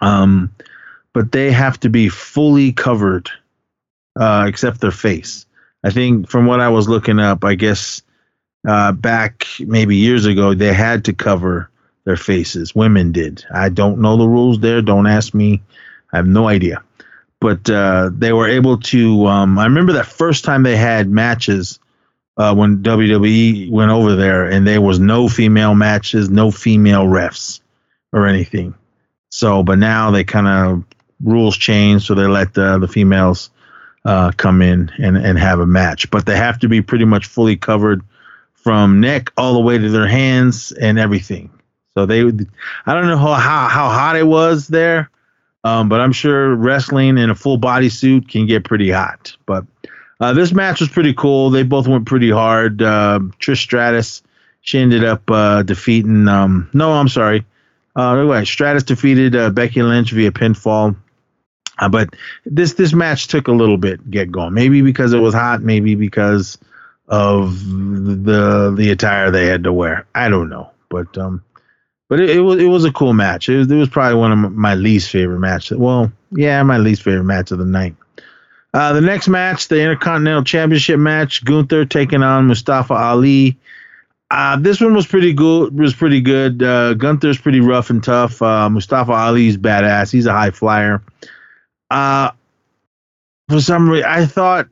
[0.00, 0.54] Um,
[1.12, 3.30] but they have to be fully covered,
[4.18, 5.46] uh, except their face.
[5.84, 8.02] I think from what I was looking up, I guess
[8.66, 11.70] uh, back maybe years ago, they had to cover
[12.04, 12.74] their faces.
[12.74, 13.44] Women did.
[13.52, 14.82] I don't know the rules there.
[14.82, 15.62] Don't ask me.
[16.12, 16.82] I have no idea.
[17.40, 19.26] But uh, they were able to.
[19.26, 21.80] Um, I remember that first time they had matches
[22.36, 27.60] uh, when WWE went over there, and there was no female matches, no female refs
[28.12, 28.74] or anything.
[29.30, 30.84] So, but now they kind of
[31.20, 33.50] rules change, so they let the the females
[34.04, 37.26] uh, come in and and have a match, but they have to be pretty much
[37.26, 38.02] fully covered
[38.54, 41.50] from neck all the way to their hands and everything.
[41.94, 45.10] So they, I don't know how how, how hot it was there,
[45.64, 49.36] um, but I'm sure wrestling in a full body suit can get pretty hot.
[49.46, 49.66] But
[50.20, 51.50] uh, this match was pretty cool.
[51.50, 52.80] They both went pretty hard.
[52.80, 54.22] Uh, Trish Stratus,
[54.62, 56.28] she ended up uh, defeating.
[56.28, 57.44] Um, no, I'm sorry.
[57.94, 60.96] Uh, wait, Stratus defeated uh, Becky Lynch via pinfall.
[61.78, 64.54] Uh, but this this match took a little bit get going.
[64.54, 65.62] Maybe because it was hot.
[65.62, 66.58] Maybe because
[67.08, 70.06] of the the attire they had to wear.
[70.14, 70.70] I don't know.
[70.88, 71.42] But um,
[72.08, 73.48] but it, it was it was a cool match.
[73.48, 75.78] It was, it was probably one of my least favorite matches.
[75.78, 77.96] Well, yeah, my least favorite match of the night.
[78.74, 83.58] Uh, the next match, the Intercontinental Championship match, Gunther taking on Mustafa Ali.
[84.30, 85.78] Uh, this one was pretty good.
[85.78, 86.62] Was pretty good.
[86.62, 88.40] Uh, Gunther's pretty rough and tough.
[88.40, 90.10] Uh, Mustafa Ali's badass.
[90.10, 91.02] He's a high flyer.
[91.92, 92.32] Uh,
[93.50, 94.68] for some reason, I thought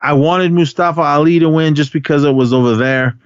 [0.00, 3.18] I wanted Mustafa Ali to win just because it was over there,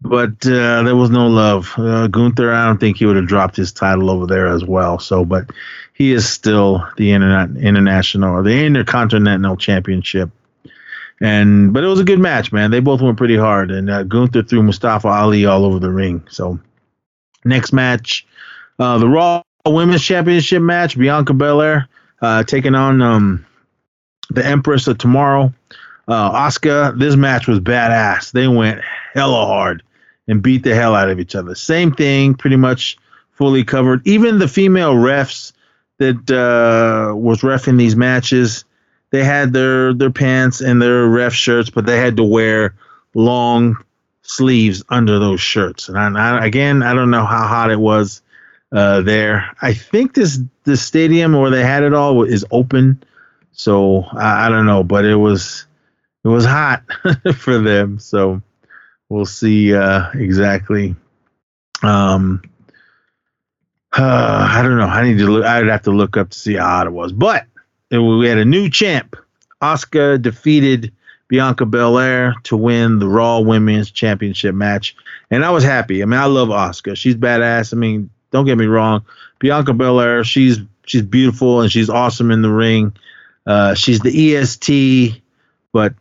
[0.00, 1.72] but uh, there was no love.
[1.76, 4.98] Uh, Gunther, I don't think he would have dropped his title over there as well.
[4.98, 5.50] So, but
[5.92, 10.30] he is still the internet international or the intercontinental championship.
[11.20, 12.72] And but it was a good match, man.
[12.72, 16.26] They both went pretty hard, and uh, Gunther threw Mustafa Ali all over the ring.
[16.28, 16.58] So,
[17.44, 18.26] next match,
[18.80, 21.88] uh, the Raw Women's Championship match, Bianca Belair
[22.24, 23.46] uh, taking on um,
[24.30, 25.52] the Empress of Tomorrow,
[26.08, 26.98] uh, Asuka.
[26.98, 28.32] This match was badass.
[28.32, 28.80] They went
[29.12, 29.82] hella hard
[30.26, 31.54] and beat the hell out of each other.
[31.54, 32.96] Same thing, pretty much
[33.32, 34.06] fully covered.
[34.06, 35.52] Even the female refs
[35.98, 38.64] that uh, was refing these matches,
[39.10, 42.74] they had their their pants and their ref shirts, but they had to wear
[43.14, 43.76] long
[44.22, 45.88] sleeves under those shirts.
[45.88, 48.22] And I, I, again, I don't know how hot it was
[48.74, 49.50] uh, there.
[49.62, 53.02] I think this this stadium where they had it all is open,
[53.52, 55.66] so I, I don't know, but it was
[56.24, 56.82] it was hot
[57.36, 57.98] for them.
[57.98, 58.42] So
[59.08, 60.96] we'll see uh, exactly.
[61.82, 62.42] Um,
[63.96, 64.86] uh, I don't know.
[64.86, 65.44] I need to look.
[65.44, 67.12] I'd have to look up to see how hot it was.
[67.12, 67.46] But
[67.90, 69.16] it- we had a new champ.
[69.62, 70.92] Asuka defeated
[71.28, 74.96] Bianca Belair to win the Raw Women's Championship match,
[75.30, 76.02] and I was happy.
[76.02, 76.96] I mean, I love Asuka.
[76.96, 77.72] She's badass.
[77.72, 79.04] I mean, don't get me wrong.
[79.38, 82.92] Bianca Belair, she's she's beautiful and she's awesome in the ring.
[83.46, 85.22] Uh, she's the EST,
[85.72, 85.94] but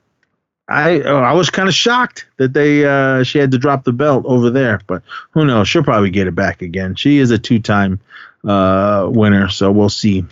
[0.67, 3.93] I oh, I was kind of shocked that they uh, she had to drop the
[3.93, 4.81] belt over there.
[4.87, 5.67] But who knows?
[5.67, 6.95] She'll probably get it back again.
[6.95, 7.99] She is a two time
[8.43, 10.25] uh, winner, so we'll see.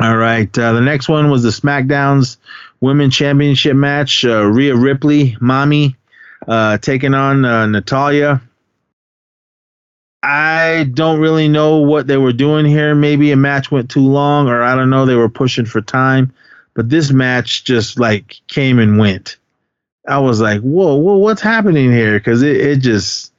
[0.00, 2.38] All right, uh, the next one was the SmackDown's
[2.80, 4.24] Women Championship match.
[4.24, 5.94] Uh, Rhea Ripley, Mommy,
[6.48, 8.42] uh, taking on uh, Natalya.
[10.22, 12.94] I don't really know what they were doing here.
[12.94, 15.04] Maybe a match went too long, or I don't know.
[15.04, 16.32] They were pushing for time,
[16.74, 19.36] but this match just like came and went.
[20.06, 22.18] I was like, whoa, whoa, what's happening here?
[22.18, 23.32] Because it, it just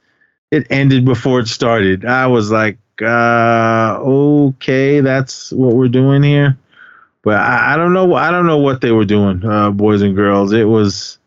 [0.50, 2.04] it ended before it started.
[2.04, 6.58] I was like, uh, okay, that's what we're doing here.
[7.22, 8.14] But I, I don't know.
[8.14, 10.52] I don't know what they were doing, uh, boys and girls.
[10.52, 11.18] It was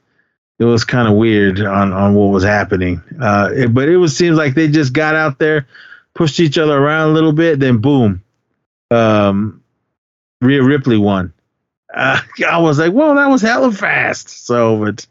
[0.60, 3.02] it was kind of weird on on what was happening.
[3.19, 5.68] Uh, it, but it was seems like they just got out there,
[6.16, 8.24] pushed each other around a little bit, then boom,
[8.92, 9.64] um,
[10.42, 11.34] Rhea Ripley won.
[11.94, 12.19] Uh,
[12.50, 14.45] I was like, well, that was hella fast.
[14.45, 15.06] So, but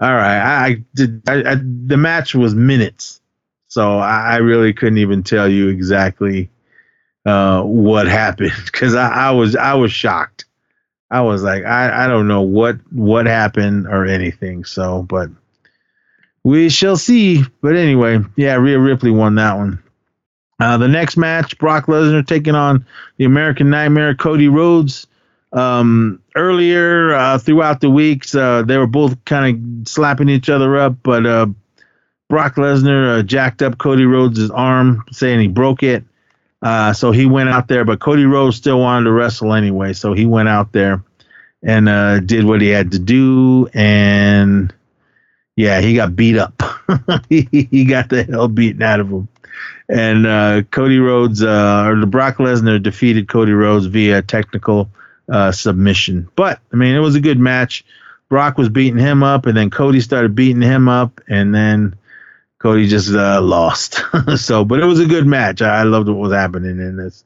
[0.00, 1.22] all right, I, I did.
[1.28, 3.20] I, I, the match was minutes,
[3.68, 6.50] so I, really couldn't even tell you exactly
[7.24, 10.46] uh, what happened because I was I was shocked.
[11.10, 14.64] I was like, I, I don't know what what happened or anything.
[14.64, 15.30] So, but
[16.42, 17.42] we shall see.
[17.60, 19.82] But anyway, yeah, Rhea Ripley won that one.
[20.60, 25.06] Uh, the next match, Brock Lesnar taking on the American Nightmare, Cody Rhodes.
[25.52, 30.76] Um, earlier uh, throughout the weeks, uh, they were both kind of slapping each other
[30.76, 31.46] up, but uh,
[32.28, 36.04] Brock Lesnar uh, jacked up Cody Rhodes' arm, saying he broke it.
[36.64, 39.92] Uh, so he went out there, but Cody Rhodes still wanted to wrestle anyway.
[39.92, 41.04] So he went out there
[41.62, 43.68] and uh, did what he had to do.
[43.74, 44.72] And
[45.56, 46.62] yeah, he got beat up.
[47.28, 49.28] he, got the hell beaten out of him.
[49.90, 54.88] And uh, Cody Rhodes, uh, or the Brock Lesnar defeated Cody Rhodes via technical
[55.30, 56.30] uh, submission.
[56.34, 57.84] But I mean, it was a good match.
[58.30, 61.94] Brock was beating him up, and then Cody started beating him up, and then
[62.64, 64.00] Cody just uh, lost.
[64.36, 65.60] so, but it was a good match.
[65.60, 67.22] I, loved what was happening in this.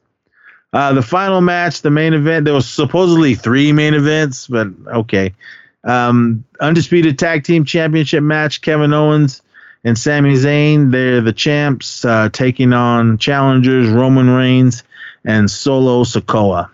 [0.73, 5.33] Uh, the final match, the main event, there was supposedly three main events, but okay.
[5.85, 9.41] Um, undisputed tag team championship match, Kevin Owens
[9.85, 10.91] and Sami Zayn.
[10.91, 14.83] They're the champs, uh, taking on challengers Roman Reigns
[15.23, 16.69] and Solo Sikoa.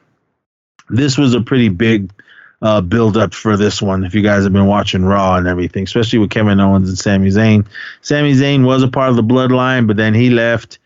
[0.90, 2.12] This was a pretty big
[2.62, 4.04] uh, build up for this one.
[4.04, 7.30] If you guys have been watching Raw and everything, especially with Kevin Owens and Sami
[7.30, 7.66] Zayn.
[8.02, 10.80] Sami Zayn was a part of the bloodline, but then he left.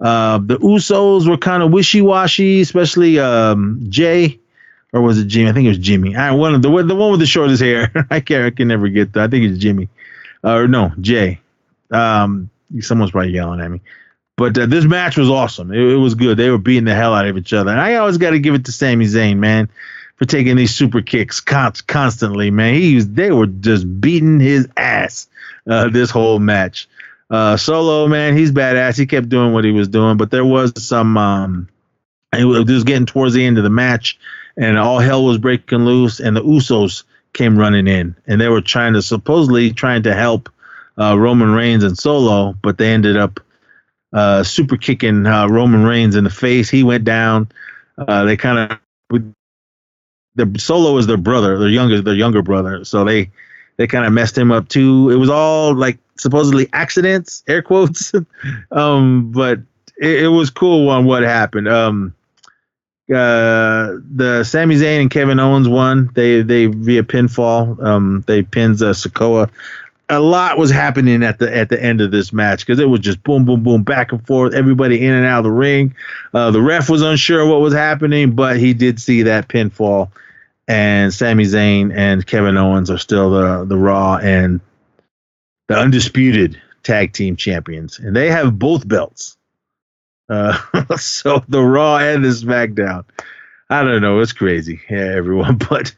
[0.00, 4.38] Uh, the Usos were kind of wishy washy, especially um, Jay,
[4.92, 5.50] or was it Jimmy?
[5.50, 6.14] I think it was Jimmy.
[6.16, 7.90] I one of the the one with the shortest hair.
[8.10, 9.24] I can't I can never get that.
[9.24, 9.88] I think it's Jimmy,
[10.42, 11.40] uh, or no Jay.
[11.90, 13.80] Um, someone's probably yelling at me.
[14.36, 15.72] But uh, this match was awesome.
[15.72, 16.36] It, it was good.
[16.36, 17.70] They were beating the hell out of each other.
[17.70, 19.68] And I always got to give it to Sami Zayn, man,
[20.16, 22.74] for taking these super kicks constantly, man.
[22.74, 25.28] He was, they were just beating his ass
[25.68, 26.88] uh, this whole match.
[27.30, 28.98] Uh, Solo, man, he's badass.
[28.98, 31.16] He kept doing what he was doing, but there was some.
[31.16, 31.68] Um,
[32.32, 34.18] it was getting towards the end of the match,
[34.56, 38.60] and all hell was breaking loose, and the Usos came running in, and they were
[38.60, 40.48] trying to supposedly trying to help
[40.98, 43.40] uh, Roman Reigns and Solo, but they ended up
[44.12, 46.70] uh, super kicking uh, Roman Reigns in the face.
[46.70, 47.48] He went down.
[47.96, 48.78] Uh, they kind
[49.10, 49.34] of
[50.34, 53.30] the Solo is their brother, their younger their younger brother, so they
[53.76, 55.10] they kind of messed him up too.
[55.10, 58.12] It was all like supposedly accidents, air quotes,
[58.70, 59.60] um, but
[59.96, 61.68] it, it was cool on what happened.
[61.68, 62.14] Um,
[63.10, 66.10] uh, the Sami Zayn and Kevin Owens won.
[66.14, 67.82] They they via pinfall.
[67.84, 69.50] Um, they pins uh, Sikoa.
[70.08, 73.00] A lot was happening at the at the end of this match because it was
[73.00, 74.52] just boom, boom, boom, back and forth.
[74.52, 75.94] Everybody in and out of the ring.
[76.32, 80.10] Uh, the ref was unsure what was happening, but he did see that pinfall.
[80.68, 84.60] And Sami Zayn and Kevin Owens are still the the Raw and
[85.68, 89.36] the undisputed tag team champions, and they have both belts.
[90.28, 90.58] Uh,
[90.96, 93.04] so the Raw and the SmackDown.
[93.70, 94.20] I don't know.
[94.20, 95.94] It's crazy, yeah, everyone, but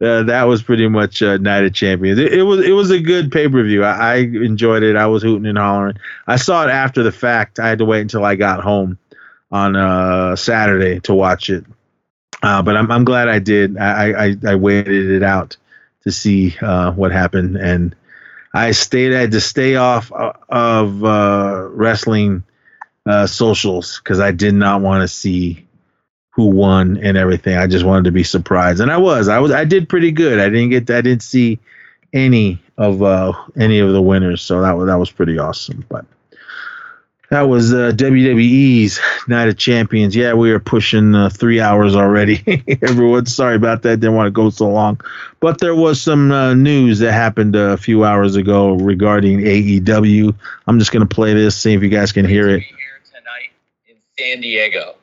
[0.00, 2.18] uh, that was pretty much uh, Night of Champions.
[2.18, 3.84] It, it was it was a good pay per view.
[3.84, 4.96] I, I enjoyed it.
[4.96, 5.96] I was hooting and hollering.
[6.26, 7.58] I saw it after the fact.
[7.58, 8.98] I had to wait until I got home
[9.52, 11.64] on uh, Saturday to watch it.
[12.42, 13.76] Uh, but I'm I'm glad I did.
[13.76, 15.58] I, I I waited it out
[16.04, 17.94] to see uh, what happened, and
[18.54, 19.14] I stayed.
[19.14, 22.42] I had to stay off uh, of uh, wrestling
[23.26, 25.66] socials because I did not want to see
[26.40, 27.56] who won and everything.
[27.56, 29.28] I just wanted to be surprised, and I was.
[29.28, 29.52] I was.
[29.52, 30.38] I did pretty good.
[30.38, 30.90] I didn't get.
[30.90, 31.58] I didn't see
[32.12, 35.84] any of uh, any of the winners, so that was that was pretty awesome.
[35.88, 36.06] But
[37.28, 40.16] that was uh, WWE's Night of Champions.
[40.16, 42.42] Yeah, we were pushing uh, three hours already.
[42.82, 44.00] Everyone, sorry about that.
[44.00, 45.00] Didn't want to go so long,
[45.40, 50.34] but there was some uh, news that happened a few hours ago regarding AEW.
[50.66, 52.64] I'm just gonna play this, see if you guys can hear it.
[54.18, 54.96] San Diego.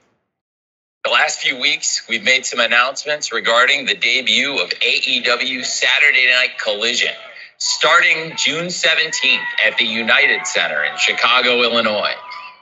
[1.08, 6.60] The last few weeks, we've made some announcements regarding the debut of AEW Saturday Night
[6.62, 7.14] Collision,
[7.60, 12.12] starting June 17th at the United Center in Chicago, Illinois.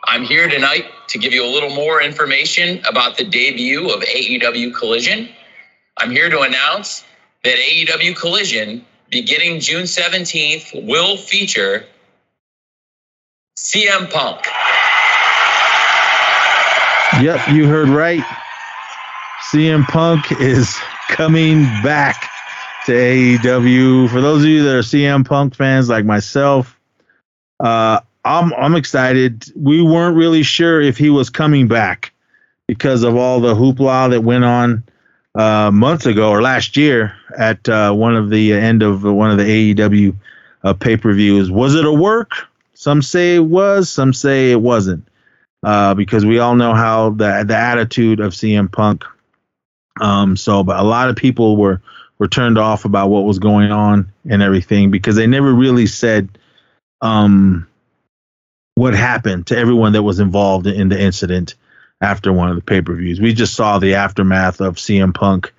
[0.03, 4.75] I'm here tonight to give you a little more information about the debut of AEW
[4.75, 5.27] Collision.
[5.97, 7.03] I'm here to announce
[7.43, 11.87] that AEW Collision, beginning June 17th, will feature
[13.57, 14.45] CM Punk.
[17.21, 18.21] Yep, you heard right.
[19.49, 20.75] CM Punk is
[21.07, 22.29] coming back
[22.85, 24.09] to AEW.
[24.09, 26.77] For those of you that are CM Punk fans like myself,
[27.61, 29.45] uh, I'm I'm excited.
[29.55, 32.11] We weren't really sure if he was coming back
[32.67, 34.83] because of all the hoopla that went on
[35.35, 39.37] uh, months ago or last year at uh, one of the end of one of
[39.37, 40.13] the AEW
[40.63, 41.49] uh, pay per views.
[41.49, 42.31] Was it a work?
[42.73, 43.89] Some say it was.
[43.89, 45.04] Some say it wasn't
[45.65, 49.03] uh, because we all know how the the attitude of CM Punk.
[49.99, 51.81] Um, so, but a lot of people were
[52.19, 56.37] were turned off about what was going on and everything because they never really said
[57.01, 57.67] um,
[58.75, 61.55] what happened to everyone that was involved in the incident
[61.99, 63.19] after one of the pay per views.
[63.19, 65.51] We just saw the aftermath of CM Punk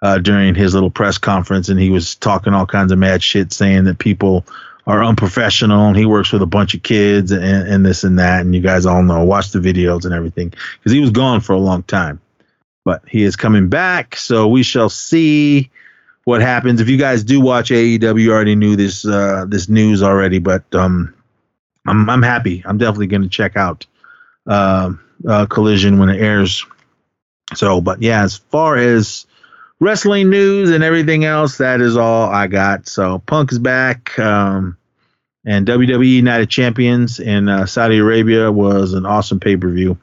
[0.00, 3.52] uh, during his little press conference, and he was talking all kinds of mad shit,
[3.52, 4.46] saying that people
[4.88, 8.40] are unprofessional and he works with a bunch of kids and, and this and that.
[8.40, 11.52] And you guys all know, watch the videos and everything because he was gone for
[11.52, 12.20] a long time.
[12.86, 15.70] But he is coming back, so we shall see
[16.24, 16.80] what happens.
[16.80, 20.64] If you guys do watch AEW, you already knew this uh, this news already, but
[20.74, 21.14] um,
[21.86, 22.62] I'm I'm happy.
[22.64, 23.84] I'm definitely going to check out
[24.46, 24.94] uh,
[25.28, 26.64] uh, Collision when it airs.
[27.54, 29.26] So, but yeah, as far as
[29.80, 32.88] wrestling news and everything else, that is all I got.
[32.88, 34.76] So Punk is back, um,
[35.44, 39.98] and WWE of Champions in uh, Saudi Arabia was an awesome pay per view.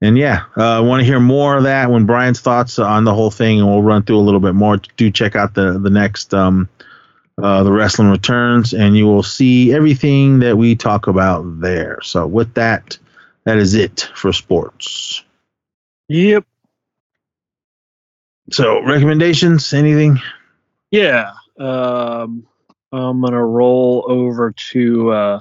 [0.00, 3.14] And yeah, I uh, want to hear more of that when Brian's thoughts on the
[3.14, 4.78] whole thing, and we'll run through a little bit more.
[4.96, 6.68] Do check out the the next um,
[7.40, 12.00] uh, the wrestling returns, and you will see everything that we talk about there.
[12.02, 12.98] So with that,
[13.44, 15.22] that is it for sports.
[16.08, 16.44] Yep.
[18.50, 20.20] So recommendations, anything?
[20.90, 21.32] Yeah.
[21.58, 22.46] Um,
[22.92, 25.40] I'm gonna roll over to uh,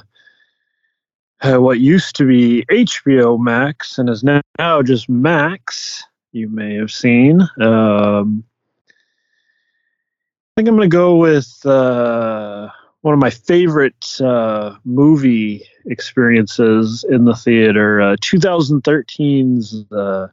[1.41, 6.03] uh, what used to be HBO Max and is now, just Max.
[6.31, 7.41] You may have seen.
[7.59, 8.43] Um,
[8.89, 12.69] I think I'm gonna go with uh,
[13.01, 17.99] one of my favorite uh, movie experiences in the theater.
[17.99, 20.27] Uh, 2013's uh,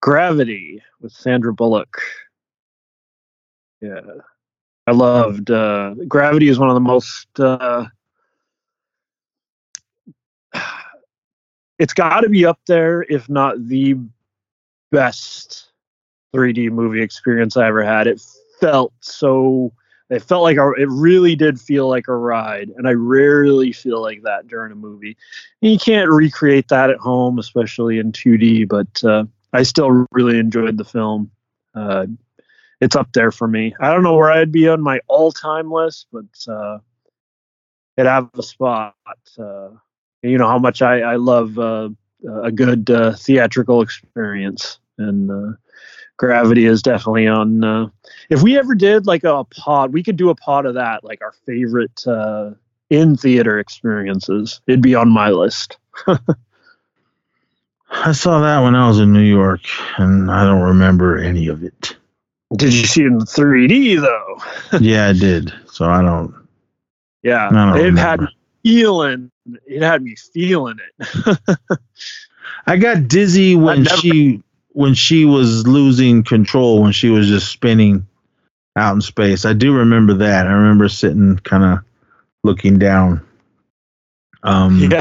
[0.00, 2.00] Gravity with Sandra Bullock.
[3.80, 4.00] Yeah,
[4.86, 6.48] I loved uh, Gravity.
[6.48, 7.28] Is one of the most.
[7.38, 7.86] Uh,
[11.78, 13.96] it's got to be up there, if not the
[14.90, 15.70] best
[16.34, 18.06] 3D movie experience I ever had.
[18.06, 18.22] It
[18.60, 19.72] felt so.
[20.08, 24.02] It felt like a, it really did feel like a ride, and I rarely feel
[24.02, 25.16] like that during a movie.
[25.62, 28.68] And you can't recreate that at home, especially in 2D.
[28.68, 31.30] But uh, I still really enjoyed the film.
[31.74, 32.06] Uh,
[32.80, 33.74] it's up there for me.
[33.80, 36.78] I don't know where I'd be on my all-time list, but uh,
[37.96, 38.94] it have a spot.
[39.38, 39.70] Uh,
[40.22, 41.90] you know how much I, I love uh,
[42.42, 45.56] a good uh, theatrical experience, and uh,
[46.20, 47.64] Gravity is definitely on.
[47.64, 47.86] Uh,
[48.28, 51.22] if we ever did like a pod, we could do a pod of that, like
[51.22, 52.50] our favorite uh,
[52.90, 54.60] in theater experiences.
[54.66, 55.78] It'd be on my list.
[57.90, 59.60] I saw that when I was in New York,
[59.98, 61.96] and I don't remember any of it.
[62.56, 64.78] Did you see it in 3D though?
[64.80, 65.52] yeah, I did.
[65.70, 66.34] So I don't.
[67.22, 68.22] Yeah, I don't it had remember.
[68.24, 68.28] me
[68.64, 69.30] feeling.
[69.66, 71.38] It had me feeling it.
[72.66, 77.48] I got dizzy when never- she when she was losing control when she was just
[77.48, 78.06] spinning
[78.76, 79.44] out in space.
[79.44, 80.46] I do remember that.
[80.46, 81.78] I remember sitting kind of
[82.44, 83.20] looking down.
[84.42, 85.00] Um, yeah,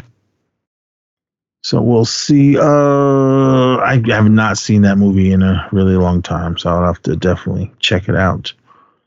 [1.61, 2.57] So we'll see.
[2.57, 7.01] Uh, I have not seen that movie in a really long time, so I'll have
[7.03, 8.53] to definitely check it out.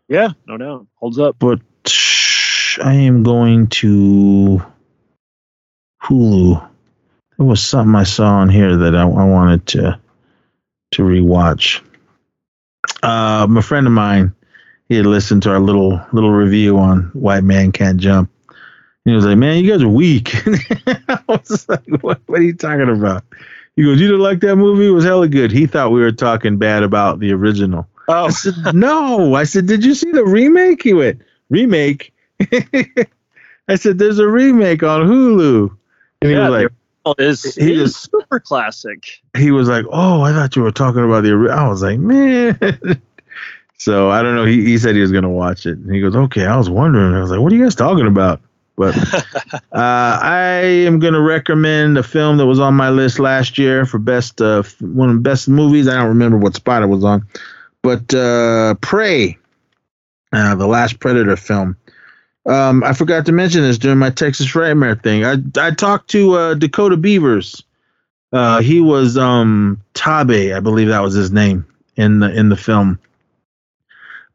[0.08, 1.36] yeah, no doubt, holds up.
[1.38, 1.60] But
[2.82, 4.62] I am going to
[6.02, 6.68] Hulu.
[7.38, 9.98] There was something I saw on here that I, I wanted to
[10.92, 11.80] to rewatch.
[13.02, 14.34] Uh, my friend of mine,
[14.88, 18.30] he had listened to our little little review on White Man Can't Jump.
[19.04, 20.32] He was like, "Man, you guys are weak."
[21.08, 23.24] I was like, what, "What are you talking about?"
[23.76, 24.86] He goes, "You didn't like that movie?
[24.86, 27.88] It was hella good." He thought we were talking bad about the original.
[28.08, 32.12] Oh, I said, "No." I said, "Did you see the remake?" He went, "Remake."
[33.68, 35.70] I said, "There's a remake on Hulu,"
[36.20, 39.20] and he Yeah, was like, is he he is super classic.
[39.36, 41.98] he was like, "Oh, I thought you were talking about the." ori-" I was like,
[41.98, 42.56] "Man."
[43.78, 44.44] so I don't know.
[44.44, 47.14] He he said he was gonna watch it, and he goes, "Okay." I was wondering.
[47.14, 48.40] I was like, "What are you guys talking about?"
[48.82, 48.96] But
[49.54, 53.98] uh, I am gonna recommend a film that was on my list last year for
[53.98, 55.86] best uh, one of the best movies.
[55.86, 57.24] I don't remember what spot it was on,
[57.82, 59.38] but uh, Prey,
[60.32, 61.76] uh, the last Predator film.
[62.44, 65.24] Um, I forgot to mention this during my Texas Frightmare thing.
[65.24, 67.62] I I talked to uh, Dakota Beavers.
[68.32, 72.56] Uh, he was um Taabe, I believe that was his name in the in the
[72.56, 72.98] film.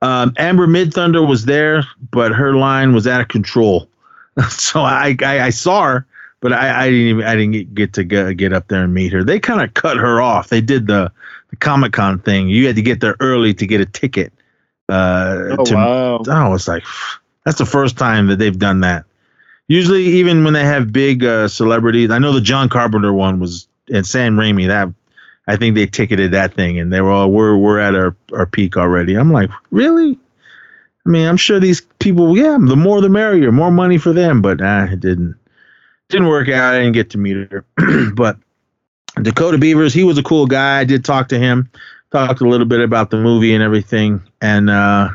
[0.01, 3.89] Um, Amber Midthunder was there, but her line was out of control.
[4.49, 6.05] so I, I I saw her,
[6.41, 9.13] but I, I didn't even I didn't get, to get, get up there and meet
[9.13, 9.23] her.
[9.23, 10.49] They kind of cut her off.
[10.49, 11.11] They did the,
[11.49, 12.49] the Comic Con thing.
[12.49, 14.31] You had to get there early to get a ticket.
[14.89, 16.21] Uh, Oh to, wow!
[16.29, 16.83] I was like,
[17.45, 19.05] that's the first time that they've done that.
[19.67, 23.67] Usually, even when they have big uh, celebrities, I know the John Carpenter one was
[23.91, 24.67] and Sam Raimi.
[24.67, 24.93] That
[25.47, 28.45] I think they ticketed that thing, and they were all we're we're at our our
[28.45, 29.15] peak already.
[29.15, 30.17] I'm like, really?
[31.07, 34.41] I mean, I'm sure these people, yeah, the more the merrier, more money for them.
[34.41, 35.35] But uh, it didn't
[36.09, 36.75] didn't work out.
[36.75, 37.65] I didn't get to meet her,
[38.13, 38.37] but
[39.21, 40.79] Dakota Beavers, he was a cool guy.
[40.79, 41.71] I did talk to him,
[42.11, 45.09] talked a little bit about the movie and everything, and uh,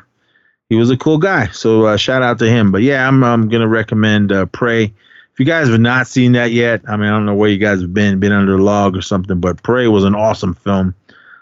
[0.71, 1.49] he was a cool guy.
[1.49, 2.73] So uh, shout out to him.
[2.73, 4.85] But yeah, I'm I'm gonna recommend uh, Prey.
[4.85, 7.59] If you guys have not seen that yet, I mean I don't know where you
[7.59, 10.95] guys have been, been under a log or something, but Prey was an awesome film.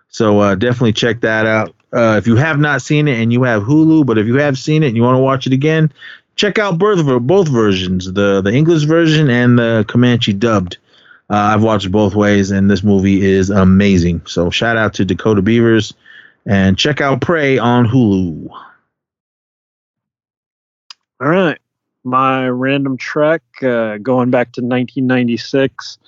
[0.08, 1.72] So uh, definitely check that out.
[1.92, 4.56] Uh, if you have not seen it and you have Hulu, but if you have
[4.56, 5.92] seen it and you want to watch it again,
[6.36, 10.78] check out both both versions, the the English version and the Comanche dubbed.
[11.28, 14.22] Uh, I've watched both ways, and this movie is amazing.
[14.26, 15.94] So shout out to Dakota Beavers,
[16.46, 18.48] and check out Prey on Hulu.
[21.20, 21.58] All right,
[22.02, 25.98] my random trek uh, going back to 1996,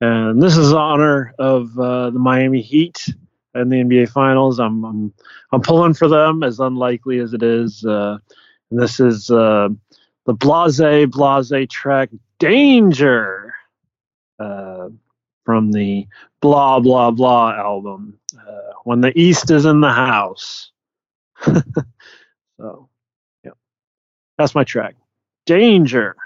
[0.00, 3.08] and this is honor of uh, the Miami Heat
[3.54, 4.58] and the NBA Finals.
[4.58, 5.14] I'm I'm,
[5.52, 7.84] I'm pulling for them, as unlikely as it is.
[7.84, 8.18] Uh,
[8.70, 9.68] and this is uh,
[10.26, 13.54] the Blahzay Blahzay track "Danger"
[14.38, 14.88] uh,
[15.44, 16.06] from the
[16.40, 18.18] Blah Blah Blah album.
[18.36, 20.70] Uh, when the East is in the house.
[21.42, 22.88] so,
[23.44, 23.50] yeah,
[24.38, 24.94] that's my track.
[25.46, 26.16] Danger.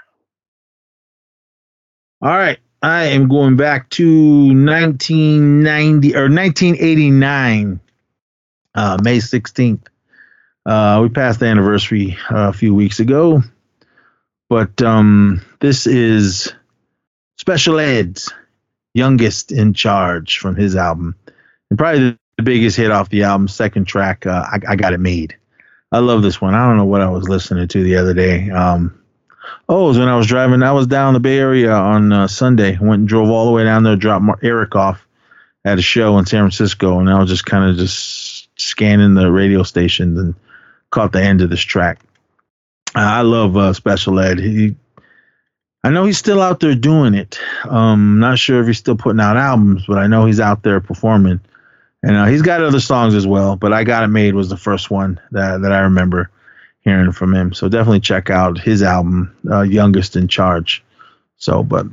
[2.21, 2.59] All right.
[2.81, 7.79] I am going back to 1990 or 1989,
[8.75, 9.87] uh, May 16th.
[10.65, 13.41] Uh, we passed the anniversary uh, a few weeks ago,
[14.49, 16.53] but um, this is
[17.37, 18.31] Special Ed's
[18.93, 21.15] youngest in charge from his album,
[21.69, 23.47] and probably the, biggest hit off the album.
[23.47, 25.35] Second track, uh, I, I got it made.
[25.91, 26.53] I love this one.
[26.53, 28.49] I don't know what I was listening to the other day.
[28.49, 28.99] Um,
[29.67, 30.63] Oh, it was when I was driving.
[30.63, 32.77] I was down the Bay Area on uh, Sunday.
[32.79, 35.05] Went and drove all the way down there, dropped Eric off
[35.63, 39.31] at a show in San Francisco, and I was just kind of just scanning the
[39.31, 40.35] radio stations and
[40.91, 41.99] caught the end of this track.
[42.93, 44.39] I love uh, Special Ed.
[44.39, 44.75] He,
[45.83, 47.39] I know he's still out there doing it.
[47.67, 50.79] Um, not sure if he's still putting out albums, but I know he's out there
[50.79, 51.41] performing.
[52.01, 53.55] And uh, he's got other songs as well.
[53.55, 56.29] But I Got It Made was the first one that that I remember
[56.85, 57.53] hearing from him.
[57.53, 60.83] So definitely check out his album, uh, Youngest in Charge.
[61.37, 61.87] So, but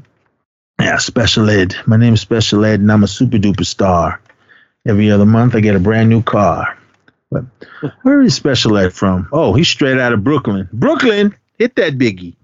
[0.78, 1.74] yeah, Special Ed.
[1.86, 4.20] My name is Special Ed, and I'm a super duper star.
[4.86, 6.76] Every other month, I get a brand new car.
[7.30, 7.44] But
[8.02, 9.28] where is Special Ed from?
[9.32, 10.68] Oh, he's straight out of Brooklyn.
[10.72, 12.36] Brooklyn, hit that biggie.